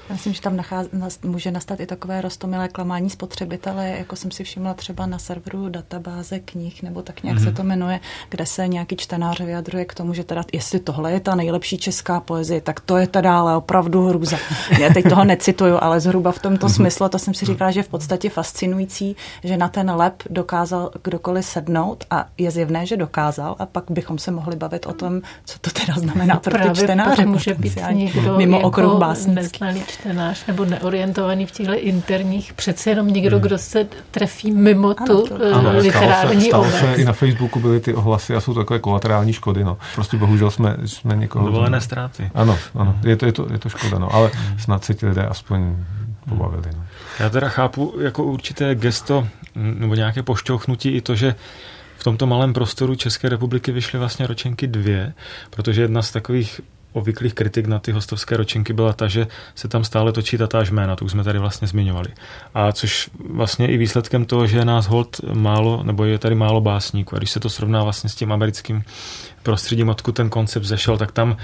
Já 0.09 0.15
myslím, 0.15 0.33
že 0.33 0.41
tam 0.41 0.57
nacház, 0.57 0.87
může 1.23 1.51
nastat 1.51 1.79
i 1.79 1.85
takové 1.85 2.21
rostomilé 2.21 2.67
klamání 2.67 3.09
spotřebitele, 3.09 3.89
jako 3.89 4.15
jsem 4.15 4.31
si 4.31 4.43
všimla 4.43 4.73
třeba 4.73 5.05
na 5.05 5.19
serveru 5.19 5.69
databáze 5.69 6.39
knih, 6.39 6.83
nebo 6.83 7.01
tak 7.01 7.23
nějak 7.23 7.37
mm-hmm. 7.37 7.43
se 7.43 7.47
mhm. 7.47 7.55
to 7.55 7.63
jmenuje, 7.63 7.99
kde 8.29 8.45
se 8.45 8.67
nějaký 8.67 8.95
čtenář 8.95 9.39
vyjadruje 9.39 9.85
k 9.85 9.93
tomu, 9.93 10.13
že 10.13 10.23
teda, 10.23 10.43
jestli 10.53 10.79
tohle 10.79 11.11
je 11.11 11.19
ta 11.19 11.35
nejlepší 11.35 11.77
česká 11.77 12.19
poezie, 12.19 12.61
tak 12.61 12.79
to 12.79 12.97
je 12.97 13.07
teda 13.07 13.39
ale 13.39 13.57
opravdu 13.57 14.07
hrůza. 14.07 14.37
Já 14.79 14.93
teď 14.93 15.09
toho 15.09 15.23
necituju, 15.23 15.77
ale 15.81 15.99
zhruba 15.99 16.31
v 16.31 16.39
tomto 16.39 16.67
mm-hmm. 16.67 16.75
smyslu, 16.75 17.09
to 17.09 17.19
jsem 17.19 17.33
si 17.33 17.45
říkala, 17.45 17.71
že 17.71 17.79
je 17.79 17.83
v 17.83 17.89
podstatě 17.89 18.29
fascinující, 18.29 19.15
že 19.43 19.57
na 19.57 19.67
ten 19.67 19.91
lep 19.91 20.23
dokázal 20.29 20.91
kdokoliv 21.03 21.45
sednout 21.45 22.03
a 22.09 22.25
je 22.37 22.51
zjevné, 22.51 22.85
že 22.85 22.97
dokázal 22.97 23.55
a 23.59 23.65
pak 23.65 23.83
bychom 23.89 24.17
se 24.17 24.31
mohli 24.31 24.55
bavit 24.55 24.85
o 24.85 24.93
tom, 24.93 25.21
co 25.45 25.59
to 25.59 25.69
teda 25.69 25.93
znamená 25.93 26.35
pro 26.35 26.59
ty 26.59 26.69
čtenáře. 26.75 27.25
Může 27.25 27.53
být 27.53 27.77
někdo 27.91 28.37
mimo 28.37 28.57
jako 28.57 28.67
okruh 28.67 28.99
básnický 28.99 29.59
čtenář 30.01 30.45
nebo 30.45 30.65
neorientovaný 30.65 31.45
v 31.45 31.51
těchto 31.51 31.73
interních, 31.73 32.53
přece 32.53 32.89
jenom 32.89 33.07
někdo, 33.07 33.37
hmm. 33.37 33.47
kdo 33.47 33.57
se 33.57 33.87
trefí 34.11 34.51
mimo 34.51 34.93
ano, 34.97 35.07
tu 35.07 35.27
to, 35.27 35.55
ano, 35.55 35.77
literární 35.77 36.41
stalo 36.41 36.63
se, 36.63 36.71
stalo 36.77 36.93
se, 36.95 37.01
i 37.01 37.05
na 37.05 37.13
Facebooku 37.13 37.59
byly 37.59 37.79
ty 37.79 37.93
ohlasy 37.93 38.35
a 38.35 38.41
jsou 38.41 38.53
takové 38.53 38.79
kolaterální 38.79 39.33
škody. 39.33 39.63
No. 39.63 39.77
Prostě 39.95 40.17
bohužel 40.17 40.51
jsme, 40.51 40.77
jsme 40.85 41.15
někoho... 41.15 41.45
Dovolené 41.45 41.81
ztráty. 41.81 42.31
Ano, 42.33 42.57
ano, 42.75 42.95
je 43.03 43.15
to, 43.15 43.25
je 43.25 43.31
to, 43.31 43.47
je 43.51 43.59
to 43.59 43.69
škoda, 43.69 43.99
no. 43.99 44.15
ale 44.15 44.31
hmm. 44.33 44.59
snad 44.59 44.83
se 44.83 44.93
ti 44.93 45.05
lidé 45.05 45.25
aspoň 45.25 45.75
pobavili. 46.29 46.69
No. 46.75 46.85
Já 47.19 47.29
teda 47.29 47.49
chápu 47.49 47.93
jako 48.01 48.23
určité 48.23 48.75
gesto 48.75 49.27
nebo 49.55 49.95
nějaké 49.95 50.23
pošťouchnutí 50.23 50.89
i 50.89 51.01
to, 51.01 51.15
že 51.15 51.35
v 51.97 52.03
tomto 52.03 52.27
malém 52.27 52.53
prostoru 52.53 52.95
České 52.95 53.29
republiky 53.29 53.71
vyšly 53.71 53.99
vlastně 53.99 54.27
ročenky 54.27 54.67
dvě, 54.67 55.13
protože 55.49 55.81
jedna 55.81 56.01
z 56.01 56.11
takových 56.11 56.61
obvyklých 56.93 57.33
kritik 57.33 57.67
na 57.67 57.79
ty 57.79 57.91
hostovské 57.91 58.37
ročenky 58.37 58.73
byla 58.73 58.93
ta, 58.93 59.07
že 59.07 59.27
se 59.55 59.67
tam 59.67 59.83
stále 59.83 60.11
točí 60.11 60.37
tatáž 60.37 60.71
jména, 60.71 60.95
to 60.95 61.05
už 61.05 61.11
jsme 61.11 61.23
tady 61.23 61.39
vlastně 61.39 61.67
zmiňovali. 61.67 62.09
A 62.53 62.71
což 62.71 63.09
vlastně 63.29 63.67
i 63.67 63.77
výsledkem 63.77 64.25
toho, 64.25 64.47
že 64.47 64.57
je 64.57 64.65
nás 64.65 64.87
hold 64.87 65.21
málo, 65.33 65.83
nebo 65.83 66.05
je 66.05 66.17
tady 66.17 66.35
málo 66.35 66.61
básníků. 66.61 67.15
A 67.15 67.17
když 67.17 67.31
se 67.31 67.39
to 67.39 67.49
srovná 67.49 67.83
vlastně 67.83 68.09
s 68.09 68.15
tím 68.15 68.31
americkým 68.31 68.83
prostředím, 69.43 69.89
odkud 69.89 70.15
ten 70.15 70.29
koncept 70.29 70.63
zešel, 70.63 70.97
tak 70.97 71.11
tam 71.11 71.37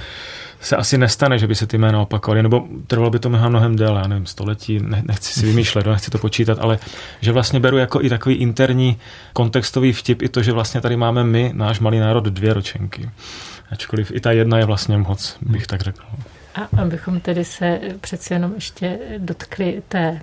se 0.62 0.76
asi 0.76 0.98
nestane, 0.98 1.40
že 1.40 1.48
by 1.48 1.56
se 1.56 1.68
ty 1.68 1.78
jména 1.78 2.02
opakovaly, 2.02 2.44
nebo 2.44 2.68
trvalo 2.88 3.10
by 3.10 3.20
to 3.20 3.30
mnohem, 3.30 3.50
mnohem 3.50 3.76
déle, 3.76 4.02
já 4.02 4.08
nevím, 4.08 4.26
století, 4.26 4.80
ne, 4.80 5.04
nechci 5.06 5.40
si 5.40 5.46
vymýšlet, 5.46 5.86
no, 5.86 5.92
nechci 5.92 6.12
to 6.12 6.18
počítat, 6.18 6.58
ale 6.62 6.80
že 7.22 7.32
vlastně 7.32 7.60
beru 7.60 7.78
jako 7.78 8.02
i 8.02 8.10
takový 8.10 8.36
interní 8.36 8.98
kontextový 9.34 9.94
vtip 9.94 10.22
i 10.22 10.30
to, 10.30 10.44
že 10.44 10.52
vlastně 10.52 10.82
tady 10.82 10.98
máme 10.98 11.24
my, 11.24 11.52
náš 11.54 11.80
malý 11.80 12.00
národ, 12.00 12.24
dvě 12.24 12.54
ročenky. 12.54 13.10
Ačkoliv 13.72 14.12
i 14.12 14.20
ta 14.20 14.32
jedna 14.32 14.58
je 14.58 14.66
vlastně 14.66 14.98
moc, 14.98 15.38
bych 15.42 15.68
tak 15.68 15.82
řekl. 15.82 16.04
A 16.56 16.82
abychom 16.82 17.20
tedy 17.20 17.46
se 17.46 17.80
přeci 18.02 18.34
jenom 18.34 18.54
ještě 18.56 19.00
dotkli 19.18 19.84
té 19.88 20.22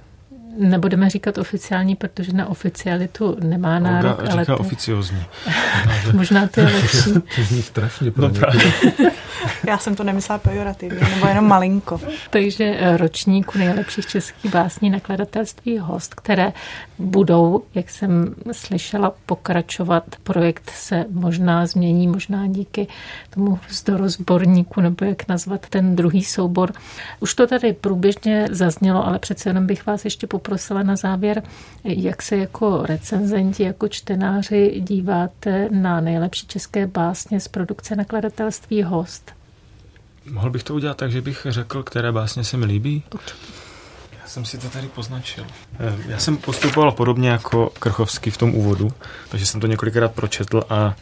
nebudeme 0.58 1.10
říkat 1.10 1.38
oficiální, 1.38 1.96
protože 1.96 2.32
na 2.32 2.46
oficialitu 2.46 3.36
nemá 3.40 3.78
nárok. 3.78 4.18
Olga 4.18 4.32
ale 4.32 4.42
říká 4.42 4.56
to... 4.56 4.60
oficiozní. 4.60 5.24
Možná 6.12 6.46
to 6.46 6.60
je 6.60 6.66
lepší. 6.66 7.12
to 7.36 7.42
zní 7.42 7.62
strašně 7.62 8.10
pro 8.10 8.28
no, 8.28 8.34
Já 9.68 9.78
jsem 9.78 9.96
to 9.96 10.04
nemyslela 10.04 10.38
pejorativně, 10.38 11.08
nebo 11.14 11.26
jenom 11.26 11.48
malinko. 11.48 12.00
Takže 12.30 12.64
eh, 12.64 12.96
ročníku 12.96 13.58
nejlepších 13.58 14.06
českých 14.06 14.52
básní 14.52 14.90
nakladatelství 14.90 15.78
host, 15.78 16.14
které 16.14 16.52
budou, 16.98 17.62
jak 17.74 17.90
jsem 17.90 18.34
slyšela, 18.52 19.12
pokračovat. 19.26 20.04
Projekt 20.22 20.70
se 20.70 21.04
možná 21.10 21.66
změní, 21.66 22.08
možná 22.08 22.46
díky 22.46 22.86
tomu 23.30 23.58
vzdorozborníku, 23.68 24.80
nebo 24.80 25.04
jak 25.04 25.28
nazvat 25.28 25.66
ten 25.68 25.96
druhý 25.96 26.24
soubor. 26.24 26.72
Už 27.20 27.34
to 27.34 27.46
tady 27.46 27.72
průběžně 27.72 28.48
zaznělo, 28.50 29.06
ale 29.06 29.18
přece 29.18 29.48
jenom 29.48 29.66
bych 29.66 29.86
vás 29.86 30.04
ještě 30.04 30.26
poprosila 30.26 30.43
na 30.82 30.96
závěr, 30.96 31.42
jak 31.84 32.22
se 32.22 32.36
jako 32.36 32.82
recenzenti, 32.82 33.62
jako 33.62 33.88
čtenáři 33.88 34.80
díváte 34.80 35.68
na 35.70 36.00
nejlepší 36.00 36.46
české 36.46 36.86
básně 36.86 37.40
z 37.40 37.48
produkce 37.48 37.96
nakladatelství 37.96 38.82
Host. 38.82 39.32
Mohl 40.30 40.50
bych 40.50 40.62
to 40.62 40.74
udělat 40.74 40.96
tak, 40.96 41.12
že 41.12 41.20
bych 41.20 41.46
řekl, 41.50 41.82
které 41.82 42.12
básně 42.12 42.44
se 42.44 42.56
mi 42.56 42.66
líbí? 42.66 43.02
Já 44.22 44.28
jsem 44.28 44.44
si 44.44 44.58
to 44.58 44.68
tady 44.68 44.88
poznačil. 44.88 45.46
Eh, 45.78 45.96
já 46.08 46.18
jsem 46.18 46.36
postupoval 46.36 46.92
podobně 46.92 47.28
jako 47.28 47.72
Krchovský 47.78 48.30
v 48.30 48.36
tom 48.36 48.54
úvodu, 48.54 48.92
takže 49.28 49.46
jsem 49.46 49.60
to 49.60 49.66
několikrát 49.66 50.12
pročetl 50.12 50.62
a 50.70 50.94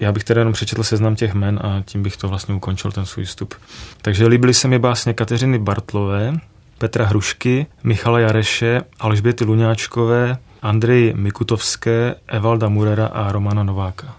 já 0.00 0.12
bych 0.12 0.24
teda 0.24 0.40
jenom 0.40 0.52
přečetl 0.52 0.82
seznam 0.82 1.16
těch 1.16 1.34
men 1.34 1.60
a 1.62 1.82
tím 1.86 2.02
bych 2.02 2.16
to 2.16 2.28
vlastně 2.28 2.54
ukončil, 2.54 2.92
ten 2.92 3.06
svůj 3.06 3.24
vstup. 3.24 3.54
Takže 4.02 4.26
líbily 4.26 4.54
se 4.54 4.68
mi 4.68 4.78
básně 4.78 5.14
Kateřiny 5.14 5.58
Bartlové, 5.58 6.32
Petra 6.80 7.06
Hrušky, 7.06 7.66
Michala 7.82 8.18
Jareše, 8.18 8.82
Alžběty 9.00 9.44
Luňáčkové, 9.44 10.38
Andrej 10.62 11.12
Mikutovské, 11.16 12.14
Evalda 12.28 12.68
Murera 12.68 13.06
a 13.06 13.32
Romana 13.32 13.62
Nováka. 13.62 14.16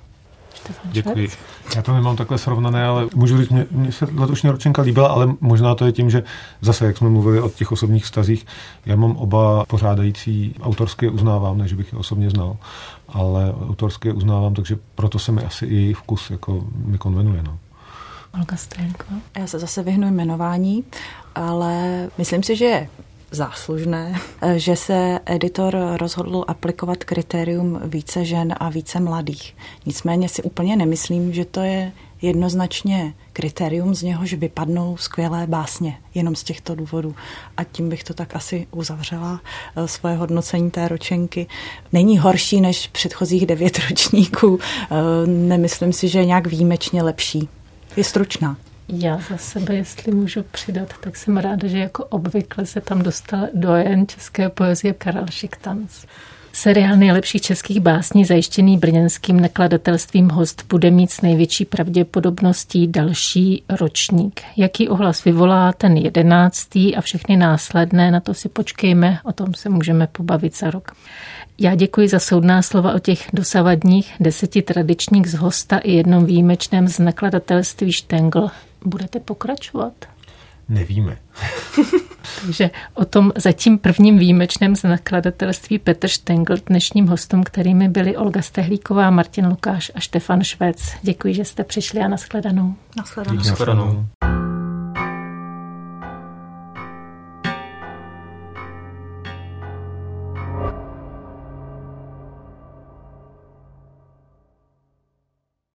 Děkuji. 0.83 1.29
Já 1.75 1.81
to 1.81 1.93
nemám 1.93 2.15
takhle 2.15 2.37
srovnané, 2.37 2.85
ale 2.85 3.07
můžu 3.15 3.37
říct, 3.37 3.49
mě, 3.49 3.65
mě 3.71 3.91
se 3.91 4.07
letošní 4.15 4.49
ročenka 4.49 4.81
líbila, 4.81 5.09
ale 5.09 5.33
možná 5.39 5.75
to 5.75 5.85
je 5.85 5.91
tím, 5.91 6.09
že 6.09 6.23
zase, 6.61 6.85
jak 6.85 6.97
jsme 6.97 7.09
mluvili 7.09 7.41
o 7.41 7.49
těch 7.49 7.71
osobních 7.71 8.03
vztazích, 8.03 8.45
já 8.85 8.95
mám 8.95 9.17
oba 9.17 9.65
pořádající 9.65 10.55
autorské 10.61 11.09
uznávám, 11.09 11.57
než 11.57 11.73
bych 11.73 11.93
je 11.93 11.99
osobně 11.99 12.29
znal, 12.29 12.57
ale 13.09 13.53
autorské 13.69 14.13
uznávám, 14.13 14.53
takže 14.53 14.77
proto 14.95 15.19
se 15.19 15.31
mi 15.31 15.43
asi 15.43 15.65
i 15.65 15.75
jejich 15.75 15.97
vkus 15.97 16.31
jako 16.31 16.63
mi 16.85 16.97
konvenuje. 16.97 17.43
No. 17.43 17.57
Olga 18.33 18.57
Strenko. 18.57 19.05
Já 19.37 19.47
se 19.47 19.59
zase 19.59 19.83
vyhnu 19.83 20.07
jmenování, 20.07 20.83
ale 21.35 22.07
myslím 22.17 22.43
si, 22.43 22.55
že 22.55 22.65
je 22.65 22.89
záslužné, 23.31 24.19
že 24.55 24.75
se 24.75 25.19
editor 25.25 25.77
rozhodl 25.95 26.45
aplikovat 26.47 27.03
kritérium 27.03 27.79
více 27.83 28.25
žen 28.25 28.55
a 28.59 28.69
více 28.69 28.99
mladých. 28.99 29.55
Nicméně 29.85 30.29
si 30.29 30.43
úplně 30.43 30.75
nemyslím, 30.75 31.33
že 31.33 31.45
to 31.45 31.59
je 31.59 31.91
jednoznačně 32.21 33.13
kritérium, 33.33 33.95
z 33.95 34.03
něhož 34.03 34.33
vypadnou 34.33 34.97
skvělé 34.97 35.47
básně, 35.47 35.97
jenom 36.13 36.35
z 36.35 36.43
těchto 36.43 36.75
důvodů. 36.75 37.15
A 37.57 37.63
tím 37.63 37.89
bych 37.89 38.03
to 38.03 38.13
tak 38.13 38.35
asi 38.35 38.67
uzavřela, 38.71 39.41
eh, 39.75 39.87
svoje 39.87 40.15
hodnocení 40.15 40.71
té 40.71 40.87
ročenky. 40.87 41.47
Není 41.93 42.17
horší 42.17 42.61
než 42.61 42.87
předchozích 42.87 43.45
devět 43.45 43.79
ročníků. 43.89 44.59
Eh, 44.91 45.27
nemyslím 45.27 45.93
si, 45.93 46.07
že 46.07 46.19
je 46.19 46.25
nějak 46.25 46.47
výjimečně 46.47 47.03
lepší. 47.03 47.49
Je 47.95 48.03
stručná. 48.03 48.57
Já 48.89 49.19
za 49.29 49.37
sebe, 49.37 49.75
jestli 49.75 50.11
můžu 50.11 50.43
přidat, 50.43 50.93
tak 51.01 51.17
jsem 51.17 51.37
ráda, 51.37 51.67
že 51.67 51.77
jako 51.77 52.05
obvykle 52.05 52.65
se 52.65 52.81
tam 52.81 53.01
dostal 53.01 53.47
dojen 53.53 54.07
české 54.07 54.49
poezie 54.49 54.93
Karel 54.93 55.25
Šiktanc. 55.29 56.05
Seriál 56.53 56.97
nejlepších 56.97 57.41
českých 57.41 57.79
básní 57.79 58.25
zajištěný 58.25 58.77
brněnským 58.77 59.39
nakladatelstvím 59.39 60.29
Host 60.29 60.65
bude 60.69 60.91
mít 60.91 61.11
s 61.11 61.21
největší 61.21 61.65
pravděpodobností 61.65 62.87
další 62.87 63.63
ročník. 63.69 64.41
Jaký 64.57 64.89
ohlas 64.89 65.23
vyvolá 65.23 65.73
ten 65.73 65.97
jedenáctý 65.97 66.95
a 66.95 67.01
všechny 67.01 67.37
následné, 67.37 68.11
na 68.11 68.19
to 68.19 68.33
si 68.33 68.49
počkejme, 68.49 69.19
o 69.23 69.33
tom 69.33 69.53
se 69.53 69.69
můžeme 69.69 70.07
pobavit 70.07 70.57
za 70.57 70.71
rok. 70.71 70.91
Já 71.57 71.75
děkuji 71.75 72.07
za 72.07 72.19
soudná 72.19 72.61
slova 72.61 72.93
o 72.93 72.99
těch 72.99 73.29
dosavadních 73.33 74.13
deseti 74.19 74.61
tradičních 74.61 75.27
z 75.27 75.33
hosta 75.33 75.77
i 75.77 75.91
jednom 75.91 76.25
výjimečném 76.25 76.87
z 76.87 76.99
nakladatelství 76.99 77.93
Štengl. 77.93 78.47
Budete 78.85 79.19
pokračovat? 79.19 79.93
Nevíme. 80.69 81.17
Takže 82.41 82.69
o 82.93 83.05
tom 83.05 83.31
zatím 83.35 83.77
prvním 83.77 84.17
výjimečném 84.17 84.75
z 84.75 84.83
nakladatelství 84.83 85.79
Petr 85.79 86.07
Štengl, 86.07 86.55
dnešním 86.65 87.07
hostům, 87.07 87.43
kterými 87.43 87.89
byli 87.89 88.17
Olga 88.17 88.41
Stehlíková, 88.41 89.09
Martin 89.09 89.47
Lukáš 89.47 89.91
a 89.95 89.99
Štefan 89.99 90.43
Švec. 90.43 90.93
Děkuji, 91.01 91.33
že 91.33 91.45
jste 91.45 91.63
přišli 91.63 91.99
a 91.99 92.07
nashledanou. 92.07 92.75
Nashledanou. 92.97 93.37
Nashledanou. 93.37 94.05